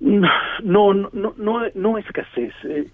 No, 0.00 0.94
no, 0.94 1.10
no, 1.12 1.34
no, 1.36 1.60
no 1.74 1.98
escasez. 1.98 2.54
Eh, 2.64 2.90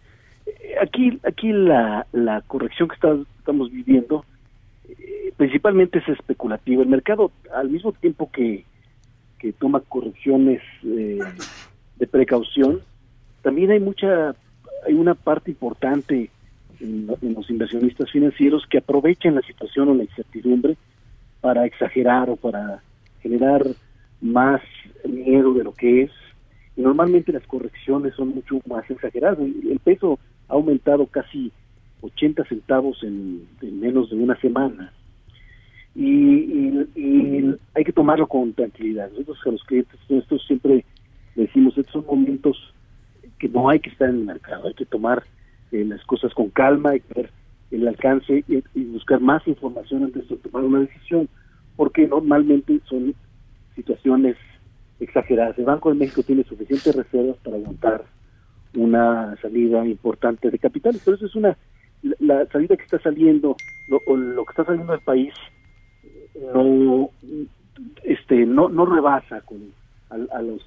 aquí, 0.80 1.20
aquí 1.22 1.52
la, 1.52 2.06
la 2.12 2.40
corrección 2.42 2.88
que 2.88 2.94
estamos 2.94 3.70
viviendo 3.70 4.24
eh, 4.88 5.32
principalmente 5.36 5.98
es 5.98 6.08
especulativa. 6.08 6.82
El 6.82 6.88
mercado, 6.88 7.30
al 7.54 7.68
mismo 7.68 7.92
tiempo 7.92 8.30
que, 8.32 8.64
que 9.38 9.52
toma 9.52 9.80
correcciones 9.80 10.62
eh, 10.84 11.18
de 11.96 12.06
precaución, 12.06 12.80
también 13.42 13.70
hay 13.70 13.80
mucha, 13.80 14.34
hay 14.84 14.94
una 14.94 15.14
parte 15.14 15.52
importante 15.52 16.30
en, 16.80 17.08
en, 17.22 17.34
los 17.34 17.48
inversionistas 17.50 18.10
financieros 18.10 18.66
que 18.68 18.78
aprovechan 18.78 19.34
la 19.34 19.42
situación 19.42 19.88
o 19.88 19.94
la 19.94 20.04
incertidumbre 20.04 20.76
para 21.40 21.66
exagerar 21.66 22.30
o 22.30 22.36
para 22.36 22.82
generar 23.20 23.66
más 24.20 24.60
miedo 25.04 25.52
de 25.54 25.64
lo 25.64 25.72
que 25.72 26.02
es 26.02 26.10
normalmente 26.76 27.32
las 27.32 27.46
correcciones 27.46 28.14
son 28.14 28.28
mucho 28.28 28.60
más 28.68 28.88
exageradas. 28.90 29.38
El 29.38 29.80
peso 29.82 30.18
ha 30.48 30.54
aumentado 30.54 31.06
casi 31.06 31.50
80 32.02 32.44
centavos 32.44 33.02
en, 33.02 33.46
menos 33.62 34.10
de 34.10 34.16
una 34.16 34.38
semana. 34.40 34.92
Y, 35.94 36.56
hay 37.74 37.84
que 37.84 37.92
tomarlo 37.92 38.26
con 38.26 38.52
tranquilidad. 38.52 39.10
Nosotros 39.10 39.38
a 39.46 39.50
los 39.50 39.64
clientes, 39.64 39.98
siempre 40.46 40.84
decimos, 41.34 41.76
estos 41.76 41.92
son 41.92 42.06
momentos 42.06 42.56
que 43.38 43.48
no 43.48 43.68
hay 43.68 43.80
que 43.80 43.90
estar 43.90 44.08
en 44.08 44.16
el 44.16 44.24
mercado, 44.24 44.68
hay 44.68 44.74
que 44.74 44.86
tomar 44.86 45.22
eh, 45.76 45.84
las 45.84 46.04
cosas 46.04 46.32
con 46.34 46.50
calma, 46.50 46.92
que 46.92 47.14
ver 47.14 47.30
el 47.70 47.86
alcance 47.88 48.44
y, 48.48 48.62
y, 48.74 48.84
buscar 48.84 49.20
más 49.20 49.46
información 49.48 50.04
antes 50.04 50.28
de 50.28 50.36
tomar 50.36 50.64
una 50.64 50.80
decisión, 50.80 51.28
porque 51.76 52.06
normalmente 52.06 52.80
son 52.88 53.14
situaciones 53.74 54.36
exageradas. 55.00 55.58
El 55.58 55.64
Banco 55.64 55.90
de 55.90 55.96
México 55.96 56.22
tiene 56.22 56.44
suficientes 56.44 56.94
reservas 56.94 57.36
para 57.38 57.56
aguantar 57.56 58.04
una 58.74 59.36
salida 59.42 59.84
importante 59.86 60.50
de 60.50 60.58
capitales. 60.58 61.02
Pero 61.04 61.16
eso 61.16 61.26
es 61.26 61.34
una, 61.34 61.56
la, 62.20 62.46
salida 62.46 62.76
que 62.76 62.84
está 62.84 63.00
saliendo, 63.00 63.56
lo, 63.88 64.00
o 64.06 64.16
lo 64.16 64.44
que 64.44 64.52
está 64.52 64.64
saliendo 64.64 64.92
del 64.92 65.02
país, 65.02 65.34
no, 66.54 67.10
este, 68.04 68.46
no, 68.46 68.68
no 68.68 68.86
rebasa 68.86 69.40
con 69.42 69.58
a, 70.10 70.40
los, 70.42 70.62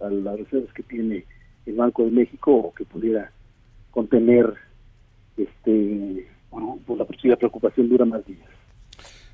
a, 0.00 0.08
las 0.08 0.38
reservas 0.38 0.72
que 0.72 0.82
tiene 0.82 1.24
el 1.66 1.74
Banco 1.74 2.04
de 2.04 2.10
México 2.10 2.54
o 2.54 2.74
que 2.74 2.84
pudiera 2.84 3.30
contener 3.94 4.52
este 5.36 6.28
por 6.86 6.98
la 6.98 7.04
posible 7.04 7.36
preocupación 7.36 7.88
dura 7.88 8.04
más 8.04 8.24
días. 8.26 8.46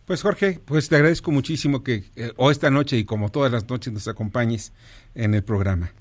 Pues 0.06 0.22
Jorge, 0.22 0.60
pues 0.64 0.88
te 0.88 0.96
agradezco 0.96 1.30
muchísimo 1.30 1.82
que 1.82 2.04
eh, 2.16 2.32
o 2.36 2.50
esta 2.50 2.70
noche 2.70 2.96
y 2.96 3.04
como 3.04 3.30
todas 3.30 3.52
las 3.52 3.68
noches 3.68 3.92
nos 3.92 4.08
acompañes 4.08 4.72
en 5.14 5.34
el 5.34 5.42
programa. 5.42 5.92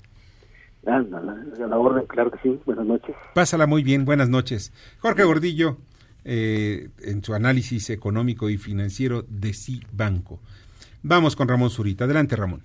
Ah, 0.86 0.96
a 0.96 1.66
la 1.66 1.78
orden, 1.78 2.06
claro 2.06 2.30
que 2.30 2.38
sí. 2.42 2.60
Buenas 2.64 2.86
noches. 2.86 3.14
Pásala 3.34 3.66
muy 3.66 3.82
bien, 3.82 4.04
buenas 4.04 4.28
noches. 4.28 4.72
Jorge 4.98 5.24
Gordillo, 5.24 5.76
eh, 6.24 6.88
en 7.02 7.22
su 7.22 7.34
análisis 7.34 7.90
económico 7.90 8.48
y 8.48 8.56
financiero 8.56 9.24
de 9.28 9.52
Sí 9.52 9.82
Banco. 9.92 10.40
Vamos 11.02 11.36
con 11.36 11.48
Ramón 11.48 11.70
Zurita. 11.70 12.04
Adelante, 12.04 12.36
Ramón 12.36 12.62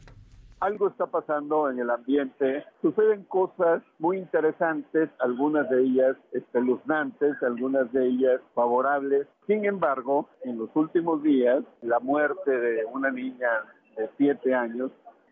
algo 0.66 0.88
está 0.88 1.06
pasando 1.06 1.70
en 1.70 1.78
el 1.78 1.92
ambiente, 1.92 2.66
suceden 2.82 3.24
cosas 3.26 3.84
muy 4.00 4.18
interesantes, 4.18 5.12
algunas 5.20 5.70
de 5.70 5.84
ellas 5.84 6.18
espeluznantes, 6.32 7.36
algunas 7.44 7.92
de 7.94 8.08
ellas 8.08 8.42
favorables. 8.56 9.28
Sin 9.46 9.64
embargo, 9.66 10.28
en 10.44 10.58
los 10.58 10.76
últimos 10.76 11.22
días, 11.22 11.64
la 11.84 12.00
muerte 12.00 12.50
de 12.50 12.84
una 12.86 13.12
niña 13.12 13.48
de 13.96 14.10
siete 14.18 14.56
años 14.56 14.90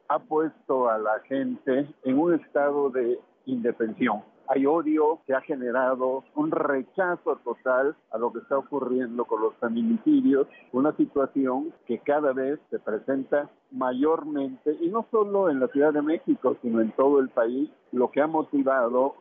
ha 0.07 0.19
puesto 0.19 0.87
a 0.87 0.99
la 0.99 1.19
gente 1.21 1.87
en 2.03 2.19
un 2.19 2.35
estado 2.35 2.91
de 2.91 3.19
indefensión 3.47 4.21
hay 4.53 4.67
odio 4.67 5.19
que 5.25 5.33
ha 5.33 5.41
generado 5.41 6.23
un 6.35 6.51
rechazo 6.51 7.37
total 7.43 7.95
a 8.11 8.17
lo 8.19 8.31
que 8.31 8.39
está 8.39 8.57
ocurriendo 8.57 9.25
con 9.25 9.41
los 9.41 9.55
feminicidios, 9.55 10.47
una 10.71 10.95
situación 10.95 11.73
que 11.87 11.97
cada 11.99 12.33
vez 12.33 12.59
se 12.69 12.77
presenta 12.77 13.49
mayormente, 13.71 14.77
y 14.79 14.89
no 14.89 15.07
solo 15.09 15.49
en 15.49 15.59
la 15.59 15.67
Ciudad 15.69 15.91
de 15.91 16.03
México, 16.03 16.55
sino 16.61 16.81
en 16.81 16.91
todo 16.91 17.19
el 17.19 17.29
país, 17.29 17.67
lo 17.91 18.11
que 18.11 18.21
ha 18.21 18.27
motivado 18.27 19.15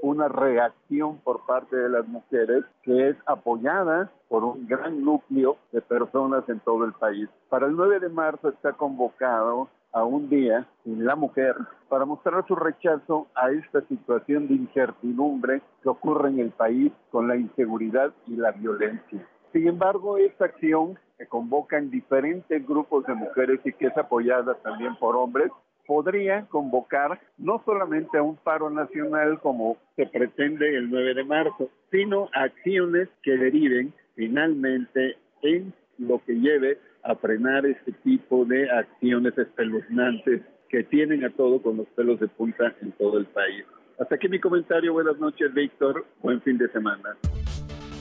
una 0.00 0.28
reacción 0.28 1.18
por 1.18 1.44
parte 1.44 1.76
de 1.76 1.90
las 1.90 2.06
mujeres 2.08 2.64
que 2.82 3.10
es 3.10 3.16
apoyada 3.26 4.10
por 4.28 4.44
un 4.44 4.66
gran 4.66 5.04
núcleo 5.04 5.56
de 5.72 5.82
personas 5.82 6.48
en 6.48 6.60
todo 6.60 6.84
el 6.84 6.92
país. 6.92 7.28
Para 7.50 7.66
el 7.66 7.76
9 7.76 8.00
de 8.00 8.08
marzo 8.08 8.48
está 8.48 8.72
convocado 8.72 9.68
a 9.92 10.04
un 10.04 10.28
día 10.28 10.66
sin 10.84 11.04
la 11.04 11.16
mujer 11.16 11.54
para 11.88 12.04
mostrar 12.04 12.44
su 12.46 12.54
rechazo 12.54 13.28
a 13.34 13.50
esta 13.50 13.80
situación 13.88 14.48
de 14.48 14.54
incertidumbre 14.54 15.62
que 15.82 15.88
ocurre 15.88 16.28
en 16.30 16.40
el 16.40 16.50
país 16.50 16.92
con 17.10 17.28
la 17.28 17.36
inseguridad 17.36 18.12
y 18.26 18.36
la 18.36 18.52
violencia. 18.52 19.26
Sin 19.52 19.66
embargo, 19.66 20.18
esta 20.18 20.46
acción 20.46 20.98
que 21.16 21.26
convoca 21.26 21.78
en 21.78 21.90
diferentes 21.90 22.66
grupos 22.66 23.06
de 23.06 23.14
mujeres 23.14 23.60
y 23.64 23.72
que 23.72 23.86
es 23.86 23.96
apoyada 23.96 24.54
también 24.56 24.94
por 24.96 25.16
hombres, 25.16 25.50
podría 25.86 26.46
convocar 26.48 27.18
no 27.38 27.62
solamente 27.64 28.18
a 28.18 28.22
un 28.22 28.36
paro 28.36 28.68
nacional 28.68 29.40
como 29.40 29.78
se 29.96 30.06
pretende 30.06 30.76
el 30.76 30.90
9 30.90 31.14
de 31.14 31.24
marzo, 31.24 31.70
sino 31.90 32.28
acciones 32.34 33.08
que 33.22 33.38
deriven 33.38 33.94
finalmente 34.14 35.16
en 35.40 35.72
lo 35.96 36.22
que 36.24 36.34
lleve 36.34 36.78
a 37.02 37.14
frenar 37.16 37.66
este 37.66 37.92
tipo 38.04 38.44
de 38.44 38.70
acciones 38.70 39.36
espeluznantes 39.36 40.42
que 40.68 40.84
tienen 40.84 41.24
a 41.24 41.30
todo 41.30 41.62
con 41.62 41.78
los 41.78 41.86
pelos 41.88 42.20
de 42.20 42.28
punta 42.28 42.74
en 42.82 42.92
todo 42.92 43.18
el 43.18 43.26
país. 43.26 43.64
Hasta 43.98 44.14
aquí 44.14 44.28
mi 44.28 44.40
comentario. 44.40 44.92
Buenas 44.92 45.18
noches, 45.18 45.52
Víctor. 45.54 46.06
Buen 46.22 46.40
fin 46.42 46.58
de 46.58 46.70
semana. 46.70 47.16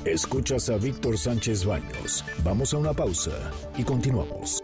Escuchas 0.05 0.69
a 0.69 0.77
Víctor 0.77 1.17
Sánchez 1.17 1.65
Baños. 1.65 2.23
Vamos 2.43 2.73
a 2.73 2.77
una 2.77 2.93
pausa 2.93 3.51
y 3.77 3.83
continuamos. 3.83 4.61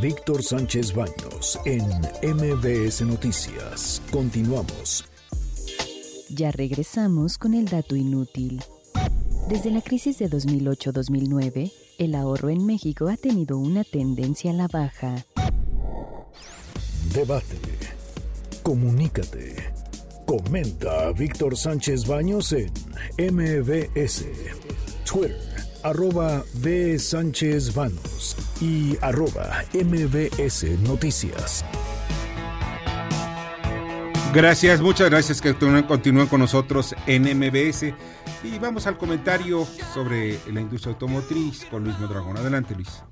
Víctor 0.00 0.42
Sánchez 0.42 0.94
Baños 0.94 1.58
en 1.64 1.82
MBS 2.22 3.02
Noticias. 3.02 4.02
Continuamos. 4.12 5.04
Ya 6.30 6.50
regresamos 6.50 7.36
con 7.36 7.54
el 7.54 7.66
dato 7.66 7.96
inútil. 7.96 8.60
Desde 9.48 9.70
la 9.70 9.82
crisis 9.82 10.18
de 10.18 10.30
2008-2009, 10.30 11.72
el 11.98 12.14
ahorro 12.14 12.50
en 12.50 12.66
México 12.66 13.08
ha 13.08 13.16
tenido 13.16 13.58
una 13.58 13.84
tendencia 13.84 14.50
a 14.50 14.54
la 14.54 14.68
baja. 14.68 15.24
Debate. 17.14 17.58
Comunícate. 18.62 19.72
Comenta 20.26 21.08
a 21.08 21.12
Víctor 21.12 21.56
Sánchez 21.56 22.06
Baños 22.06 22.52
en 22.52 22.72
MBS. 23.18 24.24
Twitter, 25.04 25.36
arroba 25.82 26.44
B. 26.54 26.98
Sánchez 26.98 27.74
Baños 27.74 28.36
y 28.60 28.96
arroba 29.02 29.64
MBS 29.74 30.64
Noticias. 30.80 31.64
Gracias, 34.32 34.80
muchas 34.80 35.10
gracias 35.10 35.42
que 35.42 35.54
continúen 35.54 36.26
con 36.26 36.40
nosotros 36.40 36.94
en 37.06 37.24
MBS. 37.36 37.92
Y 38.44 38.58
vamos 38.58 38.88
al 38.88 38.98
comentario 38.98 39.64
sobre 39.94 40.38
la 40.52 40.60
industria 40.60 40.92
automotriz 40.94 41.64
con 41.66 41.84
Luis 41.84 41.98
Modragón. 42.00 42.36
Adelante, 42.36 42.74
Luis. 42.74 43.04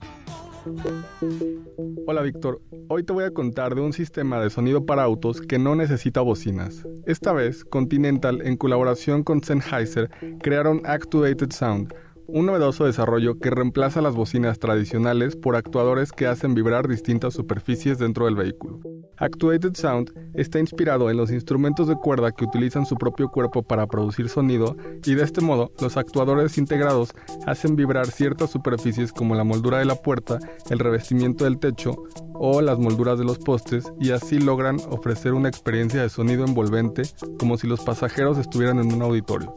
Hola 2.07 2.23
Víctor, 2.23 2.61
hoy 2.89 3.03
te 3.05 3.13
voy 3.13 3.25
a 3.25 3.31
contar 3.31 3.75
de 3.75 3.81
un 3.81 3.93
sistema 3.93 4.41
de 4.41 4.51
sonido 4.51 4.85
para 4.85 5.05
autos 5.05 5.41
que 5.41 5.59
no 5.59 5.75
necesita 5.77 6.21
bocinas. 6.21 6.87
Esta 7.07 7.33
vez, 7.33 7.65
Continental, 7.65 8.43
en 8.43 8.57
colaboración 8.57 9.23
con 9.23 9.43
Sennheiser, 9.43 10.11
crearon 10.43 10.83
Actuated 10.85 11.53
Sound, 11.53 11.95
un 12.33 12.47
novedoso 12.47 12.85
desarrollo 12.85 13.39
que 13.39 13.51
reemplaza 13.51 14.01
las 14.01 14.15
bocinas 14.15 14.59
tradicionales 14.59 15.35
por 15.37 15.57
actuadores 15.57 16.13
que 16.13 16.27
hacen 16.27 16.55
vibrar 16.55 16.87
distintas 16.87 17.35
superficies 17.35 17.99
dentro 17.99 18.27
del 18.27 18.37
vehículo. 18.37 18.81
Actuated 19.17 19.75
Sound 19.75 20.13
está 20.35 20.59
inspirado 20.59 21.11
en 21.11 21.17
los 21.17 21.31
instrumentos 21.31 21.89
de 21.89 21.97
cuerda 21.97 22.33
que 22.33 22.45
utilizan 22.45 22.87
su 22.87 22.97
propio 22.97 23.29
cuerpo 23.29 23.63
para 23.63 23.87
producir 23.87 24.29
sonido 24.29 24.77
y 25.05 25.15
de 25.15 25.25
este 25.25 25.41
modo 25.41 25.73
los 25.81 25.97
actuadores 25.97 26.57
integrados 26.57 27.13
hacen 27.47 27.77
vibrar 27.77 28.07
ciertas 28.07 28.51
superficies 28.51 29.13
como 29.13 29.35
la 29.35 29.45
moldura 29.45 29.79
de 29.79 29.85
la 29.85 29.97
puerta, 29.97 30.39
el 30.71 30.79
revestimiento 30.79 31.45
del 31.45 31.59
techo 31.59 32.05
o 32.35 32.63
las 32.63 32.79
molduras 32.79 33.19
de 33.19 33.25
los 33.25 33.39
postes 33.39 33.93
y 34.01 34.13
así 34.13 34.39
logran 34.39 34.77
ofrecer 34.89 35.35
una 35.35 35.49
experiencia 35.49 36.01
de 36.01 36.09
sonido 36.09 36.45
envolvente 36.45 37.03
como 37.39 37.59
si 37.59 37.67
los 37.67 37.81
pasajeros 37.81 38.39
estuvieran 38.39 38.79
en 38.79 38.93
un 38.93 39.03
auditorio. 39.03 39.55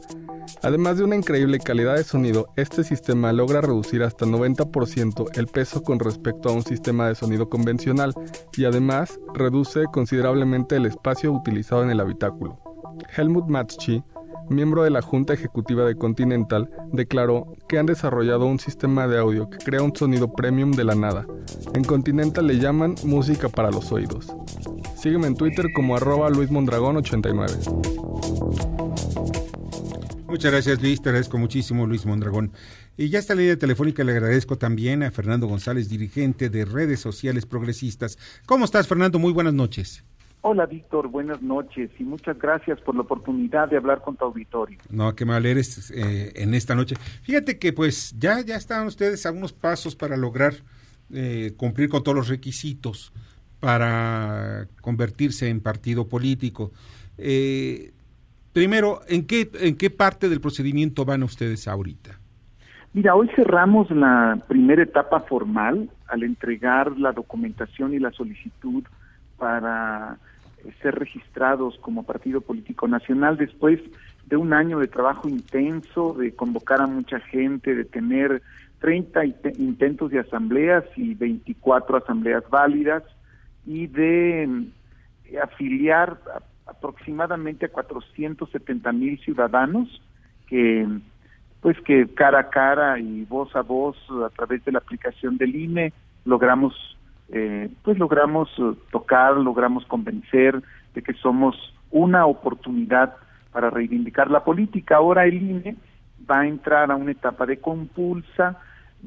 Además 0.62 0.98
de 0.98 1.04
una 1.04 1.16
increíble 1.16 1.58
calidad 1.58 1.96
de 1.96 2.04
sonido, 2.04 2.48
este 2.56 2.84
sistema 2.84 3.32
logra 3.32 3.60
reducir 3.60 4.02
hasta 4.02 4.26
90% 4.26 5.38
el 5.38 5.46
peso 5.46 5.82
con 5.82 5.98
respecto 5.98 6.48
a 6.48 6.52
un 6.52 6.62
sistema 6.62 7.08
de 7.08 7.14
sonido 7.14 7.48
convencional 7.48 8.14
y 8.56 8.64
además 8.64 9.20
reduce 9.34 9.84
considerablemente 9.92 10.76
el 10.76 10.86
espacio 10.86 11.32
utilizado 11.32 11.82
en 11.82 11.90
el 11.90 12.00
habitáculo. 12.00 12.58
Helmut 13.16 13.46
Matschi, 13.48 14.02
miembro 14.48 14.82
de 14.84 14.90
la 14.90 15.02
Junta 15.02 15.34
Ejecutiva 15.34 15.84
de 15.84 15.96
Continental, 15.96 16.70
declaró 16.92 17.52
que 17.68 17.78
han 17.78 17.86
desarrollado 17.86 18.46
un 18.46 18.58
sistema 18.58 19.06
de 19.06 19.18
audio 19.18 19.50
que 19.50 19.58
crea 19.58 19.82
un 19.82 19.94
sonido 19.94 20.32
premium 20.32 20.70
de 20.72 20.84
la 20.84 20.94
nada. 20.94 21.26
En 21.74 21.84
Continental 21.84 22.46
le 22.46 22.58
llaman 22.58 22.94
música 23.04 23.48
para 23.48 23.70
los 23.70 23.90
oídos. 23.92 24.34
Sígueme 24.96 25.26
en 25.26 25.36
Twitter 25.36 25.66
como 25.74 25.96
arroba 25.96 26.30
luismondragón89. 26.30 28.14
Muchas 30.34 30.50
gracias 30.50 30.82
Luis, 30.82 31.00
te 31.00 31.10
agradezco 31.10 31.38
muchísimo 31.38 31.86
Luis 31.86 32.04
Mondragón. 32.06 32.50
Y 32.96 33.08
ya 33.08 33.20
está 33.20 33.36
la 33.36 33.42
línea 33.42 33.56
telefónica, 33.56 34.02
le 34.02 34.10
agradezco 34.10 34.58
también 34.58 35.04
a 35.04 35.12
Fernando 35.12 35.46
González, 35.46 35.88
dirigente 35.88 36.50
de 36.50 36.64
redes 36.64 36.98
sociales 36.98 37.46
progresistas. 37.46 38.18
¿Cómo 38.44 38.64
estás 38.64 38.88
Fernando? 38.88 39.20
Muy 39.20 39.32
buenas 39.32 39.54
noches. 39.54 40.02
Hola 40.40 40.66
Víctor, 40.66 41.06
buenas 41.06 41.40
noches 41.40 41.88
y 42.00 42.02
muchas 42.02 42.36
gracias 42.36 42.80
por 42.80 42.96
la 42.96 43.02
oportunidad 43.02 43.68
de 43.68 43.76
hablar 43.76 44.02
con 44.02 44.16
tu 44.16 44.24
auditorio. 44.24 44.76
No, 44.90 45.14
que 45.14 45.24
me 45.24 45.34
aleres 45.34 45.92
eh, 45.92 46.32
en 46.34 46.54
esta 46.54 46.74
noche. 46.74 46.96
Fíjate 47.22 47.60
que 47.60 47.72
pues 47.72 48.12
ya, 48.18 48.40
ya 48.40 48.56
están 48.56 48.88
ustedes 48.88 49.26
a 49.26 49.30
unos 49.30 49.52
pasos 49.52 49.94
para 49.94 50.16
lograr 50.16 50.54
eh, 51.12 51.52
cumplir 51.56 51.88
con 51.88 52.02
todos 52.02 52.16
los 52.16 52.28
requisitos 52.28 53.12
para 53.60 54.66
convertirse 54.80 55.48
en 55.48 55.60
partido 55.60 56.08
político. 56.08 56.72
Eh, 57.18 57.93
Primero, 58.54 59.00
¿en 59.08 59.26
qué, 59.26 59.50
¿en 59.60 59.76
qué 59.76 59.90
parte 59.90 60.28
del 60.28 60.40
procedimiento 60.40 61.04
van 61.04 61.24
ustedes 61.24 61.66
ahorita? 61.66 62.20
Mira, 62.92 63.16
hoy 63.16 63.28
cerramos 63.34 63.90
la 63.90 64.38
primera 64.46 64.80
etapa 64.80 65.22
formal 65.22 65.90
al 66.06 66.22
entregar 66.22 66.96
la 66.96 67.10
documentación 67.10 67.92
y 67.94 67.98
la 67.98 68.12
solicitud 68.12 68.84
para 69.36 70.18
eh, 70.64 70.72
ser 70.80 70.94
registrados 70.94 71.76
como 71.80 72.04
partido 72.04 72.40
político 72.42 72.86
nacional 72.86 73.36
después 73.36 73.80
de 74.26 74.36
un 74.36 74.52
año 74.52 74.78
de 74.78 74.86
trabajo 74.86 75.28
intenso, 75.28 76.14
de 76.14 76.32
convocar 76.36 76.80
a 76.80 76.86
mucha 76.86 77.18
gente, 77.18 77.74
de 77.74 77.84
tener 77.84 78.40
30 78.78 79.24
intentos 79.58 80.12
de 80.12 80.20
asambleas 80.20 80.84
y 80.94 81.14
24 81.14 81.96
asambleas 81.96 82.48
válidas 82.48 83.02
y 83.66 83.88
de 83.88 84.44
eh, 85.24 85.38
afiliar 85.42 86.20
aproximadamente 86.66 87.66
a 87.66 87.72
470 87.72 88.92
mil 88.92 89.18
ciudadanos 89.20 90.00
que 90.46 90.86
pues 91.60 91.80
que 91.80 92.08
cara 92.14 92.40
a 92.40 92.50
cara 92.50 92.98
y 92.98 93.24
voz 93.24 93.54
a 93.56 93.62
voz 93.62 93.96
a 94.24 94.28
través 94.30 94.64
de 94.64 94.72
la 94.72 94.78
aplicación 94.78 95.36
del 95.38 95.54
INE 95.54 95.92
logramos 96.24 96.74
eh, 97.30 97.70
pues 97.82 97.98
logramos 97.98 98.50
tocar 98.90 99.36
logramos 99.36 99.84
convencer 99.86 100.62
de 100.94 101.02
que 101.02 101.14
somos 101.14 101.56
una 101.90 102.26
oportunidad 102.26 103.14
para 103.52 103.70
reivindicar 103.70 104.30
la 104.30 104.42
política. 104.42 104.96
Ahora 104.96 105.26
el 105.26 105.34
INE 105.34 105.76
va 106.28 106.40
a 106.40 106.46
entrar 106.46 106.90
a 106.90 106.96
una 106.96 107.12
etapa 107.12 107.46
de 107.46 107.58
compulsa 107.58 108.58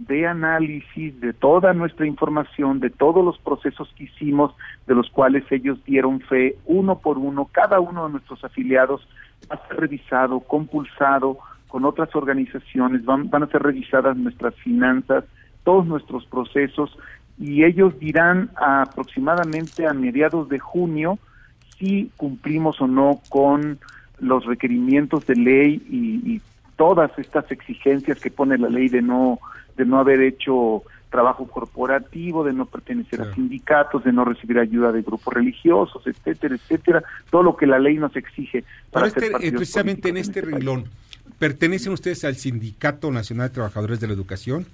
de 0.07 0.27
análisis 0.27 1.19
de 1.19 1.33
toda 1.33 1.73
nuestra 1.73 2.05
información, 2.05 2.79
de 2.79 2.89
todos 2.89 3.25
los 3.25 3.37
procesos 3.39 3.91
que 3.97 4.05
hicimos, 4.05 4.53
de 4.85 4.95
los 4.95 5.09
cuales 5.09 5.43
ellos 5.51 5.83
dieron 5.85 6.19
fe 6.21 6.55
uno 6.65 6.99
por 6.99 7.17
uno, 7.17 7.49
cada 7.51 7.79
uno 7.79 8.05
de 8.05 8.13
nuestros 8.13 8.43
afiliados 8.43 9.07
va 9.51 9.55
a 9.55 9.67
ser 9.67 9.77
revisado, 9.77 10.39
compulsado 10.41 11.39
con 11.67 11.83
otras 11.83 12.15
organizaciones, 12.15 13.03
van, 13.03 13.29
van 13.29 13.43
a 13.43 13.47
ser 13.47 13.63
revisadas 13.63 14.15
nuestras 14.15 14.55
finanzas, 14.55 15.25
todos 15.63 15.85
nuestros 15.85 16.25
procesos, 16.25 16.97
y 17.39 17.63
ellos 17.63 17.97
dirán 17.99 18.51
aproximadamente 18.55 19.85
a 19.85 19.93
mediados 19.93 20.49
de 20.49 20.59
junio 20.59 21.19
si 21.77 22.11
cumplimos 22.17 22.81
o 22.81 22.87
no 22.87 23.21
con 23.29 23.79
los 24.19 24.45
requerimientos 24.45 25.25
de 25.27 25.35
ley 25.35 25.81
y, 25.89 26.41
todas 26.77 27.09
estas 27.17 27.51
exigencias 27.51 28.19
que 28.19 28.29
pone 28.29 28.55
la 28.55 28.69
ley 28.69 28.87
de 28.87 29.01
no 29.01 29.39
de 29.77 29.85
no 29.85 29.99
haber 29.99 30.21
hecho 30.21 30.83
trabajo 31.09 31.47
corporativo, 31.47 32.43
de 32.43 32.53
no 32.53 32.65
pertenecer 32.65 33.21
a 33.21 33.33
sindicatos, 33.33 34.03
de 34.03 34.11
no 34.11 34.25
recibir 34.25 34.59
ayuda 34.59 34.91
de 34.91 35.01
grupos 35.01 35.33
religiosos, 35.33 36.05
etcétera, 36.05 36.55
etcétera, 36.55 37.03
todo 37.29 37.43
lo 37.43 37.55
que 37.55 37.65
la 37.65 37.79
ley 37.79 37.97
nos 37.97 38.15
exige 38.15 38.65
para 38.91 39.07
este, 39.07 39.27
eh, 39.27 39.51
precisamente 39.51 40.09
en 40.09 40.17
este, 40.17 40.39
este 40.39 40.51
renglón, 40.51 40.85
¿pertenecen 41.39 41.93
ustedes 41.93 42.25
al 42.25 42.35
Sindicato 42.35 43.09
Nacional 43.11 43.47
de 43.47 43.53
Trabajadores 43.53 43.99
de 44.01 44.07
la 44.07 44.13
Educación? 44.13 44.65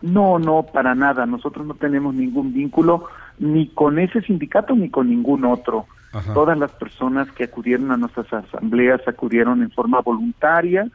No, 0.00 0.38
no, 0.38 0.62
para 0.62 0.94
nada. 0.94 1.26
Nosotros 1.26 1.66
no 1.66 1.74
tenemos 1.74 2.14
ningún 2.14 2.52
vínculo 2.52 3.08
ni 3.38 3.68
con 3.68 3.98
ese 3.98 4.20
sindicato 4.22 4.74
ni 4.74 4.90
con 4.90 5.08
ningún 5.08 5.44
otro. 5.44 5.86
Todas 6.32 6.58
las 6.58 6.72
personas 6.72 7.30
que 7.32 7.44
acudieron 7.44 7.92
a 7.92 7.96
nuestras 7.96 8.32
asambleas 8.32 9.06
acudieron 9.06 9.62
en 9.62 9.70
forma 9.70 10.00
voluntaria, 10.00 10.88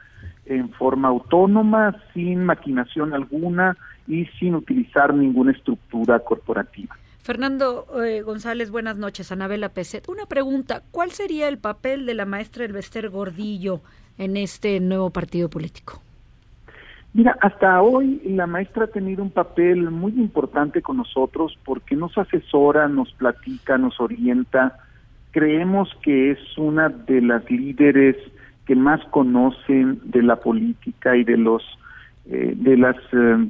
en 0.45 0.69
forma 0.71 1.07
autónoma, 1.07 1.95
sin 2.13 2.45
maquinación 2.45 3.13
alguna 3.13 3.77
y 4.07 4.25
sin 4.39 4.55
utilizar 4.55 5.13
ninguna 5.13 5.51
estructura 5.51 6.19
corporativa. 6.19 6.95
Fernando 7.23 7.85
eh, 8.03 8.21
González, 8.21 8.69
buenas 8.69 8.97
noches. 8.97 9.31
Anabela 9.31 9.69
Peset. 9.69 10.09
Una 10.09 10.25
pregunta, 10.25 10.83
¿cuál 10.91 11.11
sería 11.11 11.47
el 11.47 11.57
papel 11.57 12.05
de 12.05 12.15
la 12.15 12.25
maestra 12.25 12.65
Elvester 12.65 13.09
Gordillo 13.09 13.79
en 14.17 14.35
este 14.35 14.79
nuevo 14.81 15.09
partido 15.09 15.49
político? 15.49 16.01
Mira, 17.13 17.37
hasta 17.41 17.81
hoy 17.81 18.21
la 18.25 18.47
maestra 18.47 18.85
ha 18.85 18.87
tenido 18.87 19.23
un 19.23 19.29
papel 19.29 19.89
muy 19.91 20.13
importante 20.13 20.81
con 20.81 20.97
nosotros 20.97 21.57
porque 21.63 21.95
nos 21.95 22.17
asesora, 22.17 22.87
nos 22.87 23.13
platica, 23.13 23.77
nos 23.77 24.01
orienta. 24.01 24.79
Creemos 25.31 25.89
que 26.01 26.31
es 26.31 26.39
una 26.57 26.89
de 26.89 27.21
las 27.21 27.49
líderes 27.49 28.17
que 28.65 28.75
más 28.75 29.03
conocen 29.05 29.99
de 30.03 30.21
la 30.21 30.37
política 30.37 31.15
y 31.15 31.23
de 31.23 31.37
los 31.37 31.63
eh, 32.25 32.53
de 32.55 32.77
las 32.77 32.95
eh, 33.11 33.49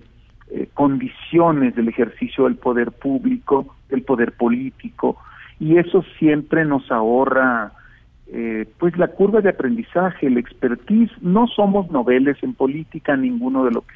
eh, 0.49 0.67
condiciones 0.73 1.75
del 1.75 1.89
ejercicio 1.89 2.45
del 2.45 2.55
poder 2.55 2.91
público, 2.91 3.75
del 3.87 4.01
poder 4.01 4.31
político, 4.31 5.17
y 5.59 5.77
eso 5.77 6.03
siempre 6.17 6.65
nos 6.65 6.91
ahorra 6.91 7.73
pues 8.79 8.97
la 8.97 9.09
curva 9.09 9.41
de 9.41 9.49
aprendizaje, 9.49 10.25
el 10.25 10.39
expertise. 10.39 11.11
No 11.21 11.45
somos 11.45 11.91
noveles 11.91 12.41
en 12.41 12.55
política, 12.55 13.15
ninguno 13.15 13.63
de, 13.63 13.69
lo 13.69 13.81
que, 13.81 13.93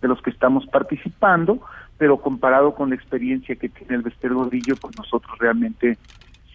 de 0.00 0.08
los 0.08 0.22
que 0.22 0.30
estamos 0.30 0.64
participando, 0.68 1.60
pero 1.98 2.16
comparado 2.16 2.74
con 2.74 2.88
la 2.88 2.94
experiencia 2.94 3.56
que 3.56 3.68
tiene 3.68 3.96
el 3.96 4.02
Vester 4.02 4.32
Gordillo, 4.32 4.76
pues 4.80 4.96
nosotros 4.96 5.38
realmente 5.38 5.98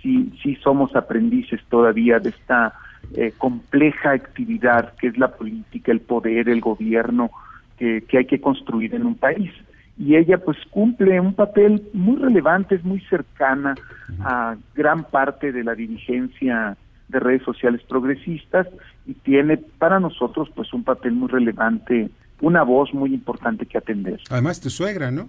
sí, 0.01 0.33
sí 0.41 0.55
somos 0.55 0.95
aprendices 0.95 1.61
todavía 1.69 2.17
de 2.17 2.29
esta 2.29 2.73
eh, 3.15 3.33
compleja 3.37 4.11
actividad 4.11 4.93
que 4.95 5.07
es 5.07 5.17
la 5.17 5.29
política, 5.29 5.91
el 5.91 6.01
poder, 6.01 6.47
el 6.47 6.61
gobierno 6.61 7.31
que, 7.77 8.03
hay 8.13 8.25
que 8.25 8.41
construir 8.41 8.93
en 8.93 9.05
un 9.05 9.15
país. 9.15 9.51
Y 9.97 10.15
ella 10.15 10.37
pues 10.37 10.57
cumple 10.69 11.19
un 11.19 11.33
papel 11.33 11.83
muy 11.93 12.17
relevante, 12.17 12.75
es 12.75 12.83
muy 12.83 13.01
cercana 13.01 13.75
a 14.21 14.55
gran 14.75 15.03
parte 15.03 15.51
de 15.51 15.63
la 15.63 15.75
dirigencia 15.75 16.77
de 17.07 17.19
redes 17.19 17.43
sociales 17.43 17.81
progresistas 17.87 18.67
y 19.05 19.13
tiene 19.13 19.57
para 19.57 19.99
nosotros 19.99 20.49
pues 20.55 20.71
un 20.73 20.83
papel 20.83 21.13
muy 21.13 21.27
relevante, 21.27 22.09
una 22.41 22.63
voz 22.63 22.93
muy 22.93 23.13
importante 23.13 23.65
que 23.65 23.77
atender. 23.77 24.19
Además 24.29 24.61
tu 24.61 24.69
suegra, 24.69 25.09
¿no? 25.11 25.27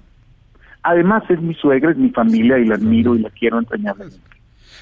Además 0.82 1.24
es 1.30 1.40
mi 1.40 1.54
suegra, 1.54 1.90
es 1.90 1.96
mi 1.96 2.10
familia 2.10 2.58
y 2.58 2.66
la 2.66 2.74
admiro 2.74 3.14
y 3.14 3.20
la 3.20 3.30
quiero 3.30 3.58
entrañablemente. 3.58 4.39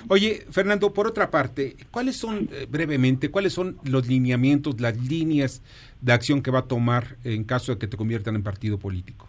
Oye, 0.08 0.44
Fernando, 0.50 0.92
por 0.92 1.06
otra 1.06 1.30
parte, 1.30 1.76
¿cuáles 1.90 2.16
son, 2.16 2.48
eh, 2.52 2.66
brevemente, 2.70 3.30
cuáles 3.30 3.52
son 3.52 3.76
los 3.84 4.06
lineamientos, 4.06 4.80
las 4.80 4.96
líneas 4.96 5.62
de 6.00 6.12
acción 6.12 6.42
que 6.42 6.50
va 6.50 6.60
a 6.60 6.66
tomar 6.66 7.16
en 7.24 7.44
caso 7.44 7.72
de 7.72 7.78
que 7.78 7.88
te 7.88 7.96
conviertan 7.96 8.36
en 8.36 8.42
partido 8.42 8.78
político? 8.78 9.26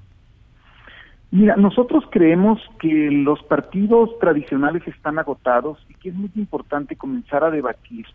Mira, 1.32 1.56
nosotros 1.56 2.04
creemos 2.10 2.60
que 2.80 3.10
los 3.12 3.42
partidos 3.44 4.18
tradicionales 4.20 4.88
están 4.88 5.20
agotados 5.20 5.78
y 5.88 5.94
que 5.94 6.10
es 6.10 6.16
muy 6.16 6.32
importante 6.36 6.96
comenzar 6.96 7.44
a 7.44 7.52
debatir 7.52 8.06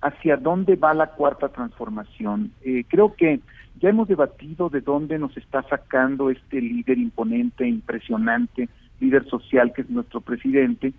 hacia 0.00 0.36
dónde 0.36 0.76
va 0.76 0.94
la 0.94 1.08
cuarta 1.08 1.48
transformación. 1.48 2.52
Eh, 2.62 2.84
creo 2.88 3.14
que 3.14 3.40
ya 3.80 3.90
hemos 3.90 4.08
debatido 4.08 4.70
de 4.70 4.80
dónde 4.80 5.18
nos 5.18 5.36
está 5.36 5.62
sacando 5.64 6.30
este 6.30 6.60
líder 6.60 6.98
imponente, 6.98 7.66
impresionante, 7.66 8.68
líder 9.00 9.26
social 9.28 9.72
que 9.74 9.82
es 9.82 9.90
nuestro 9.90 10.20
presidente, 10.20 10.92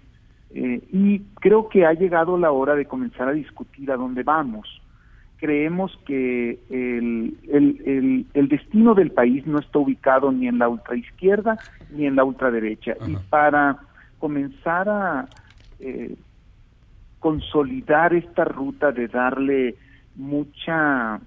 eh, 0.51 0.81
y 0.91 1.19
creo 1.41 1.69
que 1.69 1.85
ha 1.85 1.93
llegado 1.93 2.37
la 2.37 2.51
hora 2.51 2.75
de 2.75 2.85
comenzar 2.85 3.27
a 3.27 3.33
discutir 3.33 3.91
a 3.91 3.97
dónde 3.97 4.23
vamos. 4.23 4.81
Creemos 5.37 5.97
que 6.05 6.59
el, 6.69 7.37
el, 7.51 8.25
el, 8.33 8.47
destino 8.47 8.95
del 8.95 9.11
país 9.11 9.45
no 9.45 9.59
está 9.59 9.79
ubicado 9.79 10.31
ni 10.31 10.47
en 10.47 10.59
la 10.59 10.69
ultraizquierda 10.69 11.57
ni 11.91 12.05
en 12.05 12.15
la 12.15 12.23
ultraderecha. 12.23 12.95
Y 13.05 13.17
para 13.29 13.77
comenzar 14.17 14.87
a 14.87 15.27
eh, 15.79 16.15
consolidar 17.19 18.13
esta 18.13 18.45
ruta 18.45 18.91
de 18.91 19.07
darle 19.07 19.75
mucha 20.15 21.19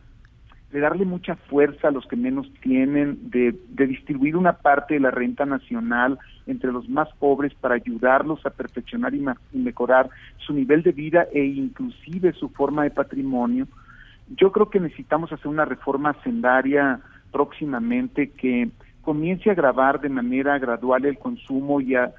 de 0.72 0.80
darle 0.80 1.04
mucha 1.04 1.34
fuerza 1.34 1.88
a 1.88 1.90
los 1.90 2.06
que 2.06 2.16
menos 2.16 2.50
tienen, 2.60 3.30
de, 3.30 3.58
de, 3.70 3.86
distribuir 3.86 4.36
una 4.36 4.54
parte 4.54 4.94
de 4.94 5.00
la 5.00 5.10
renta 5.10 5.46
nacional 5.46 6.18
entre 6.48 6.72
los 6.72 6.88
más 6.88 7.08
pobres 7.18 7.54
para 7.54 7.76
ayudarlos 7.76 8.44
a 8.44 8.50
perfeccionar 8.50 9.14
y, 9.14 9.24
y, 9.52 9.58
mejorar 9.58 10.10
su 10.38 10.52
nivel 10.52 10.82
de 10.82 10.92
vida 10.92 11.26
e 11.32 11.44
inclusive 11.44 12.32
su 12.32 12.48
forma 12.48 12.84
de 12.84 12.90
patrimonio. 12.90 13.68
Yo 14.36 14.50
creo 14.50 14.68
que 14.68 14.80
necesitamos 14.80 15.32
hacer 15.32 15.46
una 15.46 15.64
reforma 15.64 16.14
sendaria 16.24 17.00
próximamente 17.30 18.30
que 18.30 18.70
comience 19.02 19.50
a 19.50 19.54
grabar 19.54 20.00
de 20.00 20.08
manera 20.08 20.58
gradual 20.58 21.04
el 21.04 21.18
consumo 21.18 21.80
y 21.80 21.94
a, 21.94 22.12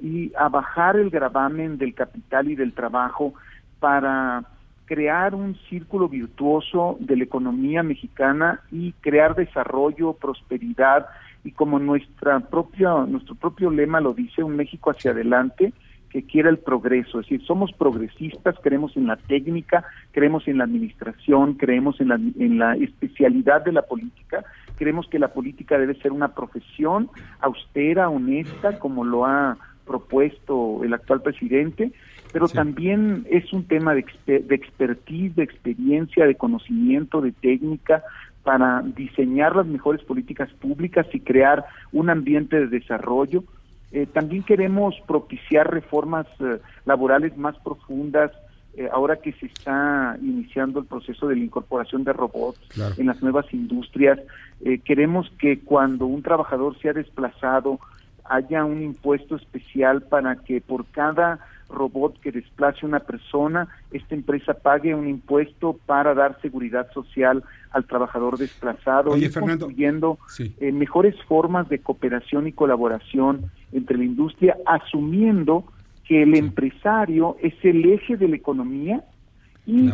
y 0.00 0.32
a 0.36 0.48
bajar 0.48 0.96
el 0.96 1.10
gravamen 1.10 1.78
del 1.78 1.94
capital 1.94 2.50
y 2.50 2.54
del 2.54 2.72
trabajo 2.72 3.34
para 3.80 4.44
crear 4.86 5.34
un 5.34 5.56
círculo 5.68 6.08
virtuoso 6.08 6.96
de 7.00 7.16
la 7.16 7.24
economía 7.24 7.82
mexicana 7.82 8.60
y 8.70 8.92
crear 9.00 9.34
desarrollo, 9.34 10.12
prosperidad 10.14 11.06
y 11.46 11.52
como 11.52 11.78
nuestra 11.78 12.40
propia 12.40 12.90
nuestro 13.06 13.36
propio 13.36 13.70
lema 13.70 14.00
lo 14.00 14.12
dice, 14.12 14.42
un 14.42 14.56
México 14.56 14.90
hacia 14.90 15.12
adelante 15.12 15.72
que 16.10 16.24
quiera 16.24 16.48
el 16.48 16.58
progreso, 16.58 17.20
es 17.20 17.26
decir, 17.26 17.46
somos 17.46 17.72
progresistas, 17.72 18.56
creemos 18.62 18.96
en 18.96 19.06
la 19.06 19.16
técnica, 19.16 19.84
creemos 20.12 20.48
en 20.48 20.58
la 20.58 20.64
administración, 20.64 21.54
creemos 21.54 22.00
en 22.00 22.08
la, 22.08 22.14
en 22.14 22.58
la 22.58 22.74
especialidad 22.76 23.64
de 23.64 23.72
la 23.72 23.82
política, 23.82 24.44
creemos 24.76 25.06
que 25.08 25.18
la 25.18 25.32
política 25.32 25.78
debe 25.78 25.94
ser 25.96 26.12
una 26.12 26.28
profesión 26.28 27.10
austera, 27.40 28.08
honesta, 28.08 28.78
como 28.78 29.04
lo 29.04 29.26
ha 29.26 29.58
propuesto 29.86 30.82
el 30.82 30.94
actual 30.94 31.22
presidente, 31.22 31.92
pero 32.32 32.48
también 32.48 33.26
es 33.30 33.52
un 33.52 33.64
tema 33.64 33.94
de, 33.94 34.04
de 34.26 34.54
expertise, 34.54 35.36
de 35.36 35.44
experiencia, 35.44 36.26
de 36.26 36.34
conocimiento, 36.34 37.20
de 37.20 37.32
técnica 37.32 38.02
para 38.46 38.80
diseñar 38.80 39.56
las 39.56 39.66
mejores 39.66 40.04
políticas 40.04 40.48
públicas 40.60 41.04
y 41.12 41.18
crear 41.18 41.64
un 41.90 42.10
ambiente 42.10 42.60
de 42.60 42.68
desarrollo. 42.68 43.42
Eh, 43.90 44.06
también 44.06 44.44
queremos 44.44 44.94
propiciar 45.04 45.68
reformas 45.68 46.28
eh, 46.38 46.60
laborales 46.84 47.36
más 47.36 47.58
profundas, 47.58 48.30
eh, 48.76 48.88
ahora 48.92 49.16
que 49.16 49.32
se 49.32 49.46
está 49.46 50.16
iniciando 50.22 50.78
el 50.78 50.86
proceso 50.86 51.26
de 51.26 51.34
la 51.34 51.42
incorporación 51.42 52.04
de 52.04 52.12
robots 52.12 52.60
en 52.96 53.06
las 53.06 53.20
nuevas 53.20 53.52
industrias, 53.52 54.20
queremos 54.84 55.28
que 55.40 55.58
cuando 55.58 56.06
un 56.06 56.22
trabajador 56.22 56.78
sea 56.78 56.92
desplazado 56.92 57.80
haya 58.24 58.64
un 58.64 58.80
impuesto 58.80 59.34
especial 59.34 60.02
para 60.02 60.36
que 60.36 60.60
por 60.60 60.86
cada 60.86 61.40
robot 61.68 62.20
que 62.20 62.32
desplace 62.32 62.86
una 62.86 63.00
persona, 63.00 63.68
esta 63.90 64.14
empresa 64.14 64.54
pague 64.54 64.94
un 64.94 65.08
impuesto 65.08 65.78
para 65.86 66.14
dar 66.14 66.40
seguridad 66.40 66.90
social 66.92 67.42
al 67.70 67.84
trabajador 67.84 68.38
desplazado, 68.38 69.12
Oye, 69.12 69.26
y 69.26 69.28
Fernando, 69.28 69.66
construyendo 69.66 70.18
eh, 70.38 70.72
mejores 70.72 71.14
formas 71.24 71.68
de 71.68 71.78
cooperación 71.80 72.46
y 72.46 72.52
colaboración 72.52 73.50
entre 73.72 73.98
la 73.98 74.04
industria, 74.04 74.56
asumiendo 74.66 75.64
que 76.06 76.22
el 76.22 76.36
empresario 76.36 77.36
es 77.42 77.54
el 77.62 77.84
eje 77.84 78.16
de 78.16 78.28
la 78.28 78.36
economía 78.36 79.04
y 79.66 79.90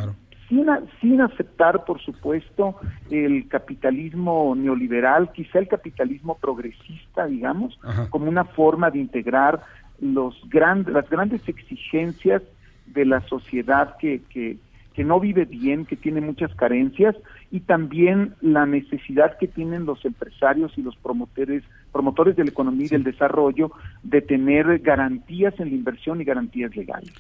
sin, 0.49 0.67
sin 1.01 1.21
aceptar, 1.23 1.85
por 1.87 2.01
supuesto, 2.03 2.77
el 3.11 3.49
capitalismo 3.49 4.55
neoliberal, 4.55 5.33
quizá 5.33 5.59
el 5.59 5.69
capitalismo 5.69 6.37
progresista, 6.37 7.27
digamos, 7.27 7.79
como 8.11 8.29
una 8.29 8.45
forma 8.45 8.91
de 8.91 8.99
integrar 8.99 9.63
los 10.03 10.35
grandes, 10.51 10.93
las 10.93 11.09
grandes 11.09 11.49
exigencias 11.49 12.43
de 12.87 13.07
la 13.07 13.21
sociedad 13.29 13.97
que, 13.99 14.21
que, 14.29 14.59
que 14.95 15.05
no 15.05 15.21
vive 15.21 15.45
bien, 15.45 15.87
que 15.87 15.97
tiene 15.97 16.21
muchas 16.21 16.53
carencias, 16.57 17.15
y 17.53 17.61
también 17.61 18.35
la 18.41 18.67
necesidad 18.67 19.39
que 19.39 19.47
tienen 19.47 19.87
los 19.87 20.05
empresarios 20.05 20.73
y 20.77 20.83
los 20.83 20.97
promotores, 20.97 21.63
promotores 21.93 22.35
de 22.37 22.45
la 22.45 22.51
economía 22.51 22.87
y 22.87 22.89
del 22.89 23.05
desarrollo 23.05 23.71
de 24.03 24.21
tener 24.21 24.81
garantías 24.81 25.55
en 25.61 25.69
la 25.69 25.75
inversión 25.77 26.21
y 26.21 26.25
garantías 26.25 26.75
legales. 26.77 27.13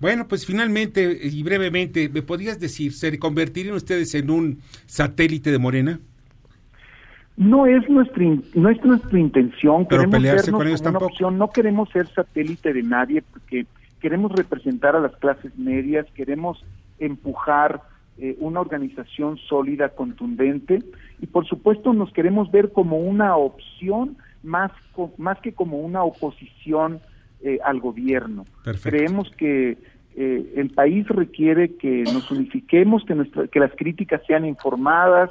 Bueno, 0.00 0.26
pues 0.28 0.44
finalmente 0.44 1.20
y 1.22 1.42
brevemente, 1.42 2.08
¿me 2.08 2.22
podrías 2.22 2.58
decir, 2.58 2.92
¿se 2.92 3.18
convertirían 3.18 3.76
ustedes 3.76 4.14
en 4.14 4.30
un 4.30 4.58
satélite 4.86 5.50
de 5.52 5.58
Morena? 5.58 6.00
No 7.36 7.66
es 7.66 7.88
nuestra 7.88 8.24
no 8.54 8.68
es 8.70 8.82
nuestra 8.84 9.18
intención, 9.18 9.86
Pero 9.86 10.02
queremos 10.02 10.16
pelearse 10.16 10.52
con 10.52 10.66
ellos 10.66 10.82
tampoco. 10.82 11.06
opción, 11.06 11.36
no 11.38 11.50
queremos 11.50 11.88
ser 11.90 12.06
satélite 12.08 12.72
de 12.72 12.82
nadie 12.82 13.22
porque 13.22 13.66
queremos 14.00 14.32
representar 14.32 14.96
a 14.96 15.00
las 15.00 15.14
clases 15.16 15.56
medias, 15.58 16.06
queremos 16.14 16.64
empujar 16.98 17.82
eh, 18.18 18.36
una 18.40 18.60
organización 18.60 19.36
sólida, 19.36 19.90
contundente 19.90 20.82
y 21.20 21.26
por 21.26 21.46
supuesto 21.46 21.92
nos 21.92 22.10
queremos 22.12 22.50
ver 22.50 22.72
como 22.72 22.98
una 22.98 23.36
opción 23.36 24.16
más 24.42 24.72
co- 24.92 25.12
más 25.18 25.38
que 25.40 25.52
como 25.52 25.80
una 25.80 26.02
oposición 26.04 27.00
eh, 27.42 27.58
al 27.62 27.80
gobierno. 27.80 28.44
Perfecto. 28.64 28.88
Creemos 28.96 29.30
que 29.36 29.76
eh, 30.16 30.52
el 30.56 30.70
país 30.70 31.06
requiere 31.08 31.74
que 31.76 32.04
nos 32.04 32.30
unifiquemos, 32.30 33.04
que 33.04 33.14
nuestra, 33.14 33.46
que 33.48 33.60
las 33.60 33.72
críticas 33.76 34.22
sean 34.26 34.46
informadas, 34.46 35.30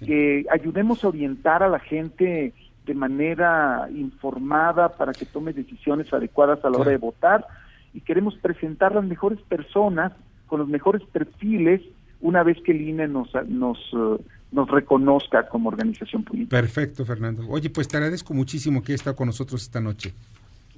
que 0.00 0.46
ayudemos 0.50 1.04
a 1.04 1.08
orientar 1.08 1.62
a 1.62 1.68
la 1.68 1.78
gente 1.78 2.52
de 2.86 2.94
manera 2.94 3.88
informada 3.94 4.90
para 4.90 5.12
que 5.12 5.24
tome 5.24 5.52
decisiones 5.52 6.12
adecuadas 6.12 6.64
a 6.64 6.70
la 6.70 6.78
hora 6.78 6.90
de 6.90 6.98
votar 6.98 7.46
y 7.94 8.00
queremos 8.00 8.36
presentar 8.36 8.94
las 8.94 9.04
mejores 9.04 9.40
personas 9.42 10.12
con 10.46 10.60
los 10.60 10.68
mejores 10.68 11.02
perfiles 11.12 11.80
una 12.20 12.42
vez 12.42 12.58
que 12.64 12.72
el 12.72 12.82
INE 12.82 13.08
nos 13.08 13.28
nos 13.48 13.78
eh, 13.92 14.22
nos 14.52 14.70
reconozca 14.70 15.48
como 15.48 15.68
organización 15.68 16.22
política. 16.22 16.56
Perfecto, 16.56 17.04
Fernando. 17.04 17.44
Oye, 17.48 17.70
pues 17.70 17.88
te 17.88 17.96
agradezco 17.96 18.34
muchísimo 18.34 18.82
que 18.82 18.92
hayas 18.92 19.00
estado 19.00 19.16
con 19.16 19.26
nosotros 19.26 19.62
esta 19.62 19.80
noche. 19.80 20.14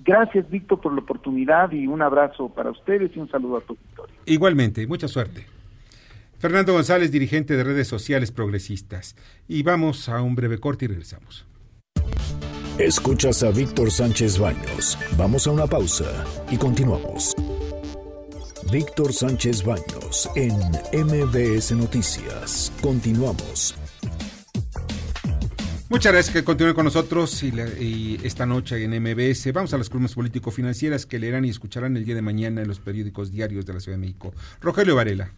Gracias, 0.02 0.48
Víctor, 0.48 0.80
por 0.80 0.94
la 0.94 1.00
oportunidad 1.00 1.70
y 1.72 1.86
un 1.86 2.00
abrazo 2.00 2.48
para 2.48 2.70
ustedes 2.70 3.14
y 3.14 3.18
un 3.18 3.28
saludo 3.28 3.58
a 3.58 3.60
tu 3.60 3.74
auditorio. 3.74 4.14
Igualmente, 4.24 4.86
mucha 4.86 5.08
suerte. 5.08 5.46
Fernando 6.39 6.72
González, 6.74 7.11
dirigente 7.11 7.57
de 7.57 7.64
redes 7.64 7.89
sociales 7.89 8.30
progresistas. 8.30 9.16
Y 9.49 9.62
vamos 9.62 10.09
a 10.09 10.20
un 10.22 10.34
breve 10.34 10.59
corte 10.59 10.84
y 10.84 10.89
regresamos. 10.89 11.47
Escuchas 12.78 13.43
a 13.43 13.51
Víctor 13.51 13.91
Sánchez 13.91 14.39
Baños. 14.39 14.99
Vamos 15.16 15.47
a 15.47 15.51
una 15.51 15.66
pausa 15.66 16.24
y 16.51 16.57
continuamos. 16.59 17.34
Víctor 18.70 19.12
Sánchez 19.12 19.64
Baños 19.64 20.28
en 20.37 20.53
MBS 20.93 21.72
Noticias. 21.72 22.70
Continuamos. 22.82 23.74
Muchas 25.89 26.12
gracias 26.12 26.34
que 26.34 26.45
continúen 26.45 26.74
con 26.74 26.84
nosotros 26.84 27.43
y, 27.45 27.53
la- 27.53 27.68
y 27.68 28.20
esta 28.24 28.45
noche 28.45 28.82
en 28.82 28.91
MBS. 29.01 29.53
Vamos 29.53 29.72
a 29.72 29.78
las 29.78 29.89
columnas 29.89 30.14
político-financieras 30.14 31.07
que 31.07 31.18
leerán 31.20 31.45
y 31.45 31.49
escucharán 31.51 31.97
el 31.97 32.05
día 32.05 32.16
de 32.16 32.22
mañana 32.22 32.61
en 32.61 32.68
los 32.68 32.80
periódicos 32.80 33.30
diarios 33.30 33.64
de 33.64 33.72
la 33.72 33.80
Ciudad 33.80 33.97
de 33.97 34.01
México. 34.01 34.34
Rogelio 34.61 34.97
Varela. 34.97 35.30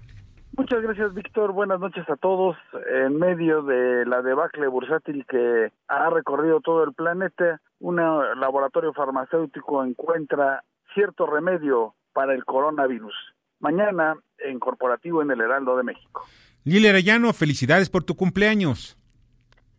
Muchas 0.58 0.82
gracias, 0.82 1.14
Víctor. 1.14 1.52
Buenas 1.52 1.78
noches 1.78 2.04
a 2.10 2.16
todos. 2.16 2.56
En 2.92 3.16
medio 3.16 3.62
de 3.62 4.04
la 4.06 4.22
debacle 4.22 4.66
bursátil 4.66 5.24
que 5.24 5.70
ha 5.86 6.10
recorrido 6.10 6.60
todo 6.60 6.82
el 6.82 6.94
planeta, 6.94 7.60
un 7.78 7.94
laboratorio 7.94 8.92
farmacéutico 8.92 9.84
encuentra 9.84 10.64
cierto 10.94 11.26
remedio 11.26 11.94
para 12.12 12.34
el 12.34 12.44
coronavirus. 12.44 13.14
Mañana, 13.60 14.16
en 14.38 14.58
Corporativo 14.58 15.22
en 15.22 15.30
el 15.30 15.40
Heraldo 15.40 15.76
de 15.76 15.84
México. 15.84 16.24
Lili 16.64 16.88
Arellano, 16.88 17.32
felicidades 17.32 17.88
por 17.88 18.02
tu 18.02 18.16
cumpleaños. 18.16 18.98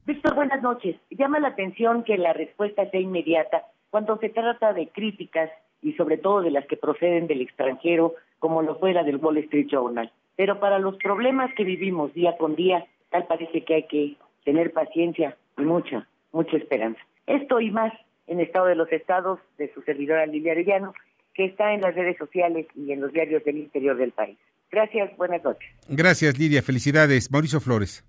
Víctor, 0.06 0.34
buenas 0.34 0.64
noches. 0.64 0.96
Llama 1.10 1.42
la 1.42 1.50
atención 1.50 2.06
que 2.06 2.18
la 2.18 2.32
respuesta 2.32 2.90
sea 2.90 3.02
inmediata 3.02 3.64
cuando 3.90 4.18
se 4.20 4.30
trata 4.30 4.72
de 4.72 4.88
críticas 4.88 5.50
y 5.82 5.92
sobre 5.96 6.18
todo 6.18 6.42
de 6.42 6.52
las 6.52 6.66
que 6.68 6.78
proceden 6.78 7.28
del 7.28 7.42
extranjero, 7.42 8.14
como 8.40 8.62
lo 8.62 8.80
fue 8.80 8.94
la 8.94 9.04
del 9.04 9.18
Wall 9.18 9.40
Street 9.40 9.68
Journal. 9.70 10.10
Pero 10.40 10.62
para 10.62 10.80
los 10.80 10.96
problemas 10.96 11.54
que 11.54 11.66
vivimos 11.66 12.14
día 12.14 12.38
con 12.38 12.56
día, 12.56 12.86
tal 13.10 13.28
parece 13.28 13.66
que 13.66 13.74
hay 13.74 13.88
que 13.88 14.16
tener 14.46 14.72
paciencia 14.72 15.36
y 15.58 15.64
mucha, 15.64 16.08
mucha 16.32 16.56
esperanza. 16.56 17.02
Esto 17.28 17.60
y 17.60 17.72
más 17.72 17.92
en 18.26 18.40
Estado 18.40 18.68
de 18.68 18.76
los 18.76 18.90
Estados 18.90 19.42
de 19.58 19.70
su 19.74 19.82
servidora 19.82 20.26
Lilia 20.28 20.54
Arellano, 20.54 20.94
que 21.34 21.44
está 21.44 21.74
en 21.74 21.82
las 21.82 21.94
redes 21.94 22.18
sociales 22.18 22.68
y 22.74 22.94
en 22.94 23.02
los 23.02 23.12
diarios 23.12 23.44
del 23.44 23.58
interior 23.58 23.98
del 23.98 24.14
país. 24.14 24.38
Gracias, 24.72 25.14
buenas 25.18 25.44
noches. 25.44 25.70
Gracias, 25.90 26.40
Lidia. 26.40 26.62
Felicidades. 26.62 27.30
Mauricio 27.30 27.60
Flores. 27.60 28.09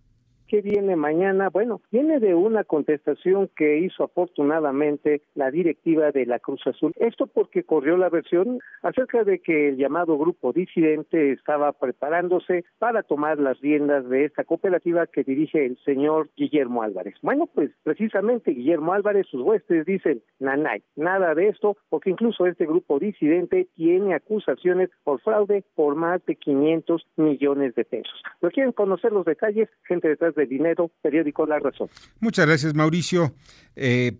¿Qué 0.50 0.62
viene 0.62 0.96
mañana? 0.96 1.48
Bueno, 1.48 1.80
viene 1.92 2.18
de 2.18 2.34
una 2.34 2.64
contestación 2.64 3.48
que 3.56 3.78
hizo 3.78 4.02
afortunadamente 4.02 5.22
la 5.36 5.48
directiva 5.48 6.10
de 6.10 6.26
la 6.26 6.40
Cruz 6.40 6.66
Azul. 6.66 6.92
Esto 6.96 7.28
porque 7.28 7.62
corrió 7.62 7.96
la 7.96 8.08
versión 8.08 8.58
acerca 8.82 9.22
de 9.22 9.38
que 9.38 9.68
el 9.68 9.76
llamado 9.76 10.18
grupo 10.18 10.52
disidente 10.52 11.30
estaba 11.30 11.70
preparándose 11.70 12.64
para 12.80 13.04
tomar 13.04 13.38
las 13.38 13.60
riendas 13.60 14.08
de 14.08 14.24
esta 14.24 14.42
cooperativa 14.42 15.06
que 15.06 15.22
dirige 15.22 15.64
el 15.64 15.78
señor 15.84 16.30
Guillermo 16.36 16.82
Álvarez. 16.82 17.14
Bueno, 17.22 17.46
pues 17.46 17.70
precisamente 17.84 18.50
Guillermo 18.50 18.92
Álvarez, 18.92 19.28
sus 19.28 19.42
huestes 19.42 19.86
dicen, 19.86 20.20
nanay, 20.40 20.82
nada 20.96 21.32
de 21.36 21.46
esto, 21.46 21.76
porque 21.90 22.10
incluso 22.10 22.46
este 22.46 22.66
grupo 22.66 22.98
disidente 22.98 23.68
tiene 23.76 24.14
acusaciones 24.14 24.90
por 25.04 25.20
fraude 25.20 25.62
por 25.76 25.94
más 25.94 26.26
de 26.26 26.34
500 26.34 27.06
millones 27.18 27.76
de 27.76 27.84
pesos. 27.84 28.20
¿Lo 28.40 28.50
quieren 28.50 28.72
conocer 28.72 29.12
los 29.12 29.24
detalles? 29.24 29.68
Gente 29.84 30.08
detrás 30.08 30.34
de 30.34 30.39
de 30.40 30.46
dinero, 30.46 30.90
periódico 31.02 31.46
La 31.46 31.58
Razón. 31.58 31.88
Muchas 32.20 32.46
gracias, 32.46 32.74
Mauricio. 32.74 33.32
Eh, 33.76 34.12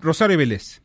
Rosario 0.00 0.38
Vélez. 0.38 0.82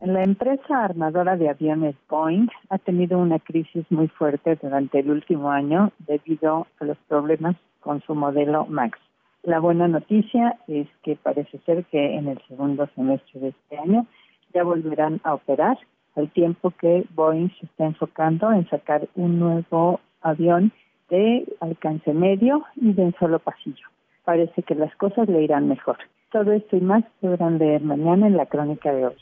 La 0.00 0.24
empresa 0.24 0.84
armadora 0.84 1.36
de 1.36 1.48
aviones 1.48 1.94
Boeing 2.08 2.48
ha 2.70 2.78
tenido 2.78 3.18
una 3.18 3.38
crisis 3.38 3.84
muy 3.90 4.08
fuerte 4.08 4.58
durante 4.60 4.98
el 4.98 5.10
último 5.10 5.50
año 5.52 5.92
debido 6.00 6.66
a 6.80 6.84
los 6.84 6.98
problemas 7.06 7.54
con 7.78 8.02
su 8.02 8.14
modelo 8.16 8.66
MAX. 8.66 8.98
La 9.44 9.60
buena 9.60 9.86
noticia 9.86 10.56
es 10.66 10.88
que 11.04 11.14
parece 11.14 11.58
ser 11.66 11.84
que 11.84 12.16
en 12.16 12.26
el 12.26 12.40
segundo 12.48 12.88
semestre 12.96 13.40
de 13.40 13.48
este 13.50 13.78
año 13.78 14.06
ya 14.52 14.64
volverán 14.64 15.20
a 15.22 15.34
operar, 15.34 15.78
al 16.16 16.30
tiempo 16.32 16.72
que 16.72 17.06
Boeing 17.14 17.50
se 17.60 17.66
está 17.66 17.84
enfocando 17.84 18.52
en 18.52 18.68
sacar 18.68 19.08
un 19.14 19.38
nuevo 19.38 20.00
avión 20.20 20.72
de 21.12 21.44
alcance 21.60 22.12
medio 22.14 22.64
y 22.74 22.94
de 22.94 23.02
un 23.02 23.14
solo 23.20 23.38
pasillo. 23.38 23.86
Parece 24.24 24.62
que 24.62 24.74
las 24.74 24.94
cosas 24.96 25.28
le 25.28 25.42
irán 25.42 25.68
mejor. 25.68 25.98
Todo 26.32 26.52
esto 26.52 26.76
y 26.76 26.80
más 26.80 27.04
podrán 27.20 27.58
leer 27.58 27.82
mañana 27.82 28.26
en 28.26 28.36
la 28.36 28.46
crónica 28.46 28.92
de 28.92 29.06
hoy. 29.06 29.16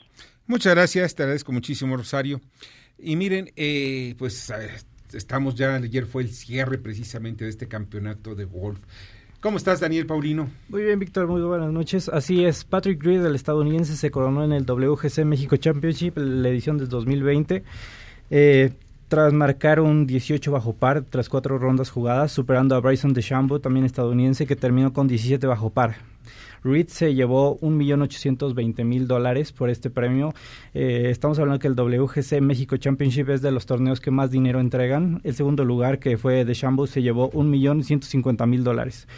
Muchas 0.46 0.74
gracias, 0.74 1.14
te 1.16 1.24
agradezco 1.24 1.50
muchísimo, 1.52 1.96
Rosario. 1.96 2.40
Y 2.96 3.16
miren, 3.16 3.50
eh, 3.56 4.14
pues 4.18 4.52
estamos 5.12 5.56
ya, 5.56 5.74
ayer 5.74 6.06
fue 6.06 6.22
el 6.22 6.28
cierre 6.28 6.78
precisamente 6.78 7.44
de 7.44 7.50
este 7.50 7.66
campeonato 7.66 8.36
de 8.36 8.44
golf. 8.44 8.80
¿Cómo 9.40 9.56
estás, 9.56 9.80
Daniel 9.80 10.06
Paulino? 10.06 10.48
Muy 10.68 10.84
bien, 10.84 10.98
Víctor, 10.98 11.26
muy 11.26 11.40
buenas 11.40 11.72
noches. 11.72 12.08
Así 12.08 12.44
es, 12.44 12.64
Patrick 12.64 13.02
Reed, 13.02 13.24
el 13.24 13.34
estadounidense, 13.34 13.96
se 13.96 14.10
coronó 14.10 14.44
en 14.44 14.52
el 14.52 14.64
WGC 14.64 15.24
México 15.24 15.56
Championship, 15.56 16.18
la 16.18 16.50
edición 16.50 16.78
del 16.78 16.88
2020. 16.88 17.64
Eh, 18.30 18.70
tras 19.10 19.32
marcar 19.32 19.80
un 19.80 20.06
18 20.06 20.52
bajo 20.52 20.72
par 20.72 21.02
tras 21.02 21.28
cuatro 21.28 21.58
rondas 21.58 21.90
jugadas, 21.90 22.30
superando 22.30 22.76
a 22.76 22.80
Bryson 22.80 23.12
DeChambeau, 23.12 23.58
también 23.58 23.84
estadounidense, 23.84 24.46
que 24.46 24.54
terminó 24.54 24.92
con 24.92 25.08
17 25.08 25.48
bajo 25.48 25.70
par. 25.70 25.96
Reed 26.62 26.86
se 26.86 27.12
llevó 27.12 27.58
1.820.000 27.58 29.06
dólares 29.06 29.50
por 29.50 29.68
este 29.68 29.90
premio. 29.90 30.32
Eh, 30.74 31.08
estamos 31.10 31.40
hablando 31.40 31.58
que 31.58 31.66
el 31.66 31.74
WGC 31.74 32.40
México 32.40 32.76
Championship 32.76 33.30
es 33.30 33.42
de 33.42 33.50
los 33.50 33.66
torneos 33.66 34.00
que 34.00 34.12
más 34.12 34.30
dinero 34.30 34.60
entregan. 34.60 35.20
El 35.24 35.34
segundo 35.34 35.64
lugar, 35.64 35.98
que 35.98 36.16
fue 36.16 36.44
DeChambeau, 36.44 36.86
se 36.86 37.02
llevó 37.02 37.32
1.150.000 37.32 38.62
dólares. 38.62 39.08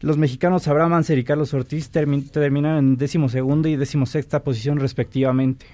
Los 0.00 0.18
mexicanos 0.18 0.68
Abraham 0.68 0.92
Anser 0.92 1.18
y 1.18 1.24
Carlos 1.24 1.54
Ortiz 1.54 1.90
terminaron 1.90 2.78
en 2.78 2.96
décimo 2.98 3.30
segundo 3.30 3.66
y 3.66 3.76
décimo 3.76 4.04
sexta 4.04 4.44
posición 4.44 4.78
respectivamente. 4.78 5.66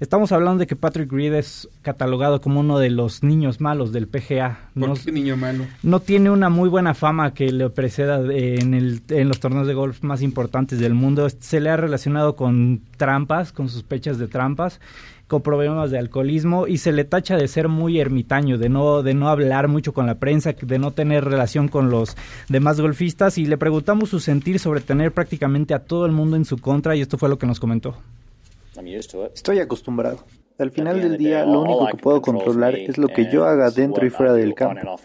Estamos 0.00 0.32
hablando 0.32 0.58
de 0.58 0.66
que 0.66 0.74
Patrick 0.74 1.12
Reed 1.12 1.34
es 1.34 1.68
catalogado 1.82 2.40
como 2.40 2.60
uno 2.60 2.78
de 2.78 2.90
los 2.90 3.22
niños 3.22 3.60
malos 3.60 3.92
del 3.92 4.08
PGA. 4.08 4.70
¿Por 4.78 4.88
no, 4.88 4.94
qué 4.94 5.12
niño 5.12 5.36
malo? 5.36 5.66
No 5.84 6.00
tiene 6.00 6.30
una 6.30 6.48
muy 6.48 6.68
buena 6.68 6.94
fama 6.94 7.32
que 7.32 7.52
le 7.52 7.70
preceda 7.70 8.16
en, 8.16 8.74
el, 8.74 9.02
en 9.08 9.28
los 9.28 9.38
torneos 9.38 9.68
de 9.68 9.74
golf 9.74 10.02
más 10.02 10.20
importantes 10.22 10.80
del 10.80 10.94
mundo. 10.94 11.28
Se 11.30 11.60
le 11.60 11.70
ha 11.70 11.76
relacionado 11.76 12.34
con 12.34 12.80
trampas, 12.96 13.52
con 13.52 13.68
sospechas 13.68 14.18
de 14.18 14.26
trampas 14.26 14.80
con 15.26 15.40
problemas 15.40 15.90
de 15.90 15.98
alcoholismo 15.98 16.66
y 16.66 16.78
se 16.78 16.92
le 16.92 17.04
tacha 17.04 17.36
de 17.36 17.48
ser 17.48 17.68
muy 17.68 17.98
ermitaño, 17.98 18.58
de 18.58 18.68
no, 18.68 19.02
de 19.02 19.14
no 19.14 19.30
hablar 19.30 19.68
mucho 19.68 19.94
con 19.94 20.06
la 20.06 20.16
prensa, 20.16 20.52
de 20.52 20.78
no 20.78 20.90
tener 20.90 21.24
relación 21.24 21.68
con 21.68 21.90
los 21.90 22.16
demás 22.48 22.80
golfistas 22.80 23.38
y 23.38 23.46
le 23.46 23.56
preguntamos 23.56 24.10
su 24.10 24.20
sentir 24.20 24.58
sobre 24.58 24.80
tener 24.80 25.12
prácticamente 25.12 25.72
a 25.72 25.78
todo 25.78 26.04
el 26.04 26.12
mundo 26.12 26.36
en 26.36 26.44
su 26.44 26.58
contra 26.58 26.94
y 26.94 27.00
esto 27.00 27.16
fue 27.16 27.30
lo 27.30 27.38
que 27.38 27.46
nos 27.46 27.58
comentó. 27.58 27.96
Estoy 29.34 29.60
acostumbrado. 29.60 30.24
Al 30.56 30.70
final 30.70 31.02
del 31.02 31.16
día, 31.16 31.44
lo 31.44 31.62
único 31.62 31.88
que 31.88 31.96
puedo 31.96 32.22
controlar 32.22 32.76
es 32.76 32.96
lo 32.96 33.08
que 33.08 33.28
yo 33.28 33.44
haga 33.44 33.70
dentro 33.70 34.06
y 34.06 34.10
fuera 34.10 34.32
del 34.32 34.54
campo. 34.54 34.96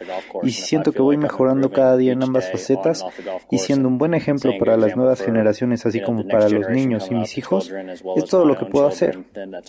Y 0.43 0.51
si 0.51 0.61
siento 0.61 0.91
que 0.91 1.01
voy 1.01 1.17
mejorando 1.17 1.71
cada 1.71 1.97
día 1.97 2.13
en 2.13 2.21
ambas 2.21 2.51
facetas 2.51 3.03
y 3.49 3.57
siendo 3.57 3.87
un 3.87 3.97
buen 3.97 4.13
ejemplo 4.13 4.51
para 4.59 4.77
las 4.77 4.95
nuevas 4.95 5.21
generaciones, 5.21 5.87
así 5.87 6.01
como 6.03 6.27
para 6.27 6.49
los 6.49 6.69
niños 6.69 7.07
y 7.09 7.15
mis 7.15 7.35
hijos, 7.39 7.73
es 8.15 8.25
todo 8.25 8.45
lo 8.45 8.57
que 8.57 8.65
puedo 8.65 8.85
hacer. 8.85 9.17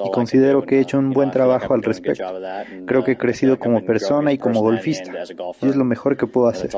Y 0.05 0.11
considero 0.11 0.67
que 0.67 0.77
he 0.77 0.81
hecho 0.81 0.99
un 0.99 1.13
buen 1.13 1.31
trabajo 1.31 1.73
al 1.73 1.83
respecto. 1.83 2.25
Creo 2.87 3.03
que 3.03 3.13
he 3.13 3.17
crecido 3.17 3.59
como 3.59 3.83
persona 3.83 4.33
y 4.33 4.39
como 4.39 4.61
golfista. 4.61 5.13
Y 5.63 5.69
es 5.69 5.77
lo 5.77 5.85
mejor 5.85 6.19
que 6.19 6.27
puedo 6.27 6.49
hacer. 6.49 6.71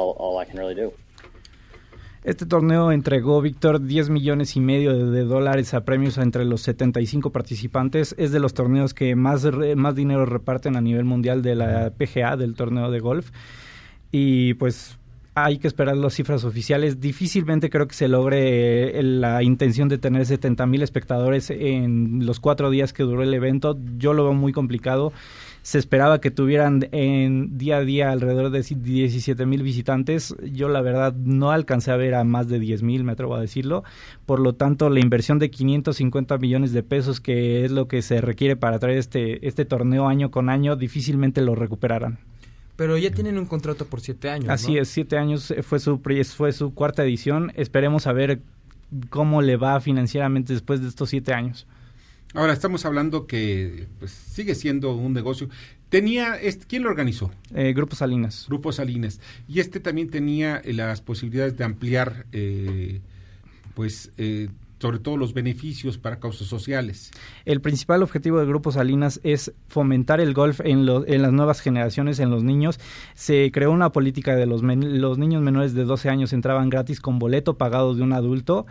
Este 2.25 2.47
torneo 2.47 2.93
entregó 2.93 3.43
Víctor 3.43 3.81
10 3.85 4.11
millones 4.11 4.55
y 4.55 4.61
medio 4.61 5.11
de, 5.11 5.25
dólares 5.25 5.75
a 5.75 5.85
premios 5.85 6.19
entre 6.19 6.45
los 6.45 6.63
75 6.63 7.31
participantes. 7.31 8.15
Es 8.17 8.31
de 8.31 8.39
los 8.39 8.55
torneos 8.55 8.95
que 8.95 9.17
más, 9.17 9.45
más 9.75 9.95
dinero 9.97 10.25
reparten 10.25 10.77
a 10.77 10.81
nivel 10.81 11.05
mundial 11.05 11.43
de 11.43 11.57
la 11.57 11.91
PGA, 11.91 12.37
del 12.37 12.55
torneo 12.55 12.93
de 12.93 13.01
golf. 13.01 13.31
Y 14.13 14.55
pues 14.55 14.99
hay 15.35 15.59
que 15.59 15.67
esperar 15.67 15.97
las 15.97 16.15
cifras 16.15 16.45
oficiales. 16.45 17.01
Difícilmente 17.01 17.71
creo 17.71 17.89
que 17.89 17.95
se 17.95 18.07
logre 18.07 19.01
eh, 19.01 19.03
la 19.03 19.43
intención 19.43 19.89
de 19.89 19.99
tener 19.99 20.25
70 20.25 20.65
mil 20.67 20.83
espectadores 20.83 21.51
en 21.51 22.25
los 22.25 22.39
cuatro 22.39 22.71
días 22.71 22.93
que 22.93 23.03
duró 23.03 23.25
el 23.25 23.35
evento. 23.35 23.77
Yo 23.99 24.13
lo 24.13 24.23
veo 24.23 24.35
muy 24.35 24.53
complicado 24.53 25.13
se 25.63 25.79
esperaba 25.79 26.21
que 26.21 26.31
tuvieran 26.31 26.89
en 26.91 27.57
día 27.57 27.79
a 27.79 27.85
día 27.85 28.11
alrededor 28.11 28.51
de 28.51 28.63
17 28.63 29.47
mil 29.47 29.63
visitantes. 29.63 30.35
Yo 30.43 30.69
la 30.69 30.81
verdad 30.81 31.15
no 31.15 31.53
alcancé 31.53 31.93
a 31.93 31.97
ver 31.97 32.15
a 32.15 32.25
más 32.25 32.49
de 32.49 32.59
10 32.59 32.83
mil, 32.83 33.05
me 33.05 33.13
atrevo 33.13 33.37
a 33.37 33.41
decirlo. 33.41 33.85
Por 34.27 34.41
lo 34.41 34.55
tanto, 34.55 34.91
la 34.91 35.01
inversión 35.01 35.39
de 35.39 35.51
550 35.51 36.37
millones 36.39 36.73
de 36.73 36.83
pesos, 36.83 37.21
que 37.21 37.65
es 37.65 37.71
lo 37.71 37.87
que 37.87 38.03
se 38.03 38.21
requiere 38.21 38.57
para 38.57 38.81
traer 38.81 38.99
este, 38.99 39.47
este 39.47 39.65
torneo 39.65 40.09
año 40.09 40.33
con 40.33 40.49
año, 40.49 40.75
difícilmente 40.75 41.43
lo 41.43 41.55
recuperarán. 41.55 42.19
Pero 42.75 42.99
ya 42.99 43.13
tienen 43.13 43.39
un 43.39 43.47
contrato 43.47 43.87
por 43.87 44.01
siete 44.01 44.31
años. 44.31 44.49
Así 44.49 44.77
es, 44.77 44.89
siete 44.89 45.17
años 45.17 45.55
fue 45.63 45.79
su, 45.79 46.01
fue 46.37 46.53
su 46.53 46.75
cuarta 46.75 47.05
edición. 47.05 47.53
Esperemos 47.55 48.09
a 48.09 48.13
ver 48.13 48.41
cómo 49.11 49.43
le 49.43 49.57
va 49.57 49.81
financieramente 49.81 50.53
después 50.53 50.83
de 50.83 50.89
estos 50.89 51.11
siete 51.11 51.33
años. 51.33 51.69
Ahora 52.35 52.53
estamos 52.53 52.85
hablando 52.87 53.27
que 53.27 53.87
pues, 53.99 54.11
sigue 54.11 54.55
siendo 54.55 54.95
un 54.95 55.13
negocio. 55.13 55.49
Tenía, 55.89 56.37
este, 56.37 56.65
¿quién 56.67 56.83
lo 56.83 56.89
organizó? 56.89 57.31
Eh, 57.55 57.75
Grupo 57.75 57.95
Salinas. 57.95 58.47
Grupo 58.49 58.73
Salinas. 58.73 59.21
Y 59.47 59.61
este 59.61 59.81
también 59.81 60.09
tenía 60.09 60.57
eh, 60.57 60.73
las 60.73 61.03
posibilidades 61.03 61.59
de 61.59 61.65
ampliar, 61.65 62.27
eh, 62.33 63.03
pues, 63.75 64.11
eh, 64.17 64.49
sobre 64.81 64.99
todo 64.99 65.19
los 65.19 65.35
beneficios 65.35 65.99
para 65.99 66.19
causas 66.19 66.49
sociales. 66.49 67.11
El 67.45 67.61
principal 67.61 68.03
objetivo 68.03 68.39
del 68.39 68.49
Grupo 68.49 68.73
Salinas 68.73 69.21
es 69.23 69.53
fomentar 69.69 70.19
el 70.21 70.33
golf 70.33 70.61
en, 70.61 70.89
en 70.89 71.23
las 71.23 71.33
nuevas 71.33 71.61
generaciones, 71.61 72.19
en 72.19 72.31
los 72.31 72.43
niños. 72.43 72.81
Se 73.15 73.53
creó 73.53 73.71
una 73.71 73.93
política 73.93 74.35
de 74.35 74.47
los, 74.47 74.63
los 74.63 75.19
niños 75.19 75.43
menores 75.43 75.75
de 75.75 75.85
12 75.85 76.09
años 76.09 76.33
entraban 76.33 76.71
gratis 76.71 77.01
con 77.01 77.19
boleto 77.19 77.59
pagado 77.59 77.95
de 77.95 78.03
un 78.03 78.15
adulto 78.15 78.67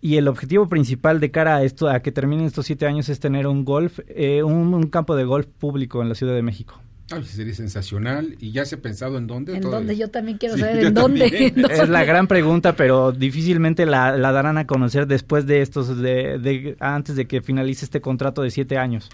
y 0.00 0.16
el 0.16 0.28
objetivo 0.28 0.68
principal 0.68 1.20
de 1.20 1.30
cara 1.30 1.56
a 1.56 1.62
esto, 1.62 1.88
a 1.88 2.00
que 2.00 2.12
terminen 2.12 2.46
estos 2.46 2.66
siete 2.66 2.86
años, 2.86 3.08
es 3.08 3.20
tener 3.20 3.46
un 3.46 3.64
golf, 3.64 4.00
eh, 4.08 4.42
un, 4.42 4.88
campo 4.88 5.16
de 5.16 5.24
golf 5.24 5.46
público 5.46 6.02
en 6.02 6.08
la 6.08 6.14
Ciudad 6.14 6.34
de 6.34 6.42
México. 6.42 6.80
Pues 7.08 7.28
sería 7.28 7.54
sensacional. 7.54 8.36
¿Y 8.40 8.50
ya 8.50 8.64
se 8.64 8.74
ha 8.74 8.78
pensado 8.78 9.16
en 9.16 9.26
dónde? 9.26 9.54
¿En 9.56 9.62
dónde? 9.62 9.96
Yo 9.96 10.08
también 10.08 10.38
quiero 10.38 10.58
saber 10.58 10.78
en 10.86 10.94
dónde. 10.94 11.52
Es 11.70 11.88
la 11.88 12.04
gran 12.04 12.26
pregunta, 12.26 12.74
pero 12.74 13.12
difícilmente 13.12 13.86
la, 13.86 14.16
darán 14.18 14.58
a 14.58 14.66
conocer 14.66 15.06
después 15.06 15.46
de 15.46 15.62
estos, 15.62 16.00
de, 16.00 16.76
antes 16.80 17.14
de 17.14 17.26
que 17.26 17.42
finalice 17.42 17.84
este 17.84 18.00
contrato 18.00 18.42
de 18.42 18.50
siete 18.50 18.76
años. 18.76 19.08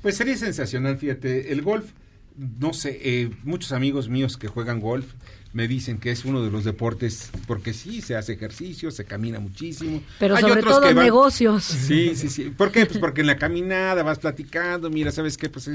Pues 0.00 0.16
sería 0.16 0.36
sensacional, 0.36 0.96
fíjate. 0.96 1.52
El 1.52 1.62
golf 1.62 1.92
no 2.36 2.72
sé, 2.72 2.98
eh, 3.02 3.30
muchos 3.44 3.72
amigos 3.72 4.08
míos 4.08 4.36
que 4.36 4.48
juegan 4.48 4.80
golf 4.80 5.14
me 5.54 5.68
dicen 5.68 5.98
que 5.98 6.10
es 6.10 6.24
uno 6.24 6.42
de 6.42 6.50
los 6.50 6.64
deportes, 6.64 7.30
porque 7.46 7.72
sí, 7.72 8.02
se 8.02 8.16
hace 8.16 8.32
ejercicio, 8.32 8.90
se 8.90 9.04
camina 9.04 9.38
muchísimo. 9.38 10.02
Pero 10.18 10.36
sobre 10.36 10.62
todo 10.62 10.92
negocios. 10.92 11.62
Sí, 11.64 12.16
sí, 12.16 12.28
sí. 12.28 12.50
¿Por 12.50 12.72
qué? 12.72 12.86
Pues 12.86 12.98
porque 12.98 13.20
en 13.20 13.28
la 13.28 13.36
caminada 13.36 14.02
vas 14.02 14.18
platicando, 14.18 14.90
mira, 14.90 15.12
¿sabes 15.12 15.38
qué? 15.38 15.48
Pues 15.48 15.70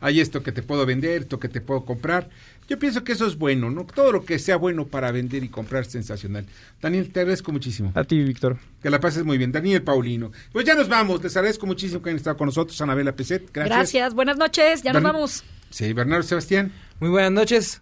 hay 0.00 0.20
esto 0.20 0.42
que 0.42 0.52
te 0.52 0.62
puedo 0.62 0.84
vender, 0.84 1.22
esto 1.22 1.40
que 1.40 1.48
te 1.48 1.62
puedo 1.62 1.86
comprar. 1.86 2.28
Yo 2.68 2.78
pienso 2.78 3.04
que 3.04 3.12
eso 3.12 3.26
es 3.26 3.38
bueno, 3.38 3.70
¿no? 3.70 3.86
Todo 3.86 4.12
lo 4.12 4.24
que 4.26 4.38
sea 4.38 4.56
bueno 4.56 4.86
para 4.86 5.10
vender 5.10 5.42
y 5.42 5.48
comprar 5.48 5.82
es 5.82 5.88
sensacional. 5.88 6.44
Daniel, 6.82 7.10
te 7.10 7.20
agradezco 7.20 7.52
muchísimo. 7.52 7.90
A 7.94 8.04
ti, 8.04 8.22
Víctor. 8.22 8.58
Que 8.82 8.90
la 8.90 9.00
pases 9.00 9.24
muy 9.24 9.38
bien. 9.38 9.50
Daniel 9.50 9.82
Paulino. 9.82 10.30
Pues 10.52 10.66
ya 10.66 10.74
nos 10.74 10.88
vamos. 10.88 11.22
Les 11.22 11.34
agradezco 11.36 11.66
muchísimo 11.66 12.02
que 12.02 12.10
hayan 12.10 12.18
estado 12.18 12.36
con 12.36 12.46
nosotros. 12.46 12.78
Anabela 12.82 13.16
Peset. 13.16 13.50
Gracias. 13.50 13.76
Gracias. 13.76 14.14
Buenas 14.14 14.36
noches. 14.36 14.82
Ya 14.82 14.92
nos 14.92 15.02
vamos. 15.02 15.42
Sí, 15.70 15.92
Bernardo 15.94 16.22
Sebastián. 16.22 16.70
Muy 17.00 17.08
buenas 17.08 17.32
noches. 17.32 17.80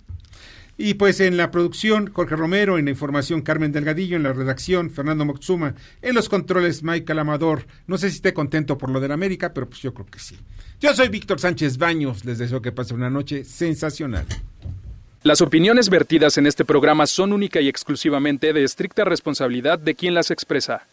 Y 0.83 0.95
pues 0.95 1.21
en 1.21 1.37
la 1.37 1.51
producción, 1.51 2.11
Jorge 2.11 2.37
Romero, 2.37 2.79
en 2.79 2.87
la 2.87 2.91
información, 2.91 3.43
Carmen 3.43 3.71
Delgadillo, 3.71 4.17
en 4.17 4.23
la 4.23 4.33
redacción, 4.33 4.89
Fernando 4.89 5.27
Moxuma, 5.27 5.75
en 6.01 6.15
los 6.15 6.31
controles, 6.31 6.83
Michael 6.83 7.19
Amador. 7.19 7.67
No 7.87 7.99
sé 7.99 8.09
si 8.09 8.17
esté 8.17 8.33
contento 8.33 8.79
por 8.79 8.89
lo 8.89 8.99
de 8.99 9.09
la 9.09 9.13
América, 9.13 9.53
pero 9.53 9.69
pues 9.69 9.83
yo 9.83 9.93
creo 9.93 10.07
que 10.07 10.19
sí. 10.19 10.39
Yo 10.81 10.95
soy 10.95 11.09
Víctor 11.11 11.39
Sánchez 11.39 11.77
Baños, 11.77 12.25
les 12.25 12.39
deseo 12.39 12.63
que 12.63 12.73
pasen 12.73 12.97
una 12.97 13.11
noche 13.11 13.45
sensacional. 13.45 14.25
Las 15.23 15.43
opiniones 15.43 15.91
vertidas 15.91 16.39
en 16.39 16.47
este 16.47 16.65
programa 16.65 17.07
son 17.07 17.35
única 17.35 17.61
y 17.61 17.69
exclusivamente 17.69 18.55
de 18.55 18.65
estricta 18.65 19.05
responsabilidad 19.05 19.79
de 19.79 19.95
quien 19.95 20.15
las 20.15 20.31
expresa. 20.31 20.87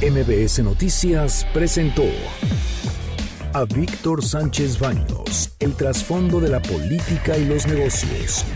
MBS 0.00 0.60
Noticias 0.60 1.46
presentó 1.52 2.06
a 3.52 3.66
Víctor 3.66 4.24
Sánchez 4.24 4.78
Baños, 4.78 5.54
el 5.58 5.74
trasfondo 5.74 6.40
de 6.40 6.48
la 6.48 6.62
política 6.62 7.36
y 7.36 7.44
los 7.44 7.66
negocios 7.66 8.46